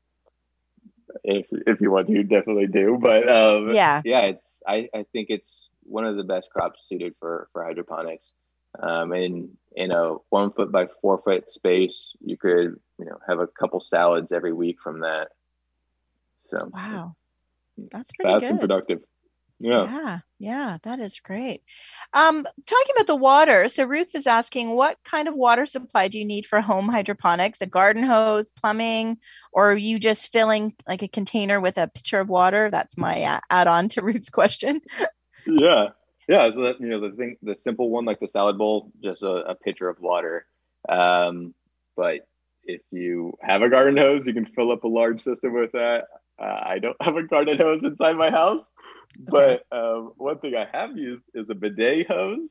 if 1.24 1.46
if 1.50 1.80
you 1.80 1.90
want 1.90 2.08
to, 2.08 2.12
you 2.12 2.22
definitely 2.24 2.66
do. 2.66 2.98
But 3.00 3.28
um, 3.28 3.74
Yeah. 3.74 4.02
yeah, 4.04 4.20
it's 4.32 4.50
I, 4.66 4.88
I 4.94 5.04
think 5.12 5.30
it's 5.30 5.68
one 5.84 6.04
of 6.04 6.16
the 6.16 6.24
best 6.24 6.50
crops 6.50 6.80
suited 6.88 7.14
for 7.18 7.48
for 7.52 7.64
hydroponics. 7.64 8.32
Um, 8.78 9.12
and 9.12 9.56
in 9.74 9.90
a 9.90 10.14
one 10.28 10.52
foot 10.52 10.70
by 10.70 10.86
four 11.00 11.20
foot 11.22 11.50
space, 11.50 12.14
you 12.24 12.36
could 12.36 12.78
you 12.98 13.04
know 13.06 13.18
have 13.26 13.40
a 13.40 13.46
couple 13.46 13.80
salads 13.80 14.30
every 14.30 14.52
week 14.52 14.80
from 14.80 15.00
that. 15.00 15.28
So 16.50 16.70
Wow. 16.72 17.16
That's 17.90 18.12
pretty 18.12 18.30
fast 18.30 18.42
good. 18.42 18.50
and 18.50 18.60
productive. 18.60 19.00
Yeah. 19.60 19.84
Yeah, 19.84 20.18
yeah, 20.38 20.78
that 20.84 21.00
is 21.00 21.20
great. 21.20 21.62
Um, 22.14 22.46
talking 22.66 22.94
about 22.96 23.06
the 23.06 23.14
water, 23.14 23.68
so 23.68 23.84
Ruth 23.84 24.14
is 24.14 24.26
asking, 24.26 24.70
what 24.70 24.96
kind 25.04 25.28
of 25.28 25.34
water 25.34 25.66
supply 25.66 26.08
do 26.08 26.18
you 26.18 26.24
need 26.24 26.46
for 26.46 26.62
home 26.62 26.88
hydroponics? 26.88 27.60
A 27.60 27.66
garden 27.66 28.02
hose, 28.02 28.50
plumbing, 28.50 29.18
or 29.52 29.72
are 29.72 29.76
you 29.76 29.98
just 29.98 30.32
filling 30.32 30.74
like 30.88 31.02
a 31.02 31.08
container 31.08 31.60
with 31.60 31.76
a 31.76 31.88
pitcher 31.88 32.20
of 32.20 32.30
water? 32.30 32.70
That's 32.70 32.96
my 32.96 33.16
a- 33.16 33.40
add-on 33.50 33.90
to 33.90 34.02
Ruth's 34.02 34.30
question. 34.30 34.80
Yeah, 35.46 35.88
yeah. 36.26 36.50
So 36.54 36.62
that, 36.62 36.80
you 36.80 36.88
know, 36.88 37.00
the 37.10 37.14
thing, 37.14 37.36
the 37.42 37.54
simple 37.54 37.90
one, 37.90 38.06
like 38.06 38.18
the 38.18 38.28
salad 38.28 38.56
bowl, 38.56 38.90
just 39.02 39.22
a, 39.22 39.50
a 39.50 39.54
pitcher 39.54 39.90
of 39.90 40.00
water. 40.00 40.46
Um, 40.88 41.54
but 41.96 42.26
if 42.64 42.80
you 42.90 43.36
have 43.42 43.60
a 43.60 43.68
garden 43.68 43.98
hose, 43.98 44.26
you 44.26 44.32
can 44.32 44.46
fill 44.46 44.72
up 44.72 44.84
a 44.84 44.88
large 44.88 45.20
system 45.20 45.52
with 45.52 45.72
that. 45.72 46.04
Uh, 46.40 46.60
I 46.62 46.78
don't 46.78 46.96
have 47.02 47.16
a 47.16 47.22
garden 47.22 47.58
hose 47.58 47.82
inside 47.84 48.16
my 48.16 48.30
house, 48.30 48.62
but 49.18 49.64
um, 49.72 50.12
one 50.16 50.38
thing 50.38 50.54
I 50.54 50.66
have 50.76 50.96
used 50.96 51.24
is 51.34 51.50
a 51.50 51.54
bidet 51.54 52.08
hose. 52.08 52.48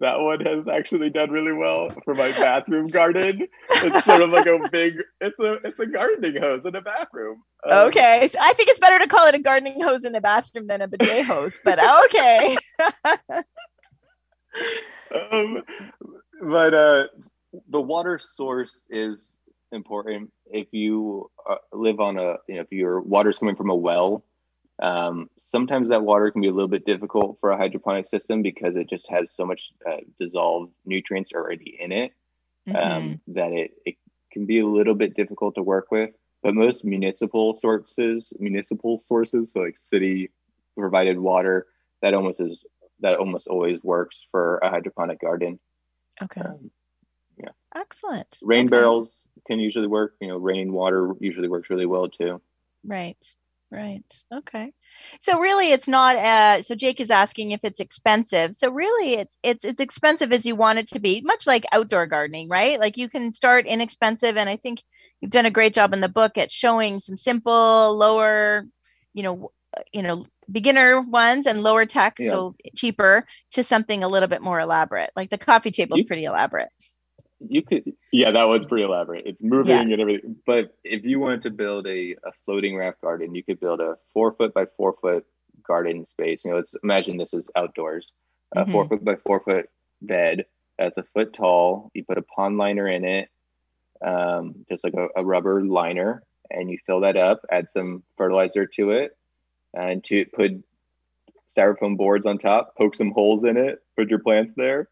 That 0.00 0.18
one 0.18 0.40
has 0.46 0.66
actually 0.66 1.10
done 1.10 1.30
really 1.30 1.52
well 1.52 1.90
for 2.04 2.14
my 2.14 2.32
bathroom 2.38 2.86
garden. 2.86 3.46
It's 3.70 4.06
sort 4.06 4.22
of 4.22 4.30
like 4.30 4.46
a 4.46 4.66
big, 4.70 5.02
it's 5.20 5.38
a 5.40 5.54
it's 5.62 5.78
a 5.78 5.86
gardening 5.86 6.40
hose 6.40 6.64
in 6.64 6.74
a 6.74 6.80
bathroom. 6.80 7.42
Um, 7.68 7.88
Okay, 7.88 8.30
so 8.32 8.38
I 8.40 8.54
think 8.54 8.70
it's 8.70 8.80
better 8.80 8.98
to 8.98 9.06
call 9.06 9.26
it 9.26 9.34
a 9.34 9.38
gardening 9.38 9.82
hose 9.82 10.06
in 10.06 10.12
the 10.12 10.20
bathroom 10.22 10.68
than 10.68 10.80
a 10.80 10.88
bidet 10.88 11.26
hose, 11.26 11.60
but 11.64 11.78
okay. 11.78 12.56
um, 15.32 15.62
but 16.42 16.72
uh, 16.72 17.04
the 17.68 17.80
water 17.80 18.18
source 18.18 18.82
is 18.88 19.38
important. 19.72 20.32
If 20.46 20.68
you 20.72 21.30
uh, 21.48 21.56
live 21.72 22.00
on 22.00 22.18
a, 22.18 22.36
you 22.48 22.56
know, 22.56 22.62
if 22.62 22.72
your 22.72 23.00
water's 23.00 23.38
coming 23.38 23.56
from 23.56 23.70
a 23.70 23.74
well, 23.74 24.24
um, 24.80 25.28
sometimes 25.44 25.88
that 25.90 26.02
water 26.02 26.30
can 26.30 26.40
be 26.40 26.48
a 26.48 26.52
little 26.52 26.68
bit 26.68 26.86
difficult 26.86 27.38
for 27.40 27.50
a 27.50 27.56
hydroponic 27.56 28.08
system 28.08 28.42
because 28.42 28.76
it 28.76 28.88
just 28.88 29.08
has 29.10 29.28
so 29.34 29.44
much 29.44 29.72
uh, 29.88 29.98
dissolved 30.18 30.72
nutrients 30.86 31.32
already 31.34 31.76
in 31.78 31.92
it 31.92 32.12
um, 32.74 33.20
that 33.28 33.52
it, 33.52 33.72
it 33.84 33.96
can 34.32 34.46
be 34.46 34.60
a 34.60 34.66
little 34.66 34.94
bit 34.94 35.14
difficult 35.14 35.54
to 35.56 35.62
work 35.62 35.90
with. 35.90 36.10
But 36.42 36.54
most 36.54 36.84
municipal 36.84 37.58
sources, 37.60 38.32
municipal 38.38 38.96
sources, 38.96 39.52
so 39.52 39.60
like 39.60 39.76
city 39.78 40.30
provided 40.76 41.18
water, 41.18 41.66
that 42.00 42.14
almost 42.14 42.40
is 42.40 42.64
that 43.00 43.16
almost 43.16 43.46
always 43.46 43.82
works 43.82 44.26
for 44.30 44.58
a 44.58 44.70
hydroponic 44.70 45.20
garden. 45.20 45.58
Okay, 46.22 46.40
Um, 46.40 46.70
excellent. 47.74 48.38
rain 48.42 48.66
Okay. 48.66 48.70
barrels 48.70 49.08
can 49.46 49.58
usually 49.58 49.86
work. 49.86 50.14
You 50.20 50.28
know, 50.28 50.36
rain 50.38 50.72
water 50.72 51.12
usually 51.20 51.48
works 51.48 51.70
really 51.70 51.86
well 51.86 52.08
too. 52.08 52.40
Right. 52.84 53.34
Right. 53.72 54.02
Okay. 54.34 54.72
So 55.20 55.38
really 55.38 55.70
it's 55.70 55.86
not 55.86 56.16
uh 56.16 56.60
so 56.62 56.74
Jake 56.74 56.98
is 57.00 57.10
asking 57.10 57.52
if 57.52 57.60
it's 57.62 57.78
expensive. 57.78 58.56
So 58.56 58.68
really 58.68 59.14
it's 59.14 59.38
it's 59.44 59.64
it's 59.64 59.80
expensive 59.80 60.32
as 60.32 60.44
you 60.44 60.56
want 60.56 60.80
it 60.80 60.88
to 60.88 60.98
be, 60.98 61.20
much 61.20 61.46
like 61.46 61.64
outdoor 61.70 62.06
gardening, 62.06 62.48
right? 62.48 62.80
Like 62.80 62.96
you 62.96 63.08
can 63.08 63.32
start 63.32 63.66
inexpensive 63.66 64.36
and 64.36 64.48
I 64.48 64.56
think 64.56 64.82
you've 65.20 65.30
done 65.30 65.46
a 65.46 65.50
great 65.52 65.72
job 65.72 65.92
in 65.94 66.00
the 66.00 66.08
book 66.08 66.36
at 66.36 66.50
showing 66.50 66.98
some 66.98 67.16
simple, 67.16 67.96
lower, 67.96 68.64
you 69.14 69.22
know, 69.22 69.52
you 69.92 70.02
know, 70.02 70.26
beginner 70.50 71.00
ones 71.00 71.46
and 71.46 71.62
lower 71.62 71.86
tech, 71.86 72.16
Yeah. 72.18 72.30
so 72.32 72.56
cheaper 72.74 73.24
to 73.52 73.62
something 73.62 74.02
a 74.02 74.08
little 74.08 74.28
bit 74.28 74.42
more 74.42 74.58
elaborate. 74.58 75.10
Like 75.14 75.30
the 75.30 75.38
coffee 75.38 75.70
table 75.70 75.94
is 75.96 76.02
pretty 76.02 76.24
elaborate. 76.24 76.70
You 77.48 77.62
could, 77.62 77.94
yeah, 78.12 78.32
that 78.32 78.48
was 78.48 78.66
pretty 78.66 78.84
elaborate. 78.84 79.26
It's 79.26 79.42
moving 79.42 79.92
and 79.92 80.00
everything. 80.00 80.36
But 80.46 80.76
if 80.84 81.04
you 81.04 81.18
wanted 81.20 81.42
to 81.42 81.50
build 81.50 81.86
a, 81.86 82.12
a 82.24 82.32
floating 82.44 82.76
raft 82.76 83.00
garden, 83.00 83.34
you 83.34 83.42
could 83.42 83.58
build 83.58 83.80
a 83.80 83.96
four 84.12 84.32
foot 84.32 84.52
by 84.52 84.66
four 84.76 84.94
foot 85.00 85.24
garden 85.66 86.06
space. 86.10 86.40
You 86.44 86.50
know, 86.50 86.56
let's 86.58 86.74
imagine 86.82 87.16
this 87.16 87.32
is 87.32 87.48
outdoors. 87.56 88.12
A 88.52 88.64
Mhm. 88.64 88.72
four 88.72 88.88
foot 88.88 89.04
by 89.04 89.16
four 89.16 89.40
foot 89.40 89.70
bed 90.02 90.44
that's 90.80 90.98
a 90.98 91.02
foot 91.02 91.32
tall. 91.32 91.90
You 91.94 92.04
put 92.04 92.18
a 92.18 92.22
pond 92.22 92.56
liner 92.56 92.88
in 92.88 93.04
it, 93.04 93.28
um, 94.02 94.64
just 94.68 94.82
like 94.82 94.94
a, 94.94 95.08
a 95.16 95.24
rubber 95.24 95.62
liner, 95.62 96.22
and 96.50 96.70
you 96.70 96.78
fill 96.86 97.00
that 97.00 97.16
up. 97.16 97.44
Add 97.50 97.68
some 97.70 98.02
fertilizer 98.16 98.66
to 98.66 98.90
it, 98.92 99.16
and 99.74 100.02
to 100.04 100.24
put 100.26 100.52
styrofoam 101.48 101.96
boards 101.96 102.26
on 102.26 102.38
top. 102.38 102.76
Poke 102.76 102.94
some 102.94 103.12
holes 103.12 103.44
in 103.44 103.56
it. 103.56 103.82
Put 103.96 104.08
your 104.08 104.20
plants 104.20 104.54
there 104.56 104.88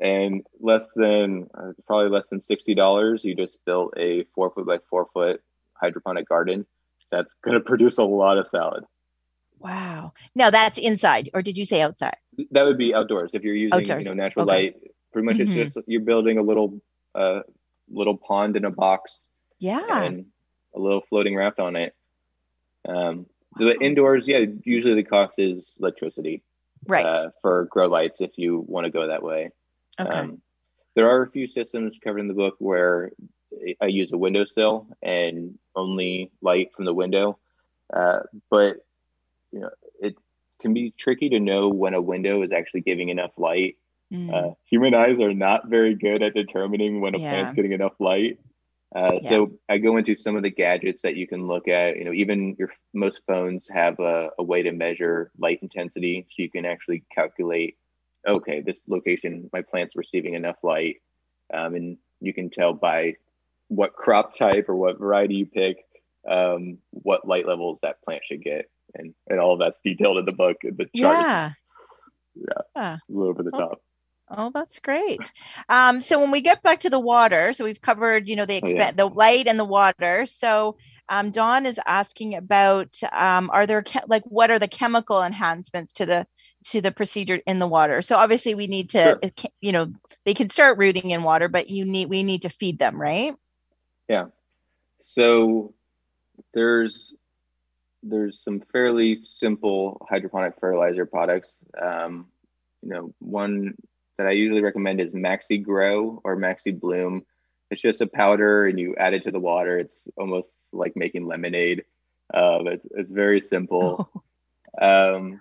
and 0.00 0.44
less 0.60 0.90
than 0.96 1.48
uh, 1.54 1.72
probably 1.86 2.10
less 2.10 2.26
than 2.28 2.40
sixty 2.40 2.74
dollars, 2.74 3.24
you 3.24 3.34
just 3.34 3.58
built 3.66 3.94
a 3.96 4.24
four 4.34 4.50
foot 4.50 4.66
by 4.66 4.78
four 4.88 5.06
foot 5.12 5.42
hydroponic 5.74 6.28
garden. 6.28 6.66
That's 7.10 7.34
going 7.44 7.54
to 7.58 7.60
produce 7.60 7.98
a 7.98 8.04
lot 8.04 8.38
of 8.38 8.46
salad. 8.48 8.84
Wow. 9.58 10.12
Now 10.34 10.50
that's 10.50 10.78
inside 10.78 11.30
or 11.34 11.42
did 11.42 11.58
you 11.58 11.66
say 11.66 11.82
outside? 11.82 12.16
That 12.50 12.64
would 12.64 12.78
be 12.78 12.94
outdoors 12.94 13.34
if 13.34 13.42
you're 13.44 13.54
using 13.54 13.74
Outdoors. 13.74 14.04
you 14.04 14.08
know 14.10 14.14
natural 14.14 14.44
Okay. 14.50 14.62
light. 14.62 14.76
Pretty 15.12 15.26
much, 15.26 15.36
Mhm. 15.36 15.56
it's 15.56 15.74
just 15.74 15.88
you're 15.88 16.00
building 16.00 16.38
a 16.38 16.42
little 16.42 16.80
uh, 17.14 17.40
little 17.92 18.16
pond 18.16 18.56
in 18.56 18.64
a 18.64 18.70
box 18.70 19.26
Yeah. 19.58 20.04
and 20.04 20.26
a 20.74 20.78
little 20.78 21.00
floating 21.08 21.34
raft 21.36 21.58
on 21.58 21.74
it. 21.76 21.94
Um, 22.88 23.26
the 23.56 23.76
indoors, 23.80 24.28
yeah, 24.28 24.44
usually 24.64 24.94
the 24.94 25.02
cost 25.02 25.38
is 25.40 25.74
electricity 25.80 26.42
Right. 26.86 27.04
uh, 27.04 27.30
for 27.42 27.64
grow 27.64 27.88
lights 27.88 28.20
if 28.20 28.38
you 28.38 28.60
want 28.60 28.84
to 28.84 28.90
go 28.90 29.08
that 29.08 29.22
way. 29.24 29.50
Okay. 29.98 30.18
Um, 30.18 30.42
there 30.94 31.08
are 31.08 31.22
a 31.22 31.30
few 31.30 31.46
systems 31.46 31.98
covered 32.02 32.20
in 32.20 32.28
the 32.28 32.34
book 32.34 32.56
where 32.58 33.12
I 33.80 33.86
use 33.86 34.12
a 34.12 34.18
windowsill 34.18 34.86
and 35.02 35.58
only 35.74 36.30
light 36.40 36.72
from 36.74 36.84
the 36.84 36.94
window. 36.94 37.38
Uh, 37.92 38.20
but 38.50 38.84
you 39.52 39.60
know, 39.60 39.70
it 40.00 40.16
can 40.60 40.74
be 40.74 40.92
tricky 40.96 41.30
to 41.30 41.40
know 41.40 41.68
when 41.68 41.94
a 41.94 42.00
window 42.00 42.42
is 42.42 42.52
actually 42.52 42.82
giving 42.82 43.08
enough 43.08 43.32
light. 43.36 43.76
Mm. 44.12 44.32
Uh, 44.32 44.54
human 44.68 44.94
eyes 44.94 45.20
are 45.20 45.34
not 45.34 45.68
very 45.68 45.94
good 45.94 46.22
at 46.22 46.34
determining 46.34 47.00
when 47.00 47.14
a 47.14 47.18
Yeah. 47.18 47.30
plant's 47.30 47.54
getting 47.54 47.72
enough 47.72 47.94
light. 47.98 48.38
Uh, 48.94 49.18
Yeah. 49.22 49.28
So 49.28 49.52
I 49.68 49.78
go 49.78 49.96
into 49.96 50.16
some 50.16 50.36
of 50.36 50.42
the 50.42 50.50
gadgets 50.50 51.02
that 51.02 51.14
you 51.14 51.26
can 51.26 51.46
look 51.46 51.68
at. 51.68 51.96
You 51.96 52.04
know, 52.04 52.12
even 52.12 52.56
your 52.58 52.72
most 52.92 53.22
phones 53.26 53.68
have 53.68 53.98
a, 54.00 54.30
a 54.38 54.42
way 54.42 54.62
to 54.62 54.72
measure 54.72 55.30
light 55.38 55.60
intensity, 55.62 56.26
so 56.28 56.42
you 56.42 56.50
can 56.50 56.64
actually 56.64 57.04
calculate. 57.14 57.76
Okay, 58.26 58.60
this 58.60 58.78
location, 58.86 59.48
my 59.52 59.62
plant's 59.62 59.96
receiving 59.96 60.34
enough 60.34 60.56
light, 60.62 60.96
um, 61.52 61.74
and 61.74 61.96
you 62.20 62.34
can 62.34 62.50
tell 62.50 62.74
by 62.74 63.14
what 63.68 63.94
crop 63.94 64.36
type 64.36 64.68
or 64.68 64.76
what 64.76 64.98
variety 64.98 65.36
you 65.36 65.46
pick, 65.46 65.78
um, 66.28 66.78
what 66.90 67.26
light 67.26 67.46
levels 67.46 67.78
that 67.82 68.02
plant 68.02 68.24
should 68.24 68.42
get, 68.42 68.68
and 68.94 69.14
and 69.28 69.40
all 69.40 69.54
of 69.54 69.58
that's 69.58 69.80
detailed 69.82 70.18
in 70.18 70.26
the 70.26 70.32
book. 70.32 70.56
The 70.62 70.88
chart 70.94 71.52
is 72.36 72.44
yeah. 72.76 72.96
a 72.96 72.98
little 73.08 73.30
over 73.30 73.42
the 73.42 73.50
top. 73.52 73.80
Oh, 74.30 74.50
that's 74.54 74.78
great. 74.78 75.32
Um, 75.68 76.00
so 76.00 76.20
when 76.20 76.30
we 76.30 76.40
get 76.40 76.62
back 76.62 76.80
to 76.80 76.90
the 76.90 77.00
water, 77.00 77.52
so 77.52 77.64
we've 77.64 77.80
covered, 77.80 78.28
you 78.28 78.36
know, 78.36 78.46
the 78.46 78.60
Oh, 78.62 78.68
yeah. 78.68 78.92
the 78.92 79.06
light 79.06 79.48
and 79.48 79.58
the 79.58 79.64
water. 79.64 80.24
So 80.26 80.76
um, 81.08 81.30
Dawn 81.30 81.66
is 81.66 81.80
asking 81.86 82.36
about 82.36 82.96
um, 83.12 83.50
are 83.52 83.66
there 83.66 83.82
che- 83.82 84.00
like 84.06 84.22
what 84.26 84.50
are 84.50 84.58
the 84.60 84.68
chemical 84.68 85.22
enhancements 85.22 85.92
to 85.94 86.06
the 86.06 86.26
to 86.68 86.80
the 86.80 86.92
procedure 86.92 87.40
in 87.46 87.58
the 87.58 87.66
water? 87.66 88.02
So 88.02 88.16
obviously 88.16 88.54
we 88.54 88.66
need 88.66 88.90
to, 88.90 89.18
Sure. 89.22 89.50
you 89.60 89.72
know, 89.72 89.92
they 90.24 90.34
can 90.34 90.50
start 90.50 90.78
rooting 90.78 91.10
in 91.10 91.22
water, 91.22 91.48
but 91.48 91.70
you 91.70 91.84
need 91.84 92.08
we 92.08 92.22
need 92.22 92.42
to 92.42 92.48
feed 92.48 92.78
them, 92.78 93.00
right? 93.00 93.34
Yeah. 94.08 94.26
So 95.02 95.74
there's 96.54 97.14
there's 98.02 98.40
some 98.40 98.60
fairly 98.72 99.20
simple 99.22 100.06
hydroponic 100.08 100.58
fertilizer 100.58 101.04
products. 101.06 101.58
Um, 101.80 102.26
you 102.82 102.88
know, 102.88 103.14
one 103.18 103.74
that 104.16 104.26
I 104.26 104.30
usually 104.32 104.62
recommend 104.62 105.00
is 105.00 105.12
MaxiGro 105.12 106.20
or 106.24 106.36
MaxiBloom. 106.36 107.24
It's 107.70 107.80
just 107.80 108.00
a 108.00 108.06
powder, 108.06 108.66
and 108.66 108.80
you 108.80 108.96
add 108.96 109.14
it 109.14 109.22
to 109.22 109.30
the 109.30 109.38
water. 109.38 109.78
It's 109.78 110.08
almost 110.16 110.68
like 110.72 110.96
making 110.96 111.26
lemonade. 111.26 111.84
Um, 112.34 112.66
it's 112.66 112.86
it's 112.92 113.10
very 113.10 113.40
simple. 113.40 114.10
Um, 114.80 115.40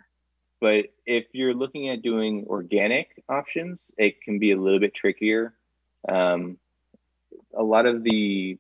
but 0.62 0.86
if 1.06 1.26
you're 1.34 1.54
looking 1.54 1.90
at 1.90 2.02
doing 2.02 2.46
organic 2.48 3.24
options, 3.30 3.84
it 3.98 4.22
can 4.22 4.40
be 4.40 4.52
a 4.52 4.58
little 4.58 4.80
bit 4.80 4.94
trickier. 4.94 5.54
Um, 6.08 6.58
a 7.56 7.64
lot 7.64 7.86
of 7.86 8.04
the 8.04 8.58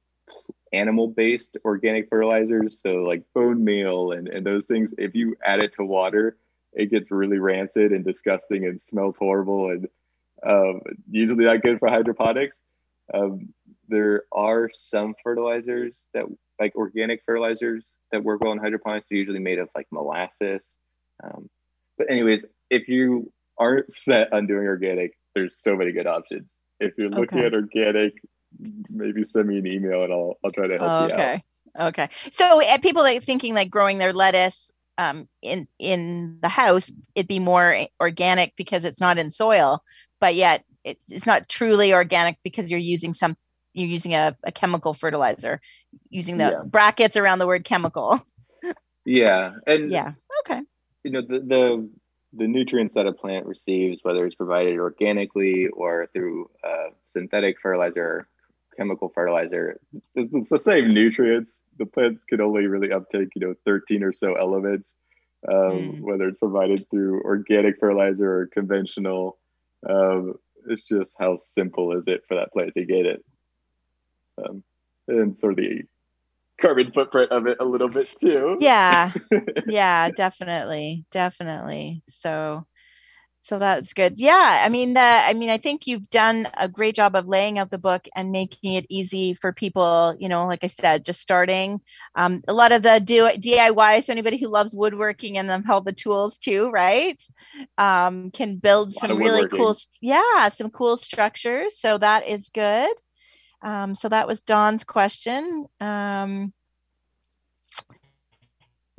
animal-based 0.72 1.58
organic 1.66 2.10
fertilizers, 2.10 2.80
so 2.82 3.04
like 3.04 3.24
bone 3.34 3.64
meal 3.64 4.12
and, 4.12 4.28
and 4.28 4.46
those 4.46 4.66
things, 4.66 4.94
if 4.98 5.16
you 5.16 5.36
add 5.44 5.60
it 5.60 5.74
to 5.76 5.84
water, 5.84 6.38
it 6.74 6.92
gets 6.92 7.12
really 7.12 7.40
rancid 7.40 7.92
and 7.92 8.06
disgusting 8.06 8.66
and 8.66 8.82
smells 8.82 9.18
horrible 9.18 9.72
and 9.72 9.88
um, 10.46 10.82
usually 11.10 11.46
not 11.46 11.62
good 11.62 11.80
for 11.80 11.90
hydroponics. 11.90 12.60
Um, 13.14 13.54
there 13.88 14.24
are 14.32 14.70
some 14.72 15.16
fertilizers 15.24 16.04
that 16.14 16.26
like 16.60 16.76
organic 16.76 17.24
fertilizers 17.26 17.84
that 18.12 18.24
work 18.24 18.42
well 18.42 18.52
in 18.52 18.60
hydroponics. 18.60 19.08
They're 19.10 19.18
usually 19.18 19.40
made 19.40 19.60
of 19.60 19.70
like 19.76 19.88
molasses. 19.92 20.76
Um, 21.24 21.50
but 22.00 22.10
anyways, 22.12 22.46
if 22.72 22.90
you 22.90 23.32
aren't 23.60 23.92
set 23.94 24.34
on 24.34 24.48
doing 24.48 24.66
organic, 24.68 25.14
there's 25.36 25.62
so 25.62 25.78
many 25.78 25.94
good 25.94 26.08
options. 26.08 26.48
If 26.82 26.94
you're 26.98 27.10
looking 27.12 27.42
Okay. 27.42 27.48
at 27.48 27.54
organic, 27.54 28.14
maybe 28.90 29.26
send 29.26 29.48
me 29.48 29.60
an 29.60 29.68
email 29.68 30.04
and 30.06 30.14
I'll 30.14 30.36
I'll 30.44 30.52
try 30.52 30.68
to 30.68 30.80
help 30.80 30.96
you 31.00 31.14
out. 31.14 31.20
okay. 31.20 31.44
Okay. 31.80 32.10
So 32.32 32.62
uh, 32.64 32.78
people 32.80 33.04
like 33.04 33.24
thinking 33.24 33.54
like 33.54 33.70
growing 33.70 34.00
their 34.00 34.14
lettuce 34.14 34.72
um, 34.98 35.28
in 35.42 35.68
in 35.80 36.40
the 36.42 36.50
house, 36.50 36.92
it'd 37.16 37.28
be 37.28 37.40
more 37.40 37.86
organic 38.02 38.56
because 38.58 38.86
it's 38.86 39.02
not 39.02 39.18
in 39.18 39.30
soil, 39.32 39.84
but 40.20 40.36
yet 40.36 40.64
it's 40.84 41.02
it's 41.10 41.26
not 41.26 41.50
truly 41.50 41.94
organic 41.94 42.38
because 42.44 42.70
you're 42.72 42.80
using 42.80 43.14
some 43.14 43.36
you're 43.74 43.88
using 43.88 44.16
a, 44.16 44.36
a 44.44 44.52
chemical 44.52 44.94
fertilizer, 44.94 45.62
using 46.10 46.38
the 46.38 46.52
Yeah. 46.52 46.64
brackets 46.66 47.18
around 47.18 47.40
the 47.40 47.48
word 47.48 47.66
chemical. 47.66 48.20
Yeah, 49.06 49.54
and 49.68 49.92
Yeah. 49.92 50.14
Okay. 50.42 50.62
You 51.04 51.12
know 51.12 51.22
the, 51.22 51.40
the 51.40 51.90
the 52.34 52.48
nutrients 52.48 52.96
that 52.96 53.08
a 53.08 53.14
plant 53.14 53.46
receives, 53.48 54.00
whether 54.04 54.26
it's 54.26 54.36
provided 54.36 54.78
organically 54.78 55.68
or 55.68 56.08
through 56.14 56.50
uh, 56.64 56.90
synthetic 57.12 57.58
fertilizer, 57.60 58.04
or 58.06 58.28
chemical 58.78 59.12
fertilizer, 59.16 59.80
it's, 60.16 60.32
it's 60.34 60.50
the 60.50 60.60
same 60.60 60.94
nutrients. 60.94 61.60
The 61.80 61.88
plants 61.88 62.26
can 62.26 62.40
only 62.42 62.68
really 62.68 62.92
uptake, 62.92 63.30
you 63.36 63.48
know, 63.48 63.56
13 63.66 64.04
or 64.04 64.14
so 64.14 64.36
elements, 64.36 64.94
um, 65.48 65.56
Mm. 65.56 66.02
whether 66.02 66.28
it's 66.28 66.38
provided 66.38 66.88
through 66.92 67.24
organic 67.24 67.80
fertilizer 67.80 68.42
or 68.42 68.48
conventional. 68.48 69.38
Um, 69.88 70.36
it's 70.68 70.84
just 70.84 71.12
how 71.18 71.38
simple 71.38 71.98
is 71.98 72.04
it 72.06 72.24
for 72.28 72.36
that 72.36 72.52
plant 72.52 72.74
to 72.76 72.86
get 72.86 73.06
it, 73.06 73.26
um, 74.38 74.64
and 75.08 75.40
sort 75.40 75.54
of 75.54 75.58
the 75.58 75.84
carbon 76.62 76.92
footprint 76.92 77.32
of 77.32 77.48
it 77.48 77.58
a 77.60 77.66
little 77.66 77.90
bit 77.90 78.08
too. 78.20 78.58
Yeah. 78.60 79.14
yeah, 79.68 80.10
definitely. 80.10 81.06
Definitely. 81.12 82.04
So 82.20 82.66
so 83.42 83.58
that's 83.58 83.94
good. 83.94 84.16
Yeah, 84.18 84.62
I 84.64 84.70
mean 84.70 84.94
the 84.94 85.00
I 85.00 85.34
mean 85.34 85.50
I 85.50 85.58
think 85.58 85.88
you've 85.88 86.10
done 86.10 86.48
a 86.58 86.68
great 86.68 86.94
job 86.94 87.16
of 87.16 87.28
laying 87.28 87.58
out 87.58 87.72
the 87.72 87.78
book 87.78 88.08
and 88.16 88.32
making 88.32 88.74
it 88.74 88.86
easy 88.90 89.34
for 89.34 89.54
people, 89.54 90.16
you 90.20 90.28
know, 90.28 90.46
like 90.46 90.64
I 90.64 90.68
said, 90.68 91.06
just 91.06 91.22
starting. 91.22 91.80
Um, 92.16 92.44
a 92.48 92.54
lot 92.54 92.72
of 92.72 92.84
the 92.84 93.00
do 93.00 93.30
DIY, 93.30 94.04
so 94.04 94.12
anybody 94.12 94.38
who 94.38 94.50
loves 94.50 94.76
woodworking 94.76 95.38
and 95.38 95.50
them 95.50 95.64
all 95.70 95.82
the 95.82 95.94
tools 95.94 96.38
too, 96.38 96.70
right? 96.70 97.20
Um, 97.78 98.30
can 98.32 98.58
build 98.58 98.92
some 98.92 99.18
really 99.18 99.48
cool 99.48 99.76
yeah, 100.02 100.50
some 100.50 100.70
cool 100.70 100.98
structures. 100.98 101.80
So 101.80 101.98
that 101.98 102.28
is 102.28 102.50
good. 102.54 102.92
Um, 103.62 103.96
so 103.96 104.10
that 104.10 104.28
was 104.28 104.42
Dawn's 104.42 104.84
question. 104.84 105.66
Um, 105.80 106.54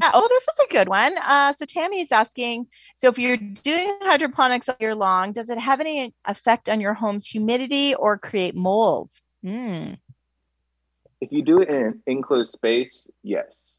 yeah, 0.00 0.10
oh, 0.14 0.26
this 0.28 0.42
is 0.44 0.58
a 0.64 0.72
good 0.72 0.88
one. 0.88 1.14
Uh, 1.18 1.52
so 1.52 1.66
Tammy 1.66 2.00
is 2.00 2.10
asking, 2.10 2.66
so 2.96 3.08
if 3.08 3.18
you're 3.18 3.36
doing 3.36 3.98
hydroponics 4.00 4.68
all 4.68 4.76
year 4.80 4.94
long, 4.94 5.32
does 5.32 5.50
it 5.50 5.58
have 5.58 5.80
any 5.80 6.14
effect 6.24 6.70
on 6.70 6.80
your 6.80 6.94
home's 6.94 7.26
humidity 7.26 7.94
or 7.94 8.16
create 8.16 8.54
mold? 8.54 9.12
Hmm. 9.44 9.94
If 11.20 11.32
you 11.32 11.42
do 11.42 11.60
it 11.60 11.68
in 11.68 11.74
an 11.76 12.02
enclosed 12.06 12.52
space, 12.52 13.06
yes. 13.22 13.76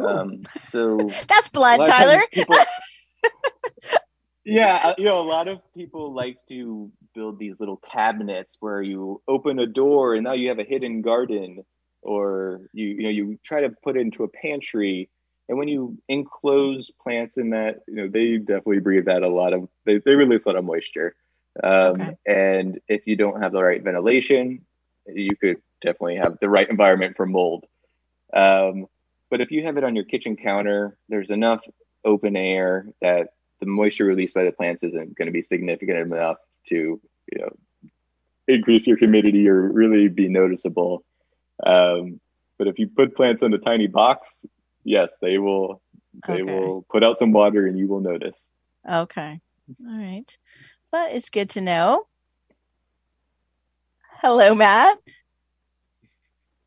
Ooh. 0.00 0.06
Um, 0.06 0.42
so 0.70 0.96
That's 1.28 1.50
blood, 1.50 1.80
lot 1.80 1.88
of 1.90 1.94
times 1.94 2.10
Tyler. 2.10 2.22
people- 2.32 2.56
yeah, 4.44 4.80
uh, 4.82 4.94
you 4.96 5.04
know, 5.04 5.20
a 5.20 5.28
lot 5.28 5.46
of 5.46 5.60
people 5.74 6.14
like 6.14 6.38
to 6.48 6.90
build 7.20 7.38
these 7.38 7.60
little 7.60 7.76
cabinets 7.76 8.56
where 8.60 8.80
you 8.80 9.20
open 9.28 9.58
a 9.58 9.66
door 9.66 10.14
and 10.14 10.24
now 10.24 10.32
you 10.32 10.48
have 10.48 10.58
a 10.58 10.64
hidden 10.64 11.02
garden, 11.02 11.62
or 12.00 12.62
you 12.72 12.86
you 12.86 13.02
know 13.02 13.14
you 13.18 13.38
try 13.44 13.60
to 13.60 13.70
put 13.84 13.96
it 13.96 14.00
into 14.00 14.24
a 14.24 14.28
pantry. 14.28 15.10
And 15.48 15.58
when 15.58 15.68
you 15.68 15.98
enclose 16.08 16.90
plants 17.02 17.36
in 17.36 17.50
that, 17.50 17.80
you 17.88 17.96
know, 17.96 18.08
they 18.08 18.38
definitely 18.38 18.78
breathe 18.78 19.08
out 19.08 19.22
a 19.22 19.28
lot 19.28 19.52
of 19.52 19.68
they, 19.84 19.98
they 19.98 20.14
release 20.14 20.44
a 20.44 20.48
lot 20.48 20.56
of 20.56 20.64
moisture. 20.64 21.14
Um, 21.62 22.00
Okay. 22.00 22.16
And 22.26 22.80
if 22.88 23.06
you 23.06 23.16
don't 23.16 23.42
have 23.42 23.52
the 23.52 23.62
right 23.62 23.82
ventilation, 23.82 24.64
you 25.06 25.36
could 25.36 25.58
definitely 25.82 26.16
have 26.16 26.38
the 26.40 26.48
right 26.48 26.70
environment 26.70 27.16
for 27.16 27.26
mold. 27.26 27.66
Um, 28.32 28.86
but 29.28 29.40
if 29.40 29.50
you 29.50 29.64
have 29.66 29.76
it 29.76 29.84
on 29.84 29.94
your 29.94 30.04
kitchen 30.04 30.36
counter, 30.36 30.96
there's 31.10 31.30
enough 31.30 31.60
open 32.04 32.34
air 32.36 32.86
that 33.02 33.34
the 33.60 33.66
moisture 33.66 34.06
released 34.06 34.34
by 34.34 34.44
the 34.44 34.52
plants 34.52 34.82
isn't 34.82 35.16
going 35.16 35.26
to 35.26 35.32
be 35.32 35.42
significant 35.42 35.98
enough 35.98 36.38
to, 36.68 37.00
you 37.32 37.42
know, 37.42 37.56
increase 38.48 38.86
your 38.86 38.96
humidity 38.96 39.48
or 39.48 39.60
really 39.70 40.08
be 40.08 40.28
noticeable. 40.28 41.04
Um, 41.64 42.20
but 42.58 42.68
if 42.68 42.78
you 42.78 42.88
put 42.88 43.16
plants 43.16 43.42
in 43.42 43.52
a 43.54 43.58
tiny 43.58 43.86
box, 43.86 44.44
yes, 44.84 45.10
they 45.20 45.38
will. 45.38 45.82
They 46.26 46.42
Okay. 46.42 46.52
will 46.52 46.84
put 46.90 47.02
out 47.04 47.18
some 47.18 47.32
water, 47.32 47.66
and 47.66 47.78
you 47.78 47.88
will 47.88 48.00
notice. 48.00 48.36
Okay. 48.88 49.40
All 49.86 49.98
right. 49.98 50.36
That 50.92 51.12
is 51.12 51.30
good 51.30 51.50
to 51.50 51.60
know. 51.60 52.06
Hello, 54.20 54.54
Matt. 54.54 54.98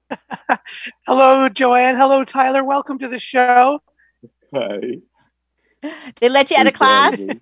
Hello, 1.08 1.50
Joanne. 1.50 1.96
Hello, 1.98 2.24
Tyler. 2.24 2.64
Welcome 2.64 3.00
to 3.00 3.08
the 3.08 3.20
show. 3.20 3.82
Hi. 4.54 4.80
They 6.22 6.30
let 6.30 6.50
you 6.52 6.58
out 6.58 6.68
of 6.68 6.74
Thanks 6.74 6.78
for 6.78 6.88
having 6.88 7.10
class. 7.10 7.28
me. 7.28 7.42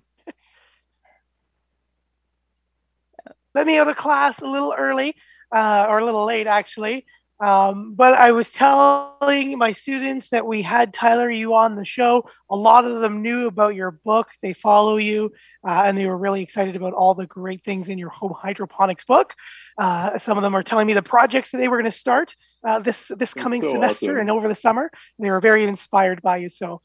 Let 3.54 3.66
me 3.66 3.78
out 3.78 3.88
of 3.88 3.96
class 3.96 4.40
a 4.40 4.46
little 4.46 4.74
early, 4.76 5.14
uh, 5.54 5.86
or 5.88 5.98
a 5.98 6.04
little 6.04 6.24
late, 6.24 6.46
actually. 6.46 7.04
Um, 7.42 7.94
but 7.94 8.14
I 8.14 8.30
was 8.30 8.48
telling 8.50 9.58
my 9.58 9.72
students 9.72 10.28
that 10.28 10.46
we 10.46 10.62
had 10.62 10.94
Tyler 10.94 11.28
you 11.28 11.54
on 11.54 11.74
the 11.74 11.84
show. 11.84 12.24
A 12.50 12.54
lot 12.54 12.84
of 12.84 13.00
them 13.00 13.20
knew 13.20 13.48
about 13.48 13.74
your 13.74 13.90
book. 13.90 14.28
They 14.42 14.52
follow 14.52 14.96
you, 14.96 15.32
uh, 15.66 15.82
and 15.84 15.98
they 15.98 16.06
were 16.06 16.16
really 16.16 16.40
excited 16.40 16.76
about 16.76 16.92
all 16.92 17.14
the 17.14 17.26
great 17.26 17.64
things 17.64 17.88
in 17.88 17.98
your 17.98 18.10
home 18.10 18.32
hydroponics 18.32 19.04
book. 19.04 19.34
Uh, 19.76 20.20
some 20.20 20.38
of 20.38 20.42
them 20.42 20.54
are 20.54 20.62
telling 20.62 20.86
me 20.86 20.94
the 20.94 21.02
projects 21.02 21.50
that 21.50 21.58
they 21.58 21.66
were 21.66 21.78
going 21.78 21.90
to 21.90 21.98
start 21.98 22.36
uh, 22.64 22.78
this 22.78 23.10
this 23.16 23.34
coming 23.34 23.60
so 23.60 23.72
semester 23.72 24.12
awesome. 24.12 24.20
and 24.20 24.30
over 24.30 24.46
the 24.46 24.54
summer. 24.54 24.88
They 25.18 25.30
were 25.30 25.40
very 25.40 25.64
inspired 25.64 26.22
by 26.22 26.36
you. 26.36 26.48
So, 26.48 26.80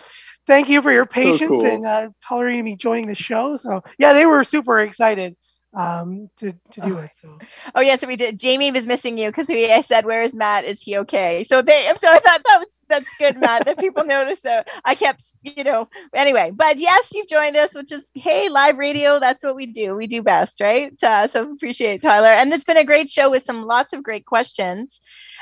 thank 0.48 0.70
you 0.70 0.82
for 0.82 0.92
your 0.92 1.06
patience 1.06 1.50
cool. 1.50 1.66
and 1.68 1.86
uh, 1.86 2.10
tolerating 2.28 2.66
me 2.66 2.76
joining 2.76 3.08
the 3.08 3.16
show. 3.16 3.58
So, 3.58 3.84
yeah, 4.00 4.14
they 4.14 4.26
were 4.26 4.44
super 4.44 4.80
excited 4.80 5.36
um, 5.78 6.30
to 6.40 6.54
to 6.72 6.82
do 6.82 6.98
it. 6.98 7.12
So. 7.22 7.38
Oh 7.76 7.82
yes, 7.82 8.06
we 8.06 8.16
did. 8.16 8.40
Jamie 8.40 8.72
was 8.72 8.88
missing 8.88 9.18
you 9.18 9.28
because 9.28 9.48
we 9.48 9.72
I 9.72 9.82
said, 9.82 10.06
"Where 10.06 10.24
is 10.24 10.34
Matt? 10.34 10.66
Is 10.66 10.82
he 10.82 10.98
okay?" 10.98 11.44
So 11.44 11.62
they, 11.62 11.88
I'm 11.88 11.98
so 11.98 12.10
I 12.10 12.18
thought 12.18 12.42
that 12.44 12.58
was 12.60 12.84
that's 12.90 13.10
good, 13.20 13.40
Matt. 13.40 13.66
That 13.66 13.78
people 13.78 14.04
noticed. 14.06 14.42
So 14.42 14.64
I 14.86 14.96
kept, 14.96 15.24
you 15.44 15.64
know, 15.64 15.88
anyway. 16.16 16.52
But 16.54 16.80
yes, 16.80 17.12
you've 17.14 17.28
joined 17.28 17.56
us, 17.56 17.76
which 17.76 17.92
is 17.92 18.10
hey, 18.16 18.50
live 18.50 18.78
radio. 18.78 19.20
That's 19.20 19.44
what 19.44 19.56
we 19.56 19.68
do. 19.68 19.96
We 19.96 20.08
do 20.08 20.24
best, 20.24 20.60
right? 20.60 20.92
Uh, 21.04 21.28
so 21.28 21.52
appreciate 21.52 22.02
Tyler, 22.02 22.30
and 22.30 22.52
it's 22.52 22.64
been 22.64 22.78
a 22.78 22.84
great 22.84 23.10
show 23.10 23.30
with 23.30 23.44
some 23.44 23.64
lots 23.64 23.94
of 23.94 24.02
great 24.02 24.26
questions. 24.26 25.00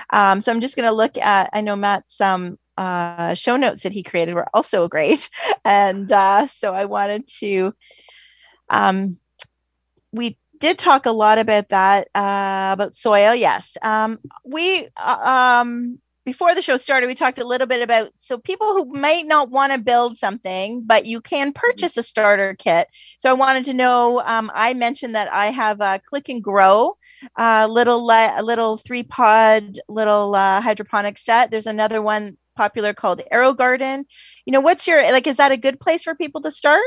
Um, 0.09 0.41
so 0.41 0.51
I'm 0.51 0.61
just 0.61 0.75
going 0.75 0.89
to 0.89 0.95
look 0.95 1.17
at. 1.17 1.49
I 1.53 1.61
know 1.61 1.77
Matt's 1.77 2.19
um, 2.19 2.59
uh, 2.77 3.35
show 3.35 3.55
notes 3.55 3.83
that 3.83 3.93
he 3.93 4.03
created 4.03 4.35
were 4.35 4.49
also 4.53 4.89
great, 4.89 5.29
and 5.65 6.11
uh, 6.11 6.47
so 6.47 6.73
I 6.73 6.85
wanted 6.85 7.25
to. 7.39 7.73
Um, 8.69 9.19
we 10.15 10.37
did 10.59 10.77
talk 10.77 11.05
a 11.05 11.11
lot 11.11 11.37
about 11.37 11.69
that 11.69 12.07
uh, 12.15 12.71
about 12.73 12.95
soil 12.95 13.35
yes. 13.35 13.77
Um, 13.81 14.19
we 14.45 14.87
uh, 14.97 15.61
um, 15.61 15.99
before 16.25 16.55
the 16.55 16.61
show 16.61 16.77
started 16.77 17.07
we 17.07 17.15
talked 17.15 17.37
a 17.37 17.45
little 17.45 17.67
bit 17.67 17.81
about 17.81 18.09
so 18.17 18.37
people 18.37 18.73
who 18.73 18.85
might 18.99 19.25
not 19.25 19.51
want 19.51 19.71
to 19.71 19.77
build 19.77 20.17
something 20.17 20.83
but 20.85 21.05
you 21.05 21.21
can 21.21 21.53
purchase 21.53 21.97
a 21.97 22.03
starter 22.03 22.55
kit. 22.55 22.87
So 23.17 23.29
i 23.29 23.33
wanted 23.33 23.65
to 23.65 23.73
know 23.73 24.21
um, 24.25 24.51
i 24.53 24.73
mentioned 24.73 25.15
that 25.15 25.31
i 25.31 25.47
have 25.47 25.81
a 25.81 26.01
click 26.05 26.29
and 26.29 26.43
grow 26.43 26.97
uh, 27.37 27.67
little 27.69 28.05
le- 28.05 28.33
a 28.35 28.43
little 28.43 28.77
three 28.77 29.03
pod 29.03 29.79
little 29.87 30.35
uh, 30.35 30.61
hydroponic 30.61 31.17
set. 31.17 31.51
There's 31.51 31.67
another 31.67 32.01
one 32.01 32.37
popular 32.55 32.93
called 32.93 33.21
AeroGarden. 33.31 34.05
You 34.45 34.51
know 34.53 34.61
what's 34.61 34.87
your 34.87 35.01
like 35.11 35.27
is 35.27 35.37
that 35.37 35.51
a 35.51 35.57
good 35.57 35.79
place 35.79 36.03
for 36.03 36.15
people 36.15 36.41
to 36.41 36.51
start 36.51 36.81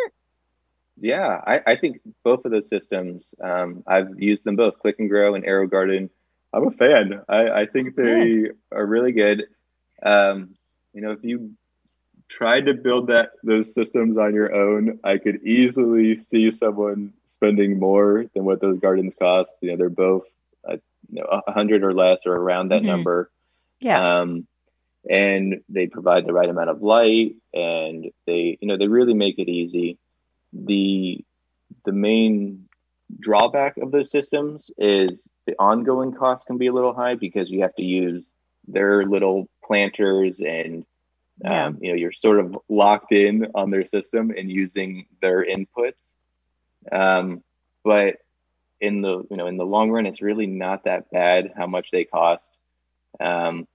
Yeah, 1.01 1.41
I, 1.47 1.63
I 1.67 1.77
think 1.77 2.01
both 2.25 2.45
of 2.45 2.51
those 2.51 2.69
systems. 2.69 3.25
Um, 3.43 3.83
I've 3.87 4.21
used 4.21 4.45
them 4.45 4.57
both, 4.57 4.79
Click 4.81 4.97
and 4.99 5.09
Grow 5.09 5.35
and 5.35 5.45
AeroGarden. 5.45 6.11
I'm 6.53 6.67
a 6.67 6.71
fan. 6.73 7.23
I, 7.29 7.51
I 7.51 7.67
think 7.67 7.95
they 7.97 8.51
are 8.73 8.87
really 8.87 9.13
good. 9.13 9.45
Um, 10.03 10.55
you 10.95 11.03
know, 11.03 11.13
if 11.13 11.23
you 11.23 11.53
tried 12.29 12.67
to 12.67 12.75
build 12.75 13.09
that 13.09 13.31
those 13.43 13.73
systems 13.73 14.19
on 14.19 14.35
your 14.35 14.55
own, 14.55 14.99
I 15.05 15.19
could 15.19 15.43
easily 15.45 16.17
see 16.17 16.51
someone 16.51 17.13
spending 17.29 17.79
more 17.79 18.25
than 18.35 18.45
what 18.45 18.61
those 18.61 18.79
gardens 18.81 19.15
cost. 19.19 19.51
You 19.61 19.71
know, 19.71 19.77
they're 19.77 19.89
both, 19.89 20.25
uh, 20.69 20.77
you 21.11 21.23
know, 21.23 21.43
a 21.47 21.53
hundred 21.53 21.85
or 21.85 21.95
less 21.95 22.21
or 22.27 22.35
around 22.35 22.69
that 22.71 22.83
Mhm. 22.83 22.87
number. 22.87 23.31
yeah 23.81 24.21
Um, 24.21 24.47
and 25.09 25.63
they 25.69 25.87
provide 25.87 26.27
the 26.27 26.33
right 26.33 26.49
amount 26.49 26.71
of 26.71 26.83
light 26.83 27.37
and 27.55 28.11
they, 28.27 28.59
you 28.61 28.67
know, 28.69 28.77
they 28.77 28.89
really 28.89 29.15
make 29.15 29.39
it 29.39 29.49
easy. 29.49 29.97
The, 30.53 31.25
the 31.85 31.93
main 31.93 32.69
drawback 33.21 33.77
of 33.79 33.91
those 33.91 34.11
systems 34.11 34.71
is 34.79 35.23
the 35.47 35.55
ongoing 35.59 36.13
cost 36.13 36.47
can 36.47 36.59
be 36.59 36.67
a 36.67 36.73
little 36.73 36.95
high 36.95 37.15
because 37.15 37.51
you 37.51 37.63
have 37.63 37.75
to 37.77 37.83
use 37.83 38.25
their 38.67 39.07
little 39.07 39.49
planters 39.65 40.41
and 40.41 40.85
Yeah. 41.43 41.67
um, 41.67 41.79
you 41.81 41.89
know 41.91 41.95
you're 41.95 42.13
sort 42.13 42.39
of 42.41 42.57
locked 42.69 43.13
in 43.13 43.47
on 43.55 43.71
their 43.71 43.87
system 43.87 44.31
and 44.37 44.51
using 44.51 45.07
their 45.23 45.45
inputs 45.45 45.95
um, 46.93 47.43
but 47.85 48.17
in 48.81 49.01
the 49.01 49.25
you 49.31 49.37
know 49.37 49.47
in 49.47 49.57
the 49.57 49.65
long 49.65 49.91
run 49.91 50.05
it's 50.07 50.21
really 50.21 50.47
not 50.47 50.85
that 50.85 51.11
bad 51.11 51.53
how 51.57 51.67
much 51.67 51.91
they 51.91 52.05
cost 52.05 52.51
um, 53.21 53.67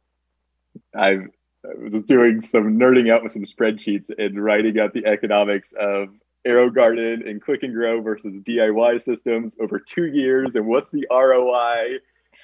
I've, 0.93 1.27
i 1.65 1.89
was 1.89 2.03
doing 2.03 2.39
some 2.41 2.77
nerding 2.77 3.11
out 3.11 3.23
with 3.23 3.31
some 3.31 3.45
spreadsheets 3.45 4.11
and 4.15 4.43
writing 4.43 4.79
out 4.79 4.93
the 4.93 5.05
economics 5.05 5.73
of 5.79 6.09
AeroGarden 6.47 7.27
and 7.29 7.41
Click 7.41 7.63
and 7.63 7.73
Grow 7.73 8.01
versus 8.01 8.33
DIY 8.43 9.01
systems 9.01 9.55
over 9.61 9.79
two 9.79 10.05
years 10.05 10.49
and 10.55 10.67
what's 10.67 10.89
the 10.89 11.07
ROI 11.09 11.99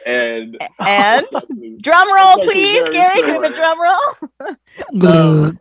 and 0.05 0.57
And 0.79 1.27
drum 1.81 2.13
roll, 2.13 2.37
please, 2.37 2.89
Gary. 2.89 3.21
Do 3.21 3.23
we 3.23 3.31
have 3.31 3.43
a 3.43 3.53
drum 3.53 3.81
roll? 3.81 4.55
Um, 5.05 5.59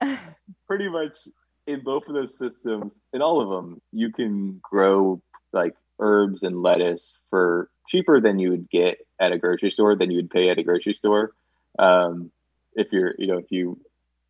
pretty 0.66 0.88
much 0.88 1.28
in 1.66 1.80
both 1.80 2.06
of 2.08 2.14
those 2.14 2.36
systems, 2.36 2.92
in 3.12 3.22
all 3.22 3.40
of 3.40 3.48
them, 3.48 3.80
you 3.92 4.12
can 4.12 4.60
grow 4.62 5.20
like 5.52 5.74
herbs 5.98 6.42
and 6.42 6.62
lettuce 6.62 7.18
for 7.30 7.70
cheaper 7.88 8.20
than 8.20 8.38
you 8.38 8.50
would 8.50 8.68
get 8.70 8.98
at 9.20 9.32
a 9.32 9.38
grocery 9.38 9.70
store 9.70 9.96
than 9.96 10.10
you 10.10 10.18
would 10.18 10.30
pay 10.30 10.48
at 10.48 10.58
a 10.58 10.62
grocery 10.62 10.94
store. 10.94 11.32
Um, 11.78 12.30
if 12.74 12.92
you're, 12.92 13.14
you 13.18 13.26
know, 13.26 13.38
if 13.38 13.50
you 13.50 13.80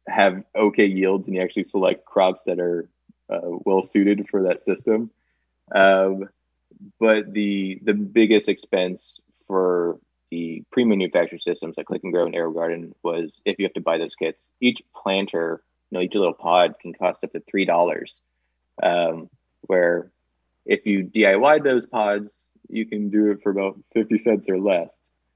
have 0.09 0.45
okay 0.55 0.87
yields 0.87 1.27
and 1.27 1.37
you 1.37 1.43
actually 1.43 1.65
select 1.65 2.05
crops 2.05 2.45
that 2.45 2.61
are 2.61 2.89
well 3.29 3.83
suited 3.83 4.29
for 4.29 4.45
that 4.45 4.64
system. 4.64 5.11
Um, 5.74 6.29
but 7.01 7.33
the 7.33 7.81
the 7.83 7.95
biggest 7.95 8.49
expense 8.49 9.18
for 9.47 9.99
the 10.31 10.62
pre-manufactured 10.72 11.43
systems 11.43 11.77
like 11.77 11.87
Click 11.87 12.03
and 12.05 12.12
Grow 12.12 12.27
and 12.27 12.35
AeroGarden 12.35 12.93
was 13.03 13.31
if 13.45 13.59
you 13.59 13.64
have 13.64 13.74
to 13.74 13.81
buy 13.81 13.99
those 13.99 14.14
kits. 14.14 14.41
Each 14.61 14.83
planter, 14.95 15.62
you 15.91 15.99
know, 15.99 16.03
each 16.03 16.14
little 16.14 16.35
pod 16.35 16.79
can 16.81 16.93
cost 16.93 17.22
up 17.24 17.33
to 17.33 17.41
three 17.41 17.64
dollars. 17.64 18.20
Um, 18.83 19.31
where 19.62 20.11
if 20.64 20.85
you 20.85 21.05
DIY 21.05 21.64
those 21.64 21.87
pods, 21.87 22.33
you 22.68 22.87
can 22.87 23.09
do 23.09 23.31
it 23.31 23.43
for 23.43 23.51
about 23.51 23.79
fifty 23.93 24.18
cents 24.18 24.49
or 24.49 24.59
less. 24.59 24.91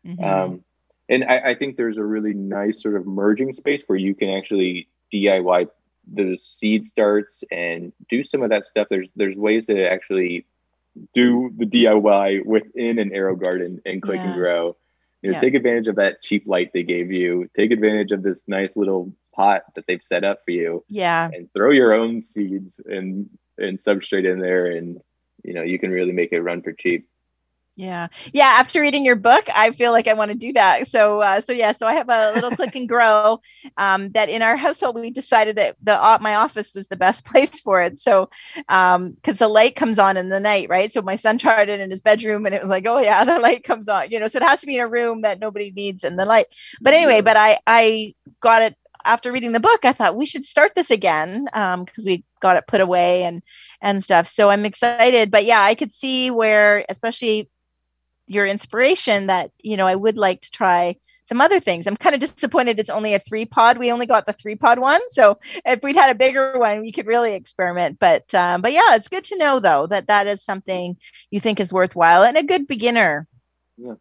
Mhm. 0.06 0.22
Um, 0.22 0.64
and 1.08 1.24
I, 1.24 1.38
I 1.38 1.54
think 1.54 1.76
there's 1.76 1.96
a 1.96 2.04
really 2.04 2.34
nice 2.34 2.82
sort 2.82 2.96
of 2.96 3.06
merging 3.06 3.52
space 3.52 3.82
where 3.86 3.98
you 3.98 4.14
can 4.14 4.30
actually 4.30 4.88
DIY 5.12 5.68
the 6.12 6.38
seed 6.42 6.86
starts 6.88 7.42
and 7.50 7.92
do 8.08 8.24
some 8.24 8.42
of 8.42 8.50
that 8.50 8.66
stuff. 8.66 8.88
There's 8.90 9.10
there's 9.16 9.36
ways 9.36 9.66
to 9.66 9.88
actually 9.88 10.46
do 11.14 11.52
the 11.56 11.66
DIY 11.66 12.44
within 12.44 12.98
an 12.98 13.10
AeroGarden 13.10 13.80
and 13.86 14.02
click 14.02 14.16
Yeah. 14.16 14.26
and 14.26 14.34
grow. 14.34 14.76
You 15.22 15.30
know, 15.30 15.36
Yeah. 15.36 15.40
take 15.40 15.54
advantage 15.54 15.88
of 15.88 15.96
that 15.96 16.22
cheap 16.22 16.46
light 16.46 16.72
they 16.72 16.82
gave 16.82 17.12
you. 17.12 17.48
Take 17.56 17.70
advantage 17.70 18.10
of 18.10 18.22
this 18.22 18.42
nice 18.48 18.74
little 18.76 19.12
pot 19.32 19.62
that 19.74 19.86
they've 19.86 20.02
set 20.02 20.24
up 20.24 20.44
for 20.44 20.50
you, 20.50 20.84
yeah. 20.88 21.30
and 21.32 21.52
throw 21.52 21.70
your 21.70 21.92
own 21.92 22.22
seeds 22.22 22.80
and 22.86 23.28
and 23.58 23.78
substrate 23.78 24.30
in 24.30 24.40
there, 24.40 24.66
and 24.66 25.00
you 25.44 25.52
know 25.52 25.62
you 25.62 25.78
can 25.78 25.90
really 25.90 26.12
make 26.12 26.32
it 26.32 26.40
run 26.42 26.62
for 26.62 26.72
cheap. 26.72 27.06
Yeah. 27.80 28.08
Yeah. 28.34 28.56
After 28.58 28.82
reading 28.82 29.06
your 29.06 29.16
book, 29.16 29.48
I 29.54 29.70
feel 29.70 29.90
like 29.90 30.06
I 30.06 30.12
want 30.12 30.30
to 30.30 30.36
do 30.36 30.52
that. 30.52 30.86
So, 30.86 31.20
uh, 31.20 31.40
so 31.40 31.52
yeah, 31.52 31.72
so 31.72 31.86
I 31.86 31.94
have 31.94 32.10
a 32.10 32.32
little 32.34 32.50
click 32.50 32.76
and 32.76 32.86
grow 32.86 33.40
um, 33.78 34.10
that 34.10 34.28
in 34.28 34.42
our 34.42 34.54
household, 34.54 34.96
we 34.96 35.08
decided 35.08 35.56
that 35.56 35.76
the, 35.82 35.94
uh, 35.94 36.18
my 36.20 36.34
office 36.34 36.74
was 36.74 36.88
the 36.88 36.96
best 36.96 37.24
place 37.30 37.58
for 37.58 37.80
it. 37.80 37.98
So, 37.98 38.28
um, 38.68 39.16
cause 39.22 39.38
the 39.38 39.48
light 39.48 39.76
comes 39.76 39.98
on 39.98 40.18
in 40.18 40.28
the 40.28 40.40
night, 40.40 40.68
right? 40.68 40.92
So 40.92 41.00
my 41.00 41.16
son 41.16 41.38
tried 41.38 41.70
it 41.70 41.80
in 41.80 41.90
his 41.90 42.02
bedroom 42.02 42.44
and 42.44 42.54
it 42.54 42.60
was 42.60 42.68
like, 42.68 42.84
oh 42.86 42.98
yeah, 42.98 43.24
the 43.30 43.38
light 43.38 43.64
comes 43.64 43.88
on, 43.88 44.10
you 44.10 44.20
know, 44.20 44.26
so 44.26 44.36
it 44.36 44.42
has 44.42 44.60
to 44.60 44.66
be 44.66 44.74
in 44.74 44.82
a 44.82 44.86
room 44.86 45.22
that 45.22 45.40
nobody 45.40 45.70
needs 45.70 46.04
in 46.04 46.16
the 46.16 46.26
light. 46.26 46.48
But 46.82 46.92
anyway, 46.92 47.22
but 47.22 47.38
I, 47.38 47.60
I 47.66 48.12
got 48.42 48.60
it 48.60 48.76
after 49.06 49.32
reading 49.32 49.52
the 49.52 49.60
book, 49.60 49.86
I 49.86 49.94
thought 49.94 50.16
we 50.16 50.26
should 50.26 50.44
start 50.44 50.74
this 50.74 50.90
again 50.90 51.48
um, 51.54 51.84
because 51.84 52.04
we 52.04 52.24
got 52.42 52.58
it 52.58 52.66
put 52.66 52.82
away 52.82 53.22
and 53.22 53.42
and 53.80 54.04
stuff. 54.04 54.28
So 54.28 54.50
I'm 54.50 54.66
excited. 54.66 55.30
But 55.30 55.46
yeah, 55.46 55.62
I 55.62 55.74
could 55.74 55.90
see 55.90 56.30
where, 56.30 56.84
especially 56.90 57.48
your 58.30 58.46
inspiration, 58.46 59.26
that 59.26 59.50
you 59.58 59.76
know 59.76 59.88
I 59.88 59.96
would 59.96 60.16
like 60.16 60.40
to 60.42 60.50
try 60.52 60.96
some 61.26 61.40
other 61.40 61.58
things. 61.58 61.86
I'm 61.86 61.96
kind 61.96 62.14
of 62.14 62.20
disappointed 62.20 62.78
it's 62.78 62.88
only 62.88 63.14
a 63.14 63.18
three 63.18 63.44
pod. 63.44 63.76
We 63.76 63.90
only 63.90 64.06
got 64.06 64.26
the 64.26 64.32
three 64.32 64.54
pod 64.54 64.78
one. 64.78 65.00
So 65.10 65.38
if 65.66 65.82
we'd 65.82 65.96
had 65.96 66.10
a 66.10 66.14
bigger 66.14 66.58
one, 66.58 66.80
we 66.80 66.92
could 66.92 67.06
really 67.06 67.34
experiment. 67.34 67.98
But 67.98 68.32
um, 68.32 68.62
but 68.62 68.72
yeah, 68.72 68.94
it's 68.94 69.08
good 69.08 69.24
to 69.24 69.36
know 69.36 69.58
though 69.58 69.88
that 69.88 70.06
that 70.06 70.28
is 70.28 70.44
something 70.44 70.96
you 71.30 71.40
think 71.40 71.58
is 71.58 71.72
worthwhile 71.72 72.22
and 72.22 72.36
a 72.36 72.44
good 72.44 72.68
beginner. 72.68 73.26
Yeah, 73.76 73.94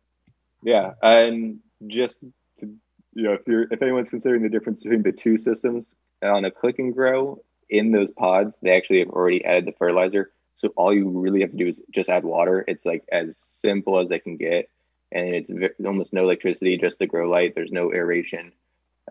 yeah, 0.63 0.91
and 1.01 1.59
just 1.87 2.19
to, 2.59 2.67
you 3.13 3.23
know, 3.23 3.33
if 3.33 3.41
you're 3.47 3.67
if 3.71 3.81
anyone's 3.81 4.11
considering 4.11 4.43
the 4.43 4.49
difference 4.49 4.83
between 4.83 5.01
the 5.01 5.11
two 5.11 5.39
systems 5.39 5.95
on 6.21 6.45
a 6.45 6.51
click 6.51 6.77
and 6.77 6.93
grow 6.93 7.41
in 7.67 7.91
those 7.91 8.11
pods, 8.11 8.55
they 8.61 8.75
actually 8.77 8.99
have 8.99 9.09
already 9.09 9.43
added 9.43 9.65
the 9.65 9.73
fertilizer. 9.79 10.31
So 10.59 10.69
all 10.75 10.93
you 10.93 11.07
really 11.07 11.41
have 11.41 11.51
to 11.51 11.57
do 11.57 11.67
is 11.67 11.81
just 11.91 12.09
add 12.09 12.23
water. 12.25 12.65
It's 12.67 12.85
like 12.85 13.05
as 13.11 13.37
simple 13.37 13.99
as 13.99 14.09
they 14.09 14.19
can 14.19 14.35
get, 14.35 14.69
and 15.11 15.33
it's 15.33 15.49
almost 15.85 16.11
no 16.13 16.23
electricity, 16.23 16.77
just 16.77 16.99
the 16.99 17.07
grow 17.07 17.29
light. 17.29 17.55
There's 17.55 17.71
no 17.71 17.93
aeration. 17.93 18.51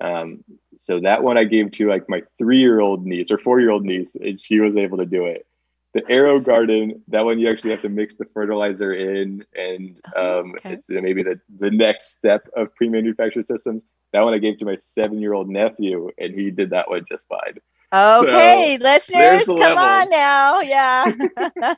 Um, 0.01 0.45
so 0.81 1.01
that 1.01 1.23
one 1.25 1.39
I 1.39 1.45
gave 1.45 1.73
to 1.73 1.89
like 1.89 2.09
my 2.09 2.23
three-year-old 2.39 3.05
niece 3.07 3.31
or 3.31 3.39
four-year-old 3.39 3.85
niece, 3.85 4.15
and 4.15 4.41
she 4.41 4.61
was 4.61 4.77
able 4.77 4.99
to 4.99 5.07
do 5.07 5.25
it. 5.25 5.47
The 5.95 6.03
AeroGarden, 6.03 7.01
that 7.09 7.25
one 7.25 7.39
you 7.39 7.51
actually 7.51 7.71
have 7.71 7.83
to 7.83 7.89
mix 7.89 8.15
the 8.15 8.27
fertilizer 8.27 8.93
in, 8.93 9.45
and 9.57 9.97
um, 10.15 10.55
Okay. 10.57 10.75
it's 10.75 10.85
maybe 10.89 11.23
the 11.23 11.41
the 11.59 11.71
next 11.71 12.13
step 12.13 12.47
of 12.55 12.75
pre-manufactured 12.75 13.47
systems. 13.47 13.83
That 14.13 14.21
one 14.21 14.35
I 14.35 14.39
gave 14.39 14.59
to 14.59 14.65
my 14.67 14.77
seven-year-old 14.77 15.49
nephew, 15.49 16.11
and 16.19 16.35
he 16.35 16.51
did 16.51 16.71
that 16.71 16.91
one 16.91 17.07
just 17.09 17.25
fine. 17.27 17.59
Okay, 17.93 18.79
listeners, 18.79 19.53
there's 19.53 19.55
come 19.57 19.77
the 19.77 19.77
on 19.77 20.11
now. 20.11 20.61
Yeah. 20.61 21.11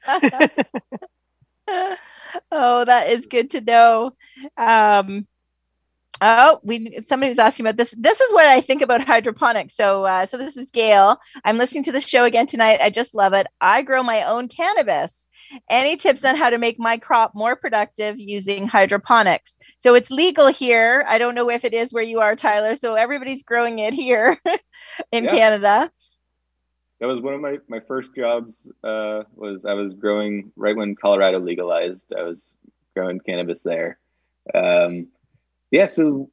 oh, 2.52 2.84
that 2.84 3.08
is 3.08 3.26
good 3.26 3.50
to 3.52 3.60
know. 3.60 4.12
Um, 4.56 5.26
oh, 6.20 6.60
we 6.62 7.00
somebody 7.02 7.30
was 7.30 7.38
asking 7.38 7.66
about 7.66 7.76
this. 7.76 7.94
This 7.96 8.20
is 8.20 8.32
what 8.32 8.46
I 8.46 8.60
think 8.60 8.82
about 8.82 9.06
hydroponics. 9.06 9.74
So, 9.74 10.04
uh, 10.04 10.26
so 10.26 10.36
this 10.36 10.56
is 10.56 10.70
Gail. 10.70 11.18
I'm 11.44 11.58
listening 11.58 11.84
to 11.84 11.92
the 11.92 12.00
show 12.00 12.24
again 12.24 12.46
tonight. 12.46 12.80
I 12.80 12.90
just 12.90 13.14
love 13.14 13.32
it. 13.32 13.46
I 13.60 13.82
grow 13.82 14.02
my 14.02 14.22
own 14.24 14.48
cannabis. 14.48 15.26
Any 15.68 15.96
tips 15.96 16.24
on 16.24 16.36
how 16.36 16.50
to 16.50 16.58
make 16.58 16.78
my 16.78 16.96
crop 16.98 17.32
more 17.34 17.56
productive 17.56 18.18
using 18.18 18.66
hydroponics? 18.66 19.58
So 19.78 19.94
it's 19.94 20.10
legal 20.10 20.48
here. 20.48 21.04
I 21.08 21.18
don't 21.18 21.34
know 21.34 21.50
if 21.50 21.64
it 21.64 21.74
is 21.74 21.92
where 21.92 22.02
you 22.04 22.20
are, 22.20 22.36
Tyler. 22.36 22.76
So 22.76 22.94
everybody's 22.94 23.42
growing 23.42 23.78
it 23.80 23.94
here 23.94 24.38
in 25.12 25.24
Yeah. 25.24 25.30
Canada. 25.30 25.90
That 27.00 27.06
was 27.06 27.22
one 27.22 27.34
of 27.34 27.40
my, 27.40 27.58
my 27.68 27.80
first 27.80 28.14
jobs. 28.14 28.70
Uh, 28.84 29.24
was 29.34 29.64
I 29.66 29.72
was 29.74 29.94
growing 29.94 30.52
right 30.56 30.76
when 30.76 30.94
Colorado 30.94 31.38
legalized. 31.40 32.04
I 32.16 32.22
was 32.22 32.38
growing 32.94 33.20
cannabis 33.20 33.62
there. 33.62 33.98
Um, 34.54 35.08
yeah, 35.70 35.88
so 35.88 36.30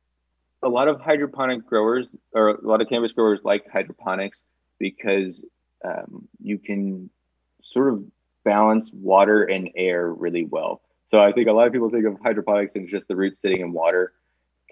a 0.63 0.69
lot 0.69 0.87
of 0.87 0.99
hydroponic 0.99 1.65
growers 1.65 2.09
or 2.33 2.49
a 2.49 2.67
lot 2.67 2.81
of 2.81 2.89
cannabis 2.89 3.13
growers 3.13 3.41
like 3.43 3.69
hydroponics 3.71 4.43
because 4.79 5.43
um, 5.85 6.27
you 6.41 6.57
can 6.57 7.09
sort 7.61 7.93
of 7.93 8.03
balance 8.43 8.89
water 8.93 9.43
and 9.43 9.69
air 9.75 10.11
really 10.11 10.45
well. 10.45 10.81
So 11.09 11.19
I 11.19 11.31
think 11.31 11.47
a 11.47 11.53
lot 11.53 11.67
of 11.67 11.73
people 11.73 11.89
think 11.89 12.05
of 12.05 12.17
hydroponics 12.21 12.75
and 12.75 12.87
just 12.87 13.07
the 13.07 13.15
roots 13.15 13.41
sitting 13.41 13.61
in 13.61 13.71
water. 13.71 14.13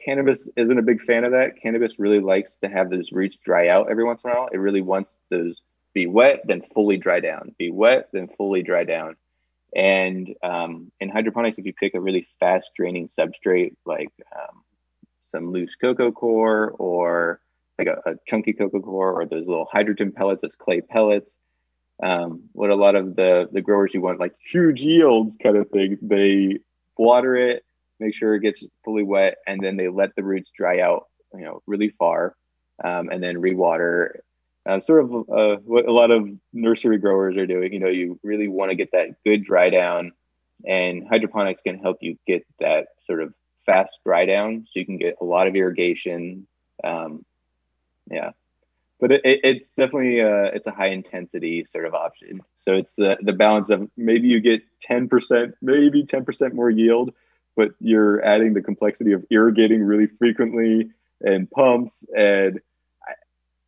Cannabis 0.03 0.47
isn't 0.55 0.77
a 0.77 0.81
big 0.81 1.01
fan 1.01 1.23
of 1.23 1.31
that. 1.31 1.61
Cannabis 1.61 1.97
really 1.97 2.19
likes 2.19 2.57
to 2.61 2.69
have 2.69 2.89
those 2.89 3.11
roots 3.11 3.37
dry 3.37 3.69
out 3.69 3.89
every 3.89 4.03
once 4.03 4.21
in 4.23 4.31
a 4.31 4.33
while. 4.33 4.49
It 4.51 4.57
really 4.57 4.81
wants 4.81 5.13
those 5.29 5.61
be 5.93 6.07
wet, 6.07 6.41
then 6.45 6.61
fully 6.73 6.97
dry 6.97 7.21
down, 7.21 7.55
be 7.57 7.71
wet, 7.71 8.09
then 8.11 8.27
fully 8.37 8.61
dry 8.61 8.83
down. 8.83 9.15
And 9.75 10.33
um, 10.41 10.91
in 11.01 11.09
hydroponics, 11.09 11.57
if 11.57 11.65
you 11.65 11.73
pick 11.73 11.95
a 11.95 11.99
really 11.99 12.27
fast 12.39 12.71
draining 12.75 13.09
substrate 13.09 13.75
like 13.85 14.09
um, 14.33 14.63
some 15.31 15.51
loose 15.51 15.75
coco 15.79 16.11
coir 16.11 16.71
or 16.79 17.41
like 17.77 17.87
a, 17.87 18.11
a 18.11 18.15
chunky 18.25 18.53
coco 18.53 18.79
coir 18.79 19.11
or 19.11 19.25
those 19.25 19.47
little 19.47 19.67
hydroton 19.71 20.15
pellets, 20.15 20.41
those 20.41 20.55
clay 20.55 20.79
pellets, 20.79 21.35
um, 22.01 22.43
what 22.53 22.69
a 22.69 22.75
lot 22.75 22.95
of 22.95 23.15
the, 23.15 23.49
the 23.51 23.61
growers 23.61 23.93
who 23.93 24.01
want 24.01 24.19
like 24.19 24.33
huge 24.49 24.81
yields 24.81 25.35
kind 25.41 25.57
of 25.57 25.69
thing, 25.69 25.97
they 26.01 26.59
water 26.97 27.35
it, 27.35 27.65
make 27.99 28.15
sure 28.15 28.35
it 28.35 28.41
gets 28.41 28.63
fully 28.83 29.03
wet, 29.03 29.37
and 29.45 29.61
then 29.61 29.75
they 29.75 29.89
let 29.89 30.15
the 30.15 30.23
roots 30.23 30.51
dry 30.55 30.79
out, 30.79 31.07
you 31.33 31.41
know, 31.41 31.61
really 31.67 31.89
far, 31.89 32.35
um, 32.83 33.09
and 33.09 33.21
then 33.21 33.37
rewater 33.37 34.21
uh, 34.65 34.79
sort 34.79 35.03
of 35.03 35.29
uh, 35.29 35.57
what 35.63 35.85
a 35.85 35.91
lot 35.91 36.11
of 36.11 36.27
nursery 36.53 36.97
growers 36.97 37.37
are 37.37 37.45
doing. 37.45 37.73
You 37.73 37.79
know, 37.79 37.89
you 37.89 38.19
really 38.23 38.47
want 38.47 38.71
to 38.71 38.75
get 38.75 38.91
that 38.91 39.23
good 39.23 39.43
dry 39.43 39.69
down, 39.69 40.11
and 40.65 41.07
hydroponics 41.07 41.61
can 41.61 41.79
help 41.79 41.97
you 42.01 42.17
get 42.25 42.45
that 42.59 42.87
sort 43.05 43.21
of 43.21 43.33
fast 43.65 43.99
dry 44.05 44.25
down, 44.25 44.65
so 44.65 44.79
you 44.79 44.85
can 44.85 44.97
get 44.97 45.17
a 45.21 45.25
lot 45.25 45.47
of 45.47 45.55
irrigation. 45.55 46.47
Um, 46.83 47.25
yeah, 48.09 48.31
but 48.99 49.11
it, 49.11 49.21
it, 49.23 49.39
it's 49.43 49.69
definitely 49.69 50.21
uh, 50.21 50.49
it's 50.53 50.67
a 50.67 50.71
high 50.71 50.89
intensity 50.89 51.65
sort 51.65 51.85
of 51.85 51.93
option. 51.93 52.41
So 52.57 52.73
it's 52.73 52.93
the 52.93 53.17
the 53.21 53.33
balance 53.33 53.69
of 53.69 53.89
maybe 53.97 54.27
you 54.27 54.39
get 54.39 54.61
ten 54.81 55.07
percent, 55.07 55.55
maybe 55.61 56.05
ten 56.05 56.25
percent 56.25 56.55
more 56.55 56.69
yield, 56.69 57.13
but 57.55 57.69
you're 57.79 58.23
adding 58.25 58.53
the 58.53 58.61
complexity 58.61 59.11
of 59.11 59.25
irrigating 59.29 59.83
really 59.83 60.07
frequently 60.07 60.89
and 61.21 61.49
pumps 61.49 62.03
and 62.15 62.61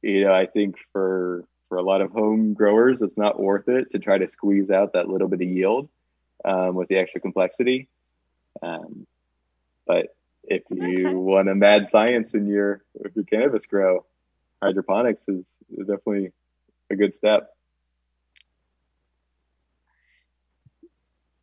you 0.07 0.23
know 0.23 0.33
I 0.33 0.45
think 0.45 0.77
for 0.91 1.43
for 1.69 1.77
a 1.77 1.83
lot 1.83 2.01
of 2.01 2.11
home 2.11 2.53
growers 2.53 3.01
it's 3.01 3.17
not 3.17 3.39
worth 3.39 3.67
it 3.67 3.91
to 3.91 3.99
try 3.99 4.17
to 4.17 4.27
squeeze 4.27 4.69
out 4.69 4.93
that 4.93 5.09
little 5.09 5.27
bit 5.27 5.41
of 5.41 5.47
yield 5.47 5.89
um, 6.45 6.75
with 6.75 6.87
the 6.87 6.97
extra 6.97 7.19
complexity. 7.19 7.89
Um, 8.61 9.05
but 9.85 10.15
if 10.45 10.63
you 10.71 11.07
okay. 11.07 11.13
want 11.13 11.49
a 11.49 11.55
mad 11.55 11.89
science 11.89 12.33
in 12.33 12.47
your 12.47 12.83
if 12.95 13.15
your 13.15 13.25
cannabis 13.25 13.65
grow, 13.65 14.05
hydroponics 14.63 15.21
is, 15.27 15.43
is 15.77 15.87
definitely 15.87 16.31
a 16.89 16.95
good 16.95 17.15
step. 17.15 17.53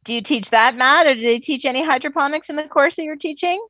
Do 0.05 0.13
you 0.13 0.21
teach 0.21 0.51
that, 0.51 0.77
Matt, 0.77 1.07
or 1.07 1.15
do 1.15 1.21
they 1.21 1.39
teach 1.39 1.65
any 1.65 1.83
hydroponics 1.83 2.51
in 2.51 2.57
the 2.57 2.69
course 2.69 2.97
that 2.97 3.05
you're 3.05 3.17
teaching? 3.17 3.65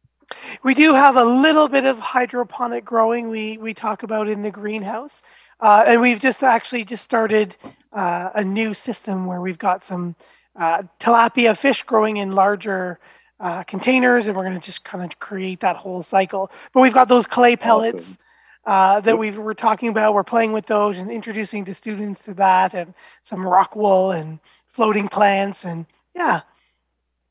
We 0.63 0.75
do 0.75 0.95
have 0.95 1.17
a 1.17 1.25
little 1.25 1.69
bit 1.69 1.85
of 1.85 1.99
hydroponic 1.99 2.85
growing. 2.85 3.29
We 3.29 3.59
we 3.59 3.75
talk 3.75 4.03
about 4.03 4.29
in 4.29 4.43
the 4.43 4.51
greenhouse, 4.51 5.23
uh, 5.61 5.85
and 5.87 6.01
we've 6.01 6.21
just 6.21 6.43
actually 6.43 6.85
just 6.85 7.05
started 7.05 7.57
uh, 7.93 8.31
a 8.35 8.45
new 8.45 8.75
system 8.75 9.27
where 9.27 9.41
we've 9.41 9.59
got 9.59 9.85
some 9.85 10.15
uh, 10.57 10.83
tilapia 11.01 11.57
fish 11.57 11.83
growing 11.83 12.19
in 12.19 12.33
larger 12.33 12.99
uh, 13.41 13.63
containers, 13.65 14.27
and 14.27 14.37
we're 14.37 14.45
going 14.45 14.61
to 14.61 14.65
just 14.65 14.85
kind 14.85 15.05
of 15.05 15.19
create 15.19 15.61
that 15.61 15.77
whole 15.77 16.03
cycle. 16.03 16.51
But 16.73 16.81
we've 16.81 16.95
got 16.95 17.09
those 17.09 17.27
clay 17.27 17.57
pellets. 17.57 18.05
Awesome 18.05 18.19
uh, 18.67 19.01
that 19.01 19.19
we 19.19 19.31
were 19.31 19.55
talking 19.55 19.89
about. 19.89 20.15
We're 20.15 20.25
playing 20.25 20.53
with 20.53 20.67
those 20.67 20.99
and 20.99 21.11
introducing 21.11 21.65
the 21.65 21.75
students 21.75 22.21
to 22.25 22.35
that, 22.35 22.75
and 22.75 22.95
some 23.23 23.47
rock 23.47 23.77
wool 23.77 24.13
and 24.13 24.39
floating 24.69 25.09
plants, 25.09 25.65
and 25.65 25.87
yeah. 26.15 26.43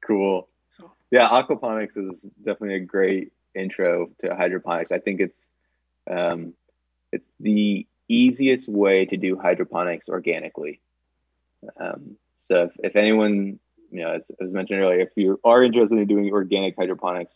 Cool. 0.06 0.48
Yeah, 1.14 1.30
aquaponics 1.30 1.96
is 1.96 2.22
definitely 2.44 2.74
a 2.74 2.80
great 2.80 3.34
intro 3.54 4.10
to 4.22 4.36
hydroponics. 4.36 4.92
I 4.92 4.98
think 4.98 5.22
it's 5.22 5.40
um, 6.10 6.56
it's 7.12 7.30
the 7.40 7.86
easiest 8.08 8.68
way 8.68 9.06
to 9.06 9.16
do 9.16 9.38
hydroponics 9.38 10.10
organically. 10.10 10.82
Um, 11.80 12.18
so 12.40 12.64
if, 12.64 12.72
if 12.80 12.96
anyone, 12.96 13.60
you 13.92 14.02
know, 14.02 14.14
as, 14.14 14.24
as 14.42 14.54
mentioned 14.54 14.80
earlier, 14.80 15.02
if 15.02 15.12
you 15.16 15.40
are 15.44 15.64
interested 15.64 16.00
in 16.00 16.08
doing 16.08 16.32
organic 16.32 16.76
hydroponics, 16.76 17.36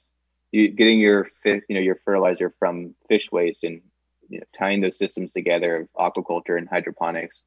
you, 0.51 0.69
getting 0.69 0.97
your 0.99 1.27
you 1.45 1.61
know 1.69 1.79
your 1.79 1.99
fertilizer 2.03 2.51
from 2.57 2.95
fish 3.07 3.31
waste 3.31 3.63
and 3.63 3.83
you 4.27 4.39
know, 4.39 4.45
tying 4.57 4.81
those 4.81 4.97
systems 4.97 5.33
together 5.33 5.87
of 5.95 6.13
aquaculture 6.15 6.57
and 6.57 6.67
hydroponics, 6.67 7.43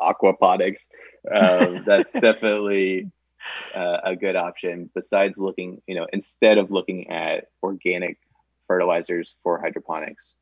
aquaponics, 0.00 0.80
um, 1.30 1.82
that's 1.86 2.10
definitely 2.12 3.10
uh, 3.74 3.98
a 4.04 4.16
good 4.16 4.36
option. 4.36 4.90
Besides 4.94 5.36
looking, 5.38 5.82
you 5.86 5.94
know, 5.94 6.06
instead 6.12 6.58
of 6.58 6.70
looking 6.70 7.10
at 7.10 7.48
organic 7.62 8.18
fertilizers 8.66 9.36
for 9.42 9.60
hydroponics. 9.60 10.34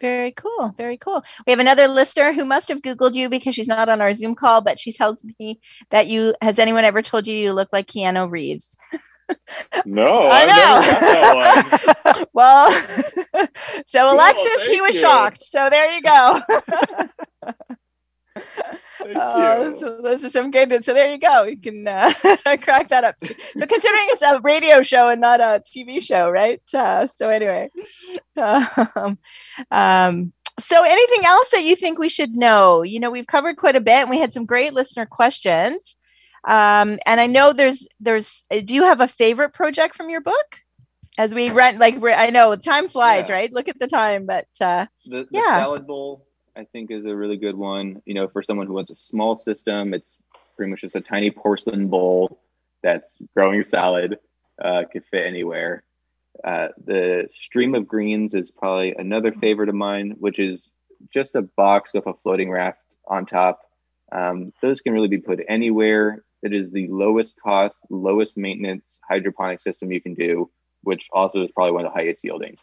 Very 0.00 0.32
cool. 0.32 0.74
Very 0.78 0.96
cool. 0.96 1.22
We 1.46 1.50
have 1.50 1.60
another 1.60 1.86
listener 1.86 2.32
who 2.32 2.46
must 2.46 2.68
have 2.68 2.80
Googled 2.80 3.14
you 3.14 3.28
because 3.28 3.54
she's 3.54 3.68
not 3.68 3.90
on 3.90 4.00
our 4.00 4.14
Zoom 4.14 4.34
call, 4.34 4.62
but 4.62 4.78
she 4.78 4.92
tells 4.92 5.22
me 5.38 5.60
that 5.90 6.06
you 6.06 6.34
has 6.40 6.58
anyone 6.58 6.84
ever 6.84 7.02
told 7.02 7.26
you 7.26 7.34
you 7.34 7.52
look 7.52 7.68
like 7.70 7.86
Keanu 7.86 8.30
Reeves? 8.30 8.76
No, 9.86 10.28
I 10.32 10.44
know. 12.04 12.24
well, 12.32 12.72
so 13.86 14.12
Alexis, 14.12 14.66
he 14.66 14.80
was 14.80 14.94
you. 14.94 15.00
shocked. 15.00 15.44
So 15.44 15.70
there 15.70 15.92
you 15.92 16.02
go. 16.02 16.40
Uh, 19.00 19.74
so 19.76 20.00
this 20.02 20.22
is 20.22 20.32
some 20.32 20.50
good. 20.50 20.84
So 20.84 20.94
there 20.94 21.10
you 21.10 21.18
go. 21.18 21.44
You 21.44 21.56
can 21.56 21.86
uh, 21.86 22.12
crack 22.62 22.88
that 22.88 23.04
up. 23.04 23.16
So 23.22 23.66
considering 23.66 24.06
it's 24.08 24.22
a 24.22 24.40
radio 24.40 24.82
show 24.82 25.08
and 25.08 25.20
not 25.20 25.40
a 25.40 25.62
TV 25.66 26.00
show, 26.00 26.30
right? 26.30 26.60
Uh, 26.72 27.06
so 27.06 27.28
anyway, 27.28 27.70
um, 28.36 29.18
um, 29.70 30.32
so 30.58 30.82
anything 30.82 31.24
else 31.24 31.50
that 31.50 31.64
you 31.64 31.76
think 31.76 31.98
we 31.98 32.08
should 32.08 32.32
know? 32.32 32.82
You 32.82 33.00
know, 33.00 33.10
we've 33.10 33.26
covered 33.26 33.56
quite 33.56 33.76
a 33.76 33.80
bit, 33.80 34.02
and 34.02 34.10
we 34.10 34.18
had 34.18 34.32
some 34.32 34.46
great 34.46 34.74
listener 34.74 35.06
questions. 35.06 35.96
Um, 36.44 36.98
and 37.06 37.20
I 37.20 37.26
know 37.26 37.52
there's 37.52 37.86
there's. 38.00 38.42
Uh, 38.50 38.60
do 38.60 38.74
you 38.74 38.84
have 38.84 39.00
a 39.00 39.08
favorite 39.08 39.54
project 39.54 39.94
from 39.94 40.10
your 40.10 40.20
book? 40.20 40.60
As 41.18 41.34
we 41.34 41.50
rent, 41.50 41.78
like 41.78 42.02
I 42.02 42.30
know 42.30 42.54
time 42.56 42.88
flies, 42.88 43.28
yeah. 43.28 43.34
right? 43.34 43.52
Look 43.52 43.68
at 43.68 43.78
the 43.78 43.88
time, 43.88 44.26
but 44.26 44.46
uh, 44.60 44.86
the, 45.04 45.24
the 45.24 45.28
yeah. 45.32 45.58
salad 45.58 45.86
bowl 45.86 46.26
I 46.60 46.64
think 46.64 46.90
is 46.90 47.06
a 47.06 47.16
really 47.16 47.38
good 47.38 47.56
one. 47.56 48.02
You 48.04 48.12
know, 48.12 48.28
for 48.28 48.42
someone 48.42 48.66
who 48.66 48.74
wants 48.74 48.90
a 48.90 48.96
small 48.96 49.38
system, 49.38 49.94
it's 49.94 50.18
pretty 50.56 50.68
much 50.68 50.82
just 50.82 50.94
a 50.94 51.00
tiny 51.00 51.30
porcelain 51.30 51.88
bowl 51.88 52.38
that's 52.82 53.08
growing 53.34 53.62
salad. 53.62 54.18
Uh, 54.62 54.84
could 54.92 55.04
fit 55.10 55.26
anywhere. 55.26 55.82
Uh, 56.44 56.68
the 56.84 57.30
stream 57.32 57.74
of 57.74 57.88
greens 57.88 58.34
is 58.34 58.50
probably 58.50 58.94
another 58.94 59.32
favorite 59.32 59.70
of 59.70 59.74
mine, 59.74 60.16
which 60.18 60.38
is 60.38 60.60
just 61.08 61.34
a 61.34 61.40
box 61.40 61.92
with 61.94 62.06
a 62.06 62.12
floating 62.12 62.50
raft 62.50 62.78
on 63.08 63.24
top. 63.24 63.62
Um, 64.12 64.52
those 64.60 64.82
can 64.82 64.92
really 64.92 65.08
be 65.08 65.16
put 65.16 65.40
anywhere. 65.48 66.24
It 66.42 66.52
is 66.52 66.72
the 66.72 66.88
lowest 66.88 67.36
cost, 67.42 67.76
lowest 67.88 68.36
maintenance 68.36 68.98
hydroponic 69.08 69.60
system 69.60 69.90
you 69.90 70.00
can 70.02 70.12
do, 70.12 70.50
which 70.82 71.08
also 71.10 71.42
is 71.42 71.50
probably 71.52 71.72
one 71.72 71.86
of 71.86 71.92
the 71.92 71.98
highest 71.98 72.22
yielding. 72.22 72.58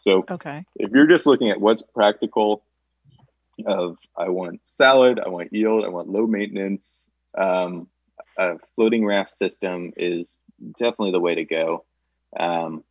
So, 0.00 0.24
okay, 0.30 0.64
if 0.76 0.90
you're 0.90 1.06
just 1.06 1.26
looking 1.26 1.50
at 1.50 1.60
what's 1.60 1.82
practical, 1.94 2.64
of 3.66 3.96
I 4.16 4.28
want 4.28 4.60
salad, 4.66 5.20
I 5.24 5.28
want 5.28 5.52
yield, 5.52 5.84
I 5.84 5.88
want 5.88 6.08
low 6.08 6.26
maintenance, 6.26 7.04
um, 7.36 7.88
a 8.36 8.58
floating 8.74 9.04
raft 9.04 9.36
system 9.36 9.92
is 9.96 10.26
definitely 10.78 11.12
the 11.12 11.20
way 11.20 11.34
to 11.34 11.44
go. 11.44 11.84
Um, 12.38 12.84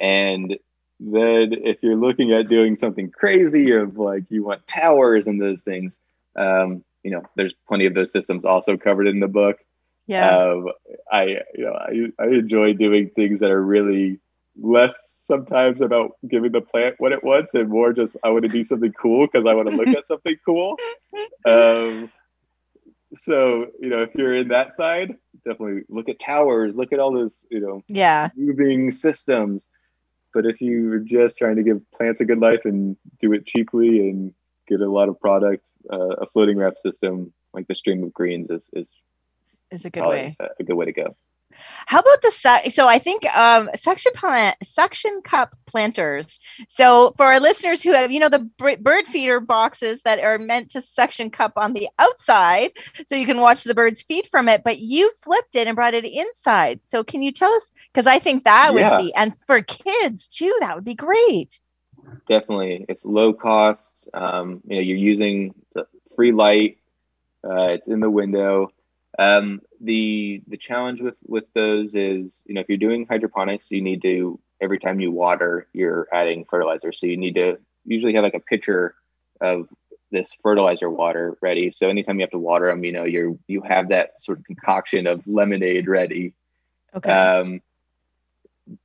and 0.00 0.58
then 1.00 1.52
if 1.52 1.82
you're 1.82 1.96
looking 1.96 2.32
at 2.32 2.48
doing 2.48 2.76
something 2.76 3.10
crazy 3.10 3.72
of 3.72 3.98
like 3.98 4.24
you 4.30 4.44
want 4.44 4.66
towers 4.66 5.26
and 5.26 5.40
those 5.40 5.62
things, 5.62 5.98
um, 6.36 6.84
you 7.02 7.10
know, 7.10 7.22
there's 7.36 7.54
plenty 7.66 7.86
of 7.86 7.94
those 7.94 8.12
systems 8.12 8.44
also 8.44 8.76
covered 8.76 9.08
in 9.08 9.20
the 9.20 9.28
book. 9.28 9.58
Yeah. 10.06 10.36
Um, 10.36 10.68
I, 11.10 11.24
you 11.54 11.64
know, 11.64 11.72
I, 11.72 12.22
I 12.22 12.26
enjoy 12.28 12.74
doing 12.74 13.10
things 13.10 13.40
that 13.40 13.50
are 13.50 13.62
really 13.62 14.20
less 14.60 15.22
sometimes 15.26 15.80
about 15.80 16.12
giving 16.28 16.52
the 16.52 16.60
plant 16.60 16.96
what 16.98 17.12
it 17.12 17.24
wants 17.24 17.54
and 17.54 17.68
more 17.68 17.92
just 17.92 18.16
I 18.22 18.30
want 18.30 18.42
to 18.42 18.48
do 18.48 18.64
something 18.64 18.92
cool 18.92 19.26
because 19.26 19.46
I 19.46 19.54
want 19.54 19.70
to 19.70 19.76
look 19.76 19.88
at 19.88 20.06
something 20.06 20.36
cool. 20.44 20.76
Um, 21.44 22.10
so 23.14 23.66
you 23.80 23.88
know, 23.88 24.02
if 24.02 24.14
you're 24.14 24.34
in 24.34 24.48
that 24.48 24.76
side, 24.76 25.16
definitely 25.44 25.82
look 25.88 26.08
at 26.08 26.18
towers, 26.18 26.74
look 26.74 26.92
at 26.92 26.98
all 26.98 27.12
those 27.12 27.40
you 27.50 27.60
know, 27.60 27.82
yeah, 27.88 28.30
moving 28.36 28.90
systems. 28.90 29.66
But 30.32 30.46
if 30.46 30.60
you're 30.60 31.00
just 31.00 31.36
trying 31.36 31.56
to 31.56 31.62
give 31.62 31.82
plants 31.90 32.20
a 32.20 32.24
good 32.24 32.38
life 32.38 32.60
and 32.64 32.96
do 33.20 33.32
it 33.32 33.44
cheaply 33.44 34.08
and 34.08 34.32
get 34.68 34.80
a 34.80 34.90
lot 34.90 35.08
of 35.08 35.20
product, 35.20 35.66
uh, 35.92 36.16
a 36.16 36.26
floating 36.26 36.56
raft 36.56 36.78
system 36.78 37.32
like 37.52 37.66
the 37.66 37.74
stream 37.74 38.02
of 38.04 38.14
greens 38.14 38.50
is 38.50 38.62
is, 38.72 38.86
is 39.70 39.84
a 39.84 39.90
good 39.90 40.06
way 40.06 40.36
a, 40.40 40.48
a 40.60 40.64
good 40.64 40.74
way 40.74 40.86
to 40.86 40.92
go. 40.92 41.16
How 41.86 42.00
about 42.00 42.22
the 42.22 42.70
so 42.70 42.88
I 42.88 42.98
think 42.98 43.24
um, 43.36 43.68
suction 43.76 44.12
plant 44.14 44.56
suction 44.62 45.20
cup 45.22 45.54
planters. 45.66 46.38
So 46.68 47.14
for 47.16 47.26
our 47.26 47.40
listeners 47.40 47.82
who 47.82 47.92
have 47.92 48.10
you 48.10 48.20
know 48.20 48.28
the 48.28 48.48
bird 48.80 49.06
feeder 49.06 49.40
boxes 49.40 50.02
that 50.02 50.22
are 50.22 50.38
meant 50.38 50.70
to 50.70 50.82
suction 50.82 51.30
cup 51.30 51.52
on 51.56 51.72
the 51.72 51.88
outside, 51.98 52.72
so 53.06 53.14
you 53.14 53.26
can 53.26 53.40
watch 53.40 53.64
the 53.64 53.74
birds 53.74 54.02
feed 54.02 54.26
from 54.28 54.48
it, 54.48 54.62
but 54.64 54.78
you 54.78 55.10
flipped 55.22 55.54
it 55.54 55.66
and 55.66 55.76
brought 55.76 55.94
it 55.94 56.04
inside. 56.04 56.80
So 56.84 57.02
can 57.04 57.22
you 57.22 57.32
tell 57.32 57.52
us? 57.52 57.72
Because 57.92 58.06
I 58.06 58.18
think 58.18 58.44
that 58.44 58.72
yeah. 58.74 58.90
would 58.90 59.02
be 59.02 59.14
and 59.14 59.32
for 59.46 59.62
kids 59.62 60.28
too, 60.28 60.54
that 60.60 60.74
would 60.74 60.84
be 60.84 60.94
great. 60.94 61.58
Definitely, 62.28 62.86
it's 62.88 63.04
low 63.04 63.32
cost. 63.32 63.92
Um, 64.14 64.60
you 64.66 64.76
know, 64.76 64.82
you're 64.82 64.96
using 64.96 65.54
the 65.74 65.86
free 66.14 66.32
light. 66.32 66.78
Uh, 67.44 67.74
it's 67.74 67.88
in 67.88 67.98
the 67.98 68.10
window 68.10 68.70
um, 69.18 69.60
the 69.82 70.42
the 70.46 70.56
challenge 70.56 71.00
with 71.00 71.16
with 71.26 71.44
those 71.54 71.94
is 71.94 72.40
you 72.46 72.54
know 72.54 72.60
if 72.60 72.68
you're 72.68 72.78
doing 72.78 73.06
hydroponics, 73.06 73.70
you 73.70 73.82
need 73.82 74.02
to 74.02 74.38
every 74.60 74.78
time 74.78 75.00
you 75.00 75.10
water, 75.10 75.66
you're 75.72 76.08
adding 76.12 76.44
fertilizer. 76.48 76.92
So 76.92 77.06
you 77.06 77.16
need 77.16 77.34
to 77.34 77.58
usually 77.84 78.14
have 78.14 78.22
like 78.22 78.34
a 78.34 78.40
pitcher 78.40 78.94
of 79.40 79.68
this 80.12 80.32
fertilizer 80.40 80.88
water 80.88 81.36
ready. 81.40 81.72
So 81.72 81.88
anytime 81.88 82.20
you 82.20 82.22
have 82.22 82.30
to 82.30 82.38
water 82.38 82.66
them, 82.66 82.84
you 82.84 82.92
know 82.92 83.04
you're 83.04 83.36
you 83.48 83.62
have 83.62 83.88
that 83.88 84.22
sort 84.22 84.38
of 84.38 84.44
concoction 84.44 85.06
of 85.06 85.26
lemonade 85.26 85.88
ready. 85.88 86.34
Okay. 86.94 87.10
Um, 87.10 87.60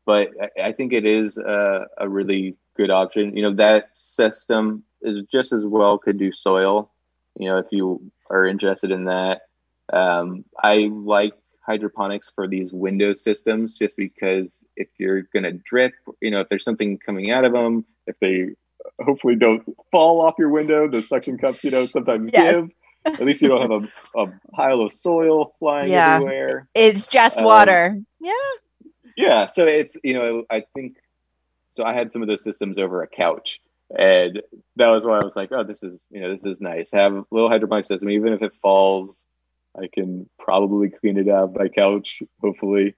but 0.06 0.32
I, 0.42 0.70
I 0.70 0.72
think 0.72 0.94
it 0.94 1.06
is 1.06 1.38
a, 1.38 1.88
a 1.98 2.10
really 2.10 2.56
good 2.76 2.90
option. 2.90 3.38
You 3.38 3.44
know 3.44 3.56
that 3.56 3.92
system 3.96 4.84
is 5.02 5.22
just 5.32 5.54
as 5.54 5.64
well 5.64 6.00
could 6.00 6.18
do 6.18 6.32
soil. 6.32 6.90
You 7.36 7.50
know 7.50 7.58
if 7.58 7.68
you 7.72 8.12
are 8.32 8.46
interested 8.46 8.90
in 8.90 9.06
that. 9.06 9.42
Um, 9.92 10.46
I 10.62 10.90
like 10.92 11.34
hydroponics 11.66 12.32
for 12.34 12.48
these 12.48 12.72
window 12.72 13.14
systems 13.14 13.78
just 13.78 13.96
because 13.98 14.48
if 14.76 14.88
you're 14.98 15.24
going 15.34 15.44
to 15.44 15.52
drip, 15.54 15.94
you 16.22 16.32
know, 16.32 16.40
if 16.42 16.50
there's 16.50 16.64
something 16.64 16.98
coming 16.98 17.32
out 17.32 17.46
of 17.46 17.54
them, 17.54 17.86
if 18.06 18.16
they 18.20 18.50
hopefully 19.04 19.36
don't 19.36 19.64
fall 19.92 20.22
off 20.22 20.36
your 20.40 20.50
window. 20.50 20.88
The 20.90 21.02
suction 21.02 21.38
cups, 21.38 21.64
you 21.64 21.72
know, 21.72 21.86
sometimes 21.86 22.30
Yes. 22.34 22.66
give. 22.66 22.70
At 23.20 23.26
least 23.26 23.42
you 23.42 23.48
don't 23.50 23.62
have 23.62 23.90
a, 24.16 24.20
a 24.22 24.28
pile 24.54 24.82
of 24.82 24.92
soil 24.92 25.54
flying 25.60 25.92
Yeah. 25.92 26.16
everywhere. 26.16 26.68
It's 26.76 27.08
just 27.08 27.38
Um, 27.38 27.46
water. 27.46 28.00
Yeah. 28.20 28.32
Yeah, 29.16 29.48
so 29.48 29.66
it's 29.66 29.98
you 30.04 30.14
know 30.14 30.44
I 30.52 30.64
think 30.76 30.98
so. 31.76 31.84
I 31.84 31.94
had 31.94 32.14
some 32.14 32.22
of 32.22 32.28
those 32.28 32.44
systems 32.44 32.78
over 32.78 33.02
a 33.02 33.08
couch, 33.08 33.60
and 33.98 34.44
that 34.76 34.88
was 34.90 35.06
why 35.06 35.18
I 35.20 35.24
was 35.24 35.36
like, 35.36 35.52
oh, 35.52 35.64
this 35.64 35.82
is 35.82 35.98
you 36.12 36.22
know 36.22 36.32
this 36.32 36.46
is 36.46 36.62
nice. 36.62 36.92
Have 36.92 37.14
a 37.14 37.26
little 37.32 37.50
hydroponic 37.50 37.86
system, 37.86 38.10
even 38.12 38.34
if 38.34 38.44
it 38.44 38.52
falls, 38.62 39.16
I 39.80 39.88
can 39.94 40.30
probably 40.40 40.90
clean 40.90 41.18
it 41.18 41.30
out 41.30 41.54
by 41.54 41.68
couch, 41.68 42.22
hopefully. 42.42 42.96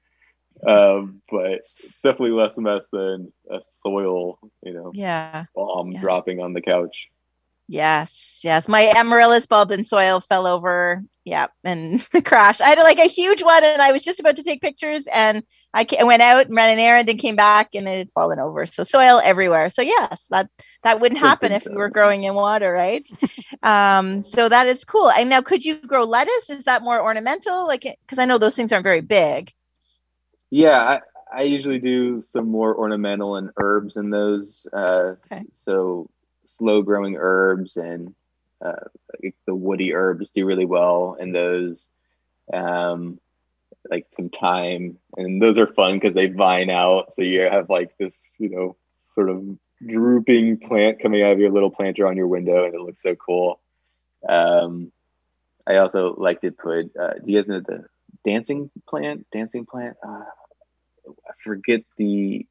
Um, 0.68 1.22
but 1.32 1.62
definitely 2.04 2.32
less 2.32 2.58
mess 2.58 2.86
than 2.92 3.32
a 3.50 3.62
soil, 3.86 4.40
you 4.64 4.74
know, 4.74 4.92
Yeah. 4.94 5.46
bomb 5.56 5.92
Yeah. 5.92 6.02
dropping 6.02 6.40
on 6.42 6.54
the 6.54 6.62
couch. 6.62 7.08
Yes, 7.72 8.40
yes. 8.44 8.68
My 8.68 8.92
amaryllis 8.96 9.46
bulb 9.46 9.70
and 9.70 9.86
soil 9.86 10.22
fell 10.22 10.48
over. 10.48 11.04
Yeah, 11.24 11.48
and 11.64 12.04
crashed. 12.26 12.62
I 12.62 12.70
had 12.70 12.80
like 12.80 12.98
a 12.98 13.08
huge 13.08 13.44
one, 13.44 13.64
and 13.64 13.80
I 13.80 13.92
was 13.92 14.04
just 14.04 14.20
about 14.20 14.38
to 14.38 14.44
take 14.44 14.60
pictures, 14.60 15.06
and 15.14 15.44
I 15.76 15.86
went 16.02 16.24
out 16.24 16.48
and 16.48 16.56
ran 16.56 16.74
an 16.74 16.80
errand 16.80 17.08
and 17.10 17.20
came 17.20 17.36
back, 17.36 17.76
and 17.76 17.88
it 17.88 17.98
had 18.00 18.12
fallen 18.14 18.40
over. 18.40 18.66
So 18.66 18.84
soil 18.84 19.22
everywhere. 19.24 19.70
So 19.70 19.84
yes, 19.84 20.26
that 20.32 20.50
that 20.82 21.00
wouldn't 21.00 21.20
happen 21.20 21.52
if 21.52 21.64
we 21.68 21.76
were 21.76 21.92
growing 21.92 22.24
in 22.24 22.34
water, 22.34 22.72
right? 22.72 23.08
um, 23.62 24.24
so 24.24 24.50
that 24.50 24.66
is 24.66 24.84
cool. 24.84 25.12
And 25.12 25.30
now, 25.30 25.42
could 25.42 25.64
you 25.64 25.76
grow 25.76 26.06
lettuce? 26.06 26.50
Is 26.50 26.66
that 26.66 26.82
more 26.82 27.00
ornamental? 27.00 27.68
Like, 27.68 27.84
because 27.84 28.18
I 28.18 28.26
know 28.26 28.40
those 28.40 28.56
things 28.56 28.72
aren't 28.72 28.84
very 28.84 29.02
big. 29.02 29.54
Yeah, 30.50 30.80
I, 30.80 31.02
I 31.32 31.42
usually 31.44 31.78
do 31.78 32.24
some 32.34 32.50
more 32.50 32.76
ornamental 32.76 33.36
and 33.36 33.52
herbs 33.58 33.96
in 33.96 34.10
those. 34.10 34.66
Uh, 34.74 35.18
Okay. 35.32 35.44
So 35.66 36.10
slow 36.60 36.84
growing 36.84 37.18
herbs 37.18 37.76
and 37.76 38.14
uh, 38.64 38.86
like 39.24 39.36
the 39.48 39.56
woody 39.56 39.94
herbs 39.94 40.32
do 40.32 40.46
really 40.46 40.66
well 40.66 41.18
in 41.20 41.32
those. 41.32 41.88
Um, 42.54 43.20
like 43.90 44.08
some 44.16 44.30
thyme, 44.30 44.98
and 45.18 45.42
those 45.42 45.58
are 45.58 45.68
fun 45.68 45.94
because 45.94 46.14
they 46.14 46.28
vine 46.28 46.70
out. 46.70 47.14
So 47.16 47.22
you 47.22 47.42
have 47.42 47.70
like 47.70 47.98
this, 47.98 48.18
you 48.38 48.50
know, 48.50 48.76
sort 49.16 49.30
of 49.30 49.44
drooping 49.86 50.60
plant 50.60 51.02
coming 51.02 51.24
out 51.24 51.32
of 51.32 51.40
your 51.40 51.52
little 51.52 51.72
planter 51.72 52.08
on 52.08 52.18
your 52.18 52.28
window, 52.28 52.66
and 52.66 52.74
it 52.74 52.82
looks 52.82 53.02
so 53.02 53.16
cool. 53.16 53.60
Um, 54.28 54.92
I 55.66 55.78
also 55.78 56.16
like 56.18 56.42
to 56.42 56.52
put. 56.52 56.96
Uh, 56.98 57.14
do 57.14 57.32
you 57.32 57.42
guys 57.42 57.48
know 57.48 57.62
the 57.62 57.86
dancing 58.26 58.70
plant? 58.88 59.28
Dancing 59.32 59.66
plant. 59.66 59.98
Uh, 60.06 60.26
I 61.08 61.34
forget 61.44 61.82
the. 61.98 62.46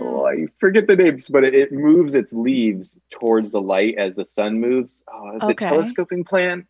Oh, 0.00 0.26
I 0.26 0.46
forget 0.58 0.86
the 0.86 0.96
names, 0.96 1.28
but 1.28 1.44
it, 1.44 1.54
it 1.54 1.72
moves 1.72 2.14
its 2.14 2.32
leaves 2.32 2.98
towards 3.10 3.50
the 3.50 3.60
light 3.60 3.96
as 3.98 4.14
the 4.14 4.26
sun 4.26 4.60
moves. 4.60 4.98
Oh, 5.12 5.36
it's 5.36 5.44
Okay. 5.44 5.64
a 5.64 5.68
telescoping 5.68 6.24
plant. 6.24 6.66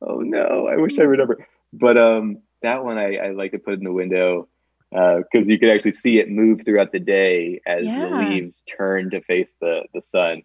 Oh 0.00 0.20
no, 0.20 0.66
I 0.68 0.76
wish 0.76 0.98
I 0.98 1.02
remember. 1.02 1.46
But 1.72 1.96
um, 1.98 2.38
that 2.62 2.84
one 2.84 2.98
I, 2.98 3.16
I 3.16 3.30
like 3.30 3.52
to 3.52 3.58
put 3.58 3.74
in 3.74 3.84
the 3.84 3.92
window 3.92 4.48
because 4.90 5.48
you 5.48 5.58
can 5.58 5.68
actually 5.68 5.92
see 5.92 6.18
it 6.18 6.30
move 6.30 6.62
throughout 6.64 6.92
the 6.92 7.00
day 7.00 7.60
as 7.66 7.94
the 7.94 8.08
leaves 8.08 8.62
turn 8.76 9.10
to 9.10 9.20
face 9.22 9.50
the 9.60 9.82
the 9.94 10.02
sun. 10.02 10.42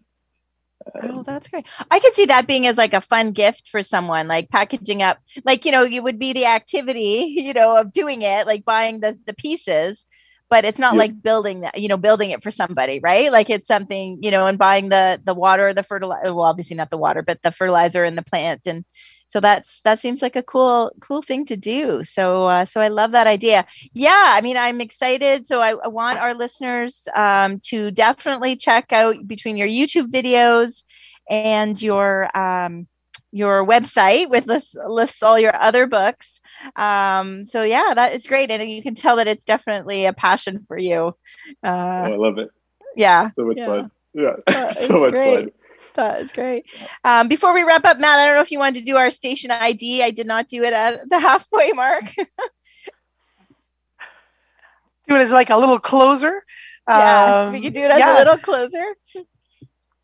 Oh, 1.01 1.21
Um, 1.21 1.23
that's 1.23 1.47
great. 1.49 1.65
I 1.91 1.99
could 1.99 2.13
see 2.13 2.25
that 2.25 2.47
being 2.47 2.65
as 2.67 2.77
like 2.77 2.93
a 2.93 3.01
fun 3.01 3.31
gift 3.31 3.67
for 3.69 3.83
someone, 3.83 4.27
like 4.27 4.49
packaging 4.49 5.01
up, 5.01 5.19
like, 5.43 5.65
you 5.65 5.71
know, 5.71 5.83
you 5.83 6.01
would 6.01 6.19
be 6.19 6.33
the 6.33 6.45
activity, 6.45 7.33
you 7.37 7.53
know, 7.53 7.75
of 7.77 7.91
doing 7.91 8.21
it, 8.21 8.47
like 8.47 8.63
buying 8.65 8.99
the, 9.01 9.17
the 9.25 9.33
pieces, 9.33 10.05
but 10.53 10.65
it's 10.65 10.77
not 10.77 10.93
Yep. 10.93 10.99
like 10.99 11.23
building 11.23 11.61
that, 11.61 11.79
you 11.79 11.87
know, 11.87 11.97
building 11.97 12.29
it 12.29 12.43
for 12.43 12.51
somebody, 12.51 12.99
right? 13.01 13.31
Like 13.31 13.49
it's 13.49 13.65
something, 13.65 14.19
you 14.21 14.29
know, 14.29 14.45
and 14.45 14.59
buying 14.59 14.89
the, 14.89 15.19
the 15.25 15.33
water, 15.33 15.73
the 15.73 15.81
fertilizer, 15.81 16.31
well, 16.31 16.45
obviously 16.45 16.75
not 16.75 16.91
the 16.91 16.97
water, 16.99 17.23
but 17.23 17.41
the 17.41 17.51
fertilizer 17.51 18.03
and 18.03 18.15
the 18.15 18.21
plant. 18.21 18.67
And 18.67 18.85
so 19.29 19.39
that's, 19.39 19.81
that 19.81 19.99
seems 19.99 20.21
like 20.21 20.35
a 20.35 20.43
cool, 20.43 20.91
cool 21.01 21.23
thing 21.23 21.47
to 21.47 21.57
do. 21.57 22.03
So, 22.03 22.45
uh, 22.45 22.65
so 22.65 22.79
I 22.79 22.89
love 22.89 23.13
that 23.13 23.25
idea. 23.25 23.65
Yeah. 23.93 24.25
I 24.37 24.41
mean, 24.41 24.55
I'm 24.55 24.79
excited. 24.79 25.47
So 25.47 25.59
I, 25.59 25.71
I 25.71 25.87
want 25.87 26.19
our 26.19 26.35
listeners 26.35 27.07
um, 27.15 27.59
to 27.69 27.89
definitely 27.89 28.55
check 28.55 28.93
out 28.93 29.27
between 29.27 29.57
your 29.57 29.67
YouTube 29.67 30.11
videos 30.11 30.83
and 31.31 31.81
your 31.81 32.29
um, 32.37 32.85
your 33.33 33.65
website 33.65 34.29
with 34.29 34.45
lists, 34.45 34.75
lists 34.87 35.23
all 35.23 35.39
your 35.39 35.55
other 35.61 35.87
books. 35.87 36.39
Um, 36.75 37.45
so 37.47 37.63
yeah, 37.63 37.93
that 37.95 38.13
is 38.13 38.27
great, 38.27 38.51
and 38.51 38.69
you 38.71 38.83
can 38.83 38.95
tell 38.95 39.15
that 39.17 39.27
it's 39.27 39.43
definitely 39.43 40.05
a 40.05 40.13
passion 40.13 40.59
for 40.67 40.77
you. 40.77 41.15
oh, 41.63 41.67
I 41.67 42.11
Uh, 42.13 42.17
love 42.17 42.37
it. 42.37 42.49
yeah, 42.95 43.31
So 43.35 43.45
much 43.45 43.57
yeah. 43.57 43.65
fun. 43.65 43.91
Yeah, 44.13 44.71
so 44.73 44.99
much 44.99 45.09
great. 45.11 45.35
fun. 45.45 45.51
that 45.95 46.21
is 46.21 46.31
great. 46.31 46.65
Um, 47.03 47.27
before 47.27 47.53
we 47.55 47.63
wrap 47.63 47.85
up, 47.85 47.99
Matt, 47.99 48.19
I 48.19 48.25
don't 48.27 48.35
know 48.35 48.41
if 48.41 48.51
you 48.51 48.59
wanted 48.59 48.79
to 48.81 48.85
do 48.85 48.97
our 48.97 49.09
station 49.09 49.49
ID. 49.51 50.03
I 50.03 50.11
did 50.11 50.27
not 50.27 50.47
do 50.47 50.63
it 50.63 50.73
at 50.73 51.09
the 51.09 51.19
halfway 51.27 51.71
mark. 51.71 52.05
Do 55.07 55.15
it 55.17 55.21
as 55.21 55.31
like 55.31 55.49
a 55.49 55.57
little 55.57 55.79
closer. 55.79 56.43
yes, 56.87 57.49
we 57.49 57.57
Um, 57.57 57.61
can 57.63 57.73
do 57.73 57.81
it 57.81 57.91
as 57.91 57.99
yeah. 57.99 58.15
a 58.15 58.17
little 58.19 58.37
closer. 58.37 58.83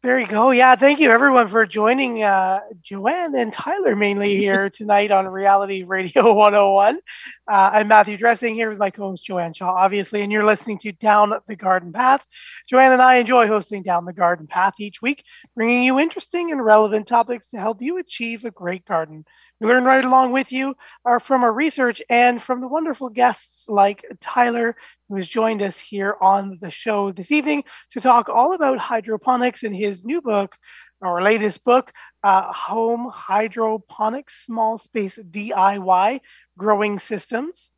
There 0.01 0.17
you 0.17 0.27
go. 0.27 0.51
Yeah, 0.51 0.77
thank 0.77 1.01
you 1.01 1.11
everyone 1.11 1.49
for 1.49 1.65
joining 1.65 2.23
uh, 2.23 2.61
Joanne 2.81 3.35
and 3.35 3.51
Tyler 3.51 3.97
mainly 3.97 4.37
here 4.37 4.69
tonight 4.73 5.11
on 5.11 5.27
Reality 5.27 5.83
Radio 5.83 6.33
101. 6.33 6.99
Uh, 7.45 7.51
I'm 7.51 7.89
Matthew 7.89 8.15
Dressing 8.15 8.55
here 8.55 8.69
with 8.69 8.77
my 8.77 8.91
co-host 8.91 9.25
Joanne 9.25 9.51
Shaw, 9.51 9.73
obviously, 9.73 10.21
and 10.21 10.31
you're 10.31 10.45
listening 10.45 10.77
to 10.79 10.93
Down 10.93 11.33
the 11.47 11.55
Garden 11.57 11.91
Path. 11.91 12.25
Joanne 12.69 12.93
and 12.93 13.01
I 13.01 13.15
enjoy 13.15 13.47
hosting 13.47 13.83
Down 13.83 14.05
the 14.05 14.13
Garden 14.13 14.47
Path 14.47 14.75
each 14.79 15.01
week, 15.01 15.25
bringing 15.53 15.83
you 15.83 15.99
interesting 15.99 16.53
and 16.53 16.63
relevant 16.63 17.05
topics 17.05 17.49
to 17.49 17.57
help 17.57 17.81
you 17.81 17.97
achieve 17.97 18.45
a 18.45 18.51
great 18.51 18.85
garden. 18.85 19.25
We 19.59 19.67
learn 19.67 19.83
right 19.83 20.05
along 20.05 20.31
with 20.31 20.53
you 20.53 20.77
uh, 21.03 21.19
from 21.19 21.43
our 21.43 21.51
research 21.51 22.01
and 22.09 22.41
from 22.41 22.61
the 22.61 22.69
wonderful 22.69 23.09
guests 23.09 23.65
like 23.67 24.05
Tyler, 24.21 24.77
who 25.09 25.15
has 25.15 25.27
joined 25.27 25.61
us 25.61 25.77
here 25.77 26.15
on 26.21 26.59
the 26.61 26.69
show 26.69 27.11
this 27.11 27.31
evening 27.31 27.63
to 27.91 27.99
talk 27.99 28.29
all 28.29 28.53
about 28.53 28.77
hydroponics 28.77 29.63
in 29.63 29.73
his 29.73 30.03
new 30.03 30.21
book, 30.21 30.55
our 31.01 31.21
latest 31.21 31.63
book, 31.63 31.91
uh, 32.23 32.53
Home 32.53 33.09
Hydroponics 33.11 34.45
Small 34.45 34.77
Space 34.77 35.17
DIY 35.31 36.19
Growing 36.57 36.99
Systems. 36.99 37.69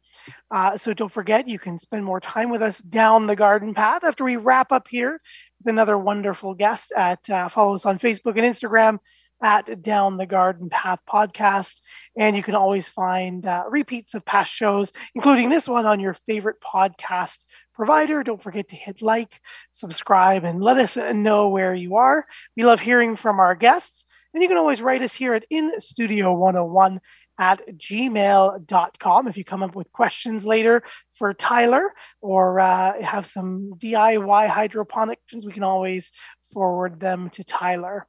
Uh, 0.52 0.78
so 0.78 0.94
don't 0.94 1.12
forget, 1.12 1.48
you 1.48 1.58
can 1.58 1.80
spend 1.80 2.04
more 2.04 2.20
time 2.20 2.50
with 2.50 2.62
us 2.62 2.78
down 2.80 3.28
the 3.28 3.36
garden 3.36 3.74
path 3.74 4.04
after 4.04 4.24
we 4.26 4.36
wrap 4.36 4.72
up 4.72 4.88
here 4.90 5.22
with 5.60 5.72
another 5.72 5.98
wonderful 5.98 6.54
guest 6.54 6.92
at 6.96 7.28
uh, 7.30 7.48
follow 7.48 7.76
us 7.76 7.86
on 7.86 7.98
Facebook 7.98 8.38
and 8.38 8.56
Instagram 8.56 9.00
at 9.42 9.82
Down 9.82 10.18
the 10.18 10.26
Garden 10.26 10.70
Path 10.70 11.00
Podcast. 11.10 11.76
And 12.18 12.36
you 12.36 12.44
can 12.44 12.56
always 12.56 12.88
find 12.88 13.46
uh, 13.46 13.64
repeats 13.70 14.14
of 14.14 14.26
past 14.26 14.52
shows, 14.52 14.92
including 15.16 15.50
this 15.50 15.68
one 15.68 15.86
on 15.86 16.00
your 16.00 16.16
favorite 16.28 16.58
podcast 16.62 17.38
provider. 17.74 18.24
Don't 18.24 18.42
forget 18.42 18.70
to 18.70 18.76
hit 18.76 19.02
like, 19.02 19.40
subscribe, 19.74 20.44
and 20.44 20.62
let 20.62 20.78
us 20.78 20.96
know 20.96 21.50
where 21.50 21.74
you 21.74 21.96
are. 21.96 22.26
We 22.56 22.64
love 22.64 22.80
hearing 22.80 23.16
from 23.16 23.40
our 23.40 23.56
guests. 23.56 24.06
And 24.34 24.42
you 24.42 24.48
can 24.48 24.58
always 24.58 24.82
write 24.82 25.02
us 25.02 25.14
here 25.14 25.34
at 25.34 25.46
In 25.50 25.74
Studio 25.80 26.34
101 26.34 27.02
at 27.40 27.60
gmail.com 27.76 29.28
if 29.28 29.36
you 29.36 29.44
come 29.44 29.64
up 29.64 29.76
with 29.76 29.92
questions 29.92 30.46
later 30.46 30.84
for 31.16 31.34
Tyler 31.34 31.92
or 32.22 32.60
uh, 32.60 33.02
have 33.02 33.26
some 33.26 33.74
DIY 33.78 34.48
hydroponics, 34.48 35.34
we 35.44 35.52
can 35.52 35.64
always 35.64 36.12
forward 36.54 37.00
them 37.00 37.30
to 37.32 37.44
Tyler. 37.44 38.06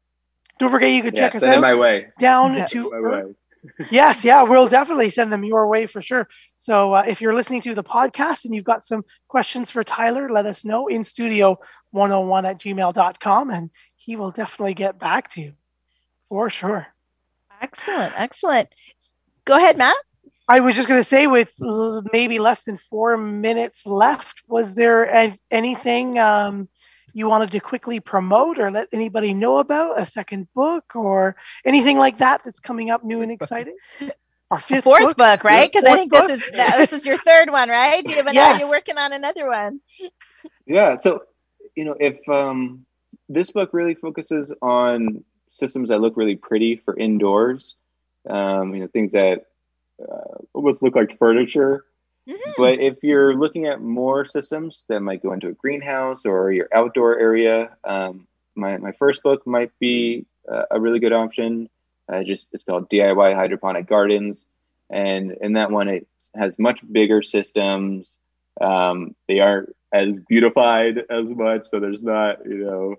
Don't 0.58 0.70
forget 0.70 0.90
you 0.90 1.02
can 1.02 1.14
Yeah, 1.14 1.20
check 1.20 1.34
us 1.36 1.40
send 1.40 1.52
it 1.52 1.56
out 1.56 1.62
my 1.62 1.74
way. 1.74 2.08
down 2.20 2.54
That's 2.58 2.72
to 2.72 2.90
My 2.90 3.00
way. 3.00 3.34
yes, 3.90 4.24
yeah, 4.24 4.42
we'll 4.42 4.68
definitely 4.68 5.08
send 5.10 5.32
them 5.32 5.44
your 5.44 5.68
way 5.68 5.86
for 5.86 6.02
sure. 6.02 6.28
So 6.58 6.94
uh, 6.94 7.04
if 7.06 7.20
you're 7.20 7.34
listening 7.34 7.62
to 7.62 7.74
the 7.76 7.84
podcast 7.84 8.44
and 8.44 8.54
you've 8.54 8.64
got 8.64 8.84
some 8.84 9.04
questions 9.28 9.70
for 9.70 9.84
Tyler, 9.84 10.28
let 10.30 10.46
us 10.46 10.64
know 10.64 10.88
in 10.88 11.04
studio 11.04 11.58
101 11.92 12.44
at 12.46 12.58
gmail.com 12.58 13.50
and 13.50 13.70
he 13.94 14.16
will 14.16 14.32
definitely 14.32 14.74
get 14.74 14.98
back 14.98 15.30
to 15.34 15.40
you 15.40 15.52
for 16.28 16.50
sure. 16.50 16.88
Excellent, 17.60 18.12
excellent. 18.16 18.68
Go 19.44 19.56
ahead, 19.56 19.78
Matt. 19.78 19.94
I 20.48 20.58
was 20.58 20.74
just 20.74 20.88
going 20.88 21.00
to 21.02 21.08
say, 21.08 21.28
with 21.28 21.48
l- 21.62 22.02
maybe 22.12 22.40
less 22.40 22.62
than 22.64 22.78
four 22.90 23.16
minutes 23.16 23.86
left, 23.86 24.42
was 24.48 24.74
there 24.74 25.04
an- 25.04 25.38
anything 25.52 26.18
um, 26.18 26.68
you 27.12 27.28
wanted 27.28 27.50
to 27.52 27.60
quickly 27.60 28.00
promote 28.00 28.58
or 28.58 28.70
let 28.70 28.88
anybody 28.92 29.34
know 29.34 29.58
about? 29.58 30.00
A 30.00 30.06
second 30.06 30.48
book 30.54 30.94
or 30.94 31.36
anything 31.64 31.98
like 31.98 32.18
that 32.18 32.42
that's 32.44 32.60
coming 32.60 32.90
up 32.90 33.04
new 33.04 33.22
and 33.22 33.30
exciting? 33.30 33.76
Our 34.50 34.60
fifth 34.60 34.84
Fourth 34.84 35.02
book? 35.02 35.16
book, 35.16 35.44
right? 35.44 35.70
Because 35.72 35.86
I 35.86 35.96
think 35.96 36.12
book. 36.12 36.28
this 36.28 36.42
is 36.42 36.50
that, 36.52 36.76
this 36.76 36.92
was 36.92 37.06
your 37.06 37.18
third 37.18 37.50
one, 37.50 37.70
right? 37.70 38.04
Do 38.04 38.10
you 38.10 38.18
have 38.18 38.26
an, 38.26 38.34
Yes. 38.34 38.60
Are 38.60 38.64
you 38.64 38.70
working 38.70 38.98
on 38.98 39.12
another 39.12 39.48
one? 39.48 39.80
Yeah. 40.66 40.98
So, 40.98 41.22
you 41.74 41.84
know, 41.84 41.96
if 41.98 42.28
um, 42.28 42.84
this 43.28 43.50
book 43.50 43.70
really 43.72 43.94
focuses 43.94 44.52
on 44.60 45.24
systems 45.50 45.88
that 45.88 46.00
look 46.00 46.16
really 46.16 46.36
pretty 46.36 46.76
for 46.84 46.96
indoors, 46.96 47.76
um, 48.28 48.74
you 48.74 48.80
know, 48.80 48.88
things 48.88 49.12
that 49.12 49.46
uh, 50.00 50.38
almost 50.52 50.82
look 50.82 50.96
like 50.96 51.18
furniture. 51.18 51.84
Mhm. 52.28 52.54
But 52.56 52.80
if 52.80 53.02
you're 53.02 53.34
looking 53.34 53.66
at 53.66 53.80
more 53.80 54.24
systems 54.24 54.84
that 54.88 55.00
might 55.00 55.22
go 55.22 55.32
into 55.32 55.48
a 55.48 55.52
greenhouse 55.52 56.24
or 56.24 56.52
your 56.52 56.68
outdoor 56.72 57.18
area, 57.18 57.76
um, 57.84 58.26
my, 58.54 58.76
my 58.76 58.92
first 58.92 59.22
book 59.22 59.46
might 59.46 59.72
be 59.78 60.26
uh, 60.50 60.64
a 60.70 60.80
really 60.80 61.00
good 61.00 61.12
option. 61.12 61.68
Uh, 62.08 62.22
just 62.22 62.46
it's 62.52 62.64
called 62.64 62.90
DIY 62.90 63.34
Hydroponic 63.34 63.86
Gardens, 63.86 64.40
and 64.90 65.32
in 65.40 65.54
that 65.54 65.70
one 65.70 65.88
it 65.88 66.06
has 66.34 66.58
much 66.58 66.80
bigger 66.90 67.22
systems. 67.22 68.16
Um, 68.60 69.14
they 69.28 69.40
aren't 69.40 69.74
as 69.92 70.18
beautified 70.18 71.04
as 71.10 71.30
much, 71.30 71.66
so 71.66 71.80
there's 71.80 72.02
not 72.02 72.44
you 72.44 72.58
know 72.58 72.96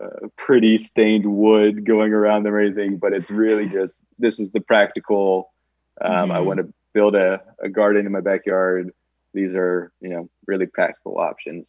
uh, 0.00 0.28
pretty 0.36 0.78
stained 0.78 1.24
wood 1.24 1.84
going 1.84 2.12
around 2.12 2.42
them 2.42 2.54
or 2.54 2.60
anything. 2.60 2.98
But 2.98 3.12
it's 3.12 3.30
really 3.30 3.68
just 3.68 4.00
this 4.18 4.38
is 4.38 4.50
the 4.50 4.60
practical. 4.60 5.52
Um, 6.00 6.12
mm-hmm. 6.12 6.32
I 6.32 6.40
want 6.40 6.58
to 6.58 6.74
build 6.96 7.14
a, 7.14 7.42
a 7.62 7.68
garden 7.68 8.06
in 8.06 8.12
my 8.12 8.22
backyard. 8.22 8.90
These 9.34 9.54
are 9.54 9.92
you 10.00 10.08
know 10.08 10.30
really 10.46 10.66
practical 10.66 11.18
options. 11.18 11.66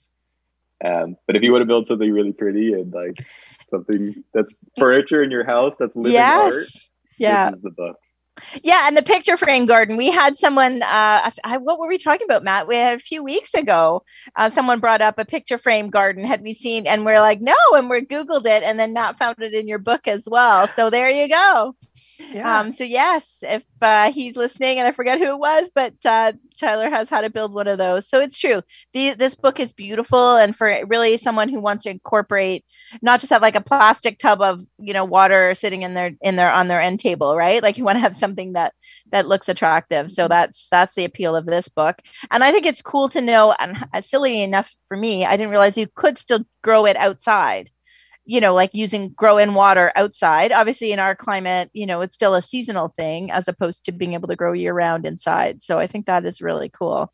Um, 0.83 1.17
but 1.27 1.35
if 1.35 1.43
you 1.43 1.51
want 1.51 1.63
to 1.63 1.65
build 1.65 1.87
something 1.87 2.11
really 2.11 2.31
pretty 2.31 2.71
and 2.71 2.93
like 2.93 3.25
something 3.69 4.23
that's 4.33 4.53
furniture 4.79 5.21
in 5.21 5.31
your 5.31 5.43
house 5.43 5.73
that's 5.77 5.95
living 5.95 6.13
yes. 6.13 6.53
art, 6.53 6.67
yeah, 7.17 7.49
this 7.49 7.57
is 7.57 7.63
the 7.63 7.71
book. 7.71 7.97
Yeah, 8.63 8.87
and 8.87 8.95
the 8.95 9.03
picture 9.03 9.35
frame 9.35 9.65
garden. 9.65 9.97
We 9.97 10.11
had 10.11 10.37
someone. 10.37 10.81
Uh, 10.83 11.31
I, 11.43 11.57
what 11.57 11.77
were 11.79 11.87
we 11.87 11.97
talking 11.97 12.25
about, 12.25 12.43
Matt? 12.43 12.67
We 12.67 12.77
had 12.77 12.97
a 12.97 13.01
few 13.01 13.21
weeks 13.23 13.53
ago. 13.53 14.03
Uh, 14.35 14.49
someone 14.49 14.79
brought 14.79 15.01
up 15.01 15.17
a 15.17 15.25
picture 15.25 15.57
frame 15.57 15.89
garden. 15.89 16.23
Had 16.23 16.41
we 16.41 16.53
seen? 16.53 16.87
And 16.87 17.03
we're 17.05 17.19
like, 17.19 17.41
no. 17.41 17.55
And 17.73 17.89
we 17.89 18.05
googled 18.05 18.45
it, 18.45 18.63
and 18.63 18.79
then 18.79 18.93
Matt 18.93 19.17
found 19.17 19.41
it 19.41 19.53
in 19.53 19.67
your 19.67 19.79
book 19.79 20.07
as 20.07 20.23
well. 20.29 20.67
So 20.69 20.89
there 20.89 21.09
you 21.09 21.27
go. 21.27 21.75
Yeah. 22.31 22.59
Um, 22.59 22.71
so 22.71 22.83
yes, 22.83 23.37
if 23.41 23.63
uh, 23.81 24.11
he's 24.11 24.35
listening, 24.35 24.79
and 24.79 24.87
I 24.87 24.91
forget 24.91 25.19
who 25.19 25.29
it 25.29 25.39
was, 25.39 25.71
but 25.73 25.93
uh, 26.05 26.33
Tyler 26.59 26.89
has 26.89 27.09
how 27.09 27.21
to 27.21 27.29
build 27.29 27.53
one 27.53 27.67
of 27.67 27.77
those. 27.77 28.07
So 28.07 28.19
it's 28.19 28.37
true. 28.37 28.61
The, 28.93 29.13
this 29.13 29.35
book 29.35 29.59
is 29.59 29.73
beautiful, 29.73 30.35
and 30.35 30.55
for 30.55 30.85
really 30.87 31.17
someone 31.17 31.49
who 31.49 31.59
wants 31.59 31.83
to 31.83 31.89
incorporate, 31.89 32.65
not 33.01 33.19
just 33.19 33.31
have 33.31 33.41
like 33.41 33.55
a 33.55 33.61
plastic 33.61 34.19
tub 34.19 34.41
of 34.41 34.65
you 34.77 34.93
know 34.93 35.05
water 35.05 35.55
sitting 35.55 35.83
in 35.83 35.93
their 35.93 36.11
in 36.21 36.35
their 36.35 36.51
on 36.51 36.67
their 36.67 36.81
end 36.81 36.99
table, 36.99 37.35
right? 37.35 37.63
Like 37.63 37.77
you 37.77 37.83
want 37.83 37.97
to 37.97 38.01
have 38.01 38.15
something 38.15 38.53
that 38.53 38.73
that 39.11 39.27
looks 39.27 39.47
attractive. 39.47 40.11
So 40.11 40.23
mm-hmm. 40.23 40.29
that's 40.29 40.67
that's 40.69 40.95
the 40.95 41.05
appeal 41.05 41.35
of 41.35 41.45
this 41.45 41.69
book. 41.69 42.01
And 42.31 42.43
I 42.43 42.51
think 42.51 42.65
it's 42.65 42.81
cool 42.81 43.09
to 43.09 43.21
know. 43.21 43.55
And 43.59 43.85
uh, 43.93 44.01
silly 44.01 44.41
enough 44.41 44.73
for 44.87 44.97
me, 44.97 45.25
I 45.25 45.37
didn't 45.37 45.51
realize 45.51 45.77
you 45.77 45.87
could 45.95 46.17
still 46.17 46.45
grow 46.61 46.85
it 46.85 46.97
outside 46.97 47.69
you 48.27 48.41
know, 48.41 48.53
like 48.53 48.71
using 48.73 49.09
grow 49.11 49.37
in 49.37 49.53
water 49.53 49.93
outside. 49.95 50.51
Obviously, 50.51 50.91
in 50.91 50.99
our 50.99 51.15
climate, 51.15 51.69
you 51.71 51.85
know, 51.85 52.01
it's 52.01 52.13
still 52.13 52.35
a 52.35 52.41
seasonal 52.41 52.93
thing 52.97 53.31
as 53.31 53.47
opposed 53.47 53.85
to 53.85 53.93
being 53.93 54.13
able 54.13 54.27
to 54.27 54.35
grow 54.35 54.51
year 54.51 54.73
round 54.73 55.05
inside. 55.05 55.63
So 55.63 55.79
I 55.79 55.87
think 55.87 56.05
that 56.05 56.25
is 56.25 56.41
really 56.41 56.67
cool. 56.67 57.09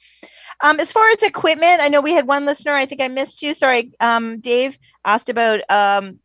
Um, 0.61 0.79
as 0.79 0.91
far 0.91 1.07
as 1.11 1.21
equipment, 1.21 1.81
I 1.81 1.87
know 1.87 2.01
we 2.01 2.13
had 2.13 2.25
one 2.25 2.45
listener. 2.45 2.73
I 2.73 2.87
think 2.87 2.99
I 2.99 3.09
missed 3.09 3.43
you. 3.43 3.53
Sorry, 3.53 3.91
um, 3.99 4.39
Dave 4.39 4.79
asked 5.05 5.29
about 5.29 5.61
um, 5.69 6.19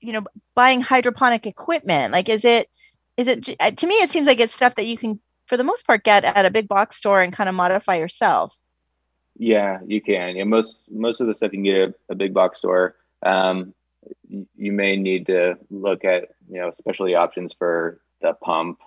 you 0.00 0.14
know 0.14 0.24
buying 0.54 0.80
hydroponic 0.80 1.46
equipment. 1.46 2.10
Like, 2.10 2.30
is 2.30 2.44
it 2.44 2.70
is 3.18 3.28
it 3.28 3.50
uh, 3.60 3.70
to 3.70 3.86
me? 3.86 3.96
It 3.96 4.10
seems 4.10 4.26
like 4.26 4.40
it's 4.40 4.54
stuff 4.54 4.76
that 4.76 4.86
you 4.86 4.96
can, 4.96 5.20
for 5.44 5.58
the 5.58 5.64
most 5.64 5.86
part, 5.86 6.04
get 6.04 6.24
at 6.24 6.46
a 6.46 6.50
big 6.50 6.68
box 6.68 6.96
store 6.96 7.20
and 7.20 7.34
kind 7.34 7.50
of 7.50 7.54
modify 7.54 7.96
yourself. 7.96 8.56
Yeah, 9.38 9.80
you 9.86 10.00
can. 10.00 10.36
Yeah, 10.36 10.44
most 10.44 10.78
most 10.90 11.20
of 11.20 11.26
the 11.26 11.34
stuff 11.34 11.52
you 11.52 11.58
can 11.58 11.64
get 11.64 11.80
at 11.82 11.94
a 12.08 12.14
big 12.14 12.32
box 12.32 12.56
store. 12.58 12.96
Um, 13.22 13.74
you 14.28 14.72
may 14.72 14.96
need 14.96 15.26
to 15.26 15.56
look 15.70 16.04
at 16.04 16.28
you 16.48 16.60
know 16.60 16.68
especially 16.68 17.14
options 17.14 17.52
for 17.52 18.00
the 18.20 18.32
pump 18.34 18.80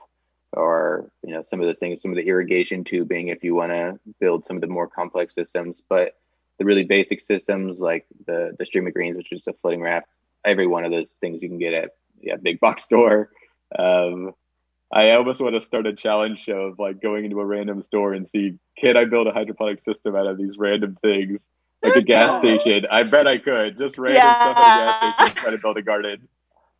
or 0.53 1.11
you 1.23 1.33
know 1.33 1.43
some 1.43 1.61
of 1.61 1.67
the 1.67 1.73
things 1.73 2.01
some 2.01 2.11
of 2.11 2.17
the 2.17 2.27
irrigation 2.27 2.83
tubing 2.83 3.27
if 3.27 3.43
you 3.43 3.55
want 3.55 3.71
to 3.71 3.99
build 4.19 4.45
some 4.45 4.57
of 4.57 4.61
the 4.61 4.67
more 4.67 4.87
complex 4.87 5.33
systems. 5.33 5.81
But 5.87 6.15
the 6.57 6.65
really 6.65 6.83
basic 6.83 7.21
systems 7.21 7.79
like 7.79 8.05
the 8.27 8.55
the 8.59 8.65
stream 8.65 8.85
of 8.85 8.93
greens 8.93 9.17
which 9.17 9.31
is 9.31 9.47
a 9.47 9.53
floating 9.53 9.81
raft 9.81 10.07
every 10.45 10.67
one 10.67 10.85
of 10.85 10.91
those 10.91 11.09
things 11.21 11.41
you 11.41 11.49
can 11.49 11.57
get 11.57 11.73
at 11.73 11.91
yeah 12.21 12.35
big 12.35 12.59
box 12.59 12.83
store. 12.89 13.29
Um, 13.77 14.33
i 14.91 15.11
almost 15.11 15.39
want 15.41 15.53
to 15.53 15.61
start 15.61 15.85
a 15.85 15.93
challenge 15.93 16.39
show 16.39 16.61
of 16.61 16.79
like 16.79 17.01
going 17.01 17.23
into 17.23 17.39
a 17.39 17.45
random 17.45 17.83
store 17.83 18.13
and 18.13 18.27
see 18.27 18.57
can 18.77 18.97
i 18.97 19.05
build 19.05 19.27
a 19.27 19.31
hydroponic 19.31 19.83
system 19.83 20.15
out 20.15 20.25
of 20.25 20.37
these 20.37 20.57
random 20.57 20.97
things 21.03 21.47
like 21.83 21.95
a 21.95 22.01
gas 22.01 22.35
station. 22.39 22.85
I 22.91 23.03
bet 23.03 23.27
I 23.27 23.37
could 23.37 23.77
just 23.77 23.97
random 23.97 24.17
yeah. 24.17 24.35
stuff 24.35 24.57
at 24.57 24.63
a 24.63 24.85
gas 24.85 25.15
station 25.27 25.35
try 25.35 25.51
to 25.51 25.57
build 25.61 25.77
a 25.77 25.81
garden. 25.81 26.27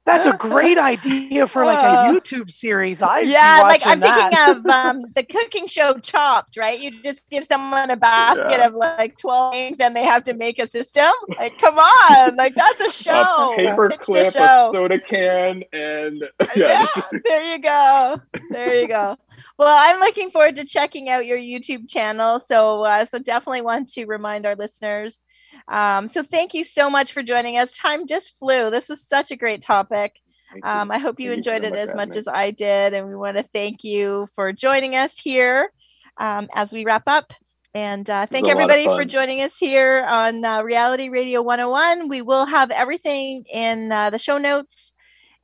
That's 0.10 0.26
a 0.26 0.38
great 0.38 0.78
idea 0.94 1.48
for 1.48 1.66
like 1.66 1.78
a 1.78 1.82
uh, 1.82 2.14
YouTube 2.14 2.52
series. 2.52 3.02
I 3.02 3.22
yeah, 3.22 3.62
like 3.64 3.82
I'm 3.86 4.00
that. 4.00 4.32
thinking 4.32 4.58
of 4.58 4.66
um, 4.74 5.06
the 5.16 5.24
cooking 5.24 5.68
show 5.68 5.98
Chopped. 6.00 6.58
Right, 6.58 6.80
you 6.80 6.92
just 7.04 7.30
give 7.30 7.46
someone 7.46 7.92
a 7.92 7.96
basket 7.96 8.60
yeah. 8.60 8.68
of 8.68 8.74
like 8.74 9.18
twelve 9.18 9.54
things, 9.54 9.78
and 9.80 9.96
they 9.96 10.04
have 10.04 10.24
to 10.26 10.34
make 10.34 10.60
a 10.60 10.68
system. 10.68 11.12
Like, 11.38 11.58
come 11.60 11.78
on, 11.78 12.36
like 12.36 12.56
that's 12.56 12.82
a 12.82 12.92
show. 13.04 13.54
A 13.54 13.56
paper 13.56 13.90
clip, 14.00 14.36
a 14.36 14.70
soda 14.72 15.00
can, 15.00 15.64
and 15.74 16.24
yeah. 16.56 16.88
yeah, 16.96 17.20
there 17.26 17.44
you 17.54 17.60
go, 17.60 18.22
there 18.50 18.82
you 18.82 18.88
go. 18.88 19.16
Well, 19.58 19.76
I'm 19.78 20.00
looking 20.00 20.32
forward 20.32 20.56
to 20.56 20.66
checking 20.66 21.10
out 21.10 21.26
your 21.26 21.38
YouTube 21.38 21.90
channel. 21.90 22.40
So, 22.40 22.84
uh, 22.84 23.06
so 23.06 23.20
definitely 23.20 23.62
want 23.62 23.90
to 23.94 24.06
remind 24.06 24.46
our 24.46 24.56
listeners 24.56 25.24
um, 25.70 26.08
so 26.08 26.24
thank 26.24 26.54
you 26.54 26.64
so 26.64 26.90
much 26.90 27.14
for 27.14 27.24
joining 27.24 27.58
us. 27.58 27.74
Time 27.74 28.08
just 28.08 28.38
flew. 28.38 28.70
This 28.70 28.90
was 28.90 29.08
such 29.08 29.32
a 29.32 29.36
great 29.36 29.62
topic. 29.62 30.16
Um, 30.64 30.90
I 30.90 30.98
hope 30.98 31.20
you 31.20 31.30
thank 31.30 31.38
enjoyed 31.38 31.64
you 31.64 31.70
so 31.70 31.76
it 31.76 31.78
much, 31.78 31.90
as 31.90 31.96
much 31.96 32.16
as 32.16 32.28
I 32.28 32.52
did. 32.52 32.94
And 32.94 33.08
we 33.08 33.16
want 33.16 33.38
to 33.38 33.44
thank 33.54 33.84
you 33.84 34.28
for 34.36 34.52
joining 34.52 34.96
us 34.96 35.18
here 35.18 35.72
um, 36.18 36.48
as 36.56 36.74
we 36.74 36.86
wrap 36.86 37.04
up. 37.08 37.34
And 37.76 38.10
uh, 38.10 38.26
thank 38.26 38.48
everybody 38.48 38.86
for 38.86 39.06
joining 39.06 39.42
us 39.42 39.56
here 39.58 40.04
on 40.10 40.44
uh, 40.44 40.64
Reality 40.64 41.10
Radio 41.10 41.44
101. 41.44 42.10
We 42.10 42.24
will 42.24 42.46
have 42.46 42.72
everything 42.72 43.44
in 43.54 43.92
uh, 43.92 44.10
the 44.10 44.18
show 44.18 44.40
notes 44.40 44.92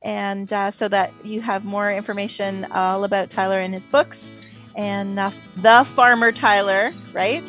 and 0.02 0.52
uh, 0.52 0.72
so 0.72 0.88
that 0.88 1.12
you 1.24 1.40
have 1.40 1.64
more 1.64 1.92
information 1.92 2.64
all 2.72 3.04
about 3.04 3.30
Tyler 3.30 3.60
and 3.60 3.72
his 3.72 3.86
books 3.86 4.30
and 4.74 5.18
uh, 5.18 5.30
the 5.56 5.84
farmer 5.94 6.32
Tyler, 6.32 6.92
right? 7.12 7.48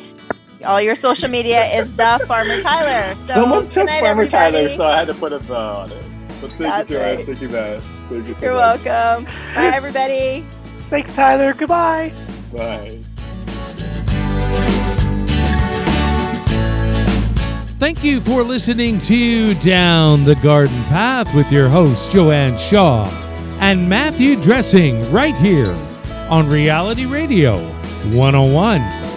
All 0.64 0.80
your 0.80 0.96
social 0.96 1.28
media 1.28 1.64
is 1.74 1.94
the 1.96 2.22
Farmer 2.26 2.60
Tyler. 2.60 3.14
So, 3.22 3.34
Someone 3.34 3.68
took 3.68 3.86
night, 3.86 4.00
Farmer 4.00 4.22
everybody. 4.22 4.56
Tyler, 4.56 4.76
so 4.76 4.84
I 4.84 4.98
had 4.98 5.06
to 5.08 5.14
put 5.14 5.32
a 5.32 5.38
the 5.38 5.56
on 5.56 5.92
it. 5.92 6.02
But 6.40 6.50
thank 6.50 6.58
That's 6.58 6.90
you, 6.90 6.98
right. 6.98 7.26
Thank 7.26 7.40
you, 7.40 7.48
Matt. 7.48 7.82
Thank 8.08 8.28
you 8.28 8.34
so 8.34 8.40
You're 8.40 8.54
much. 8.54 8.84
welcome. 8.84 9.24
Bye, 9.54 9.66
everybody. 9.74 10.44
Thanks, 10.90 11.12
Tyler. 11.14 11.52
Goodbye. 11.54 12.12
Bye. 12.52 12.98
Thank 17.78 18.02
you 18.02 18.20
for 18.20 18.42
listening 18.42 18.98
to 19.00 19.54
Down 19.54 20.24
the 20.24 20.34
Garden 20.36 20.82
Path 20.84 21.32
with 21.34 21.52
your 21.52 21.68
host, 21.68 22.10
Joanne 22.10 22.58
Shaw 22.58 23.06
and 23.60 23.88
Matthew 23.88 24.40
Dressing, 24.40 25.10
right 25.12 25.36
here 25.38 25.72
on 26.28 26.48
Reality 26.48 27.06
Radio 27.06 27.58
101. 28.12 29.07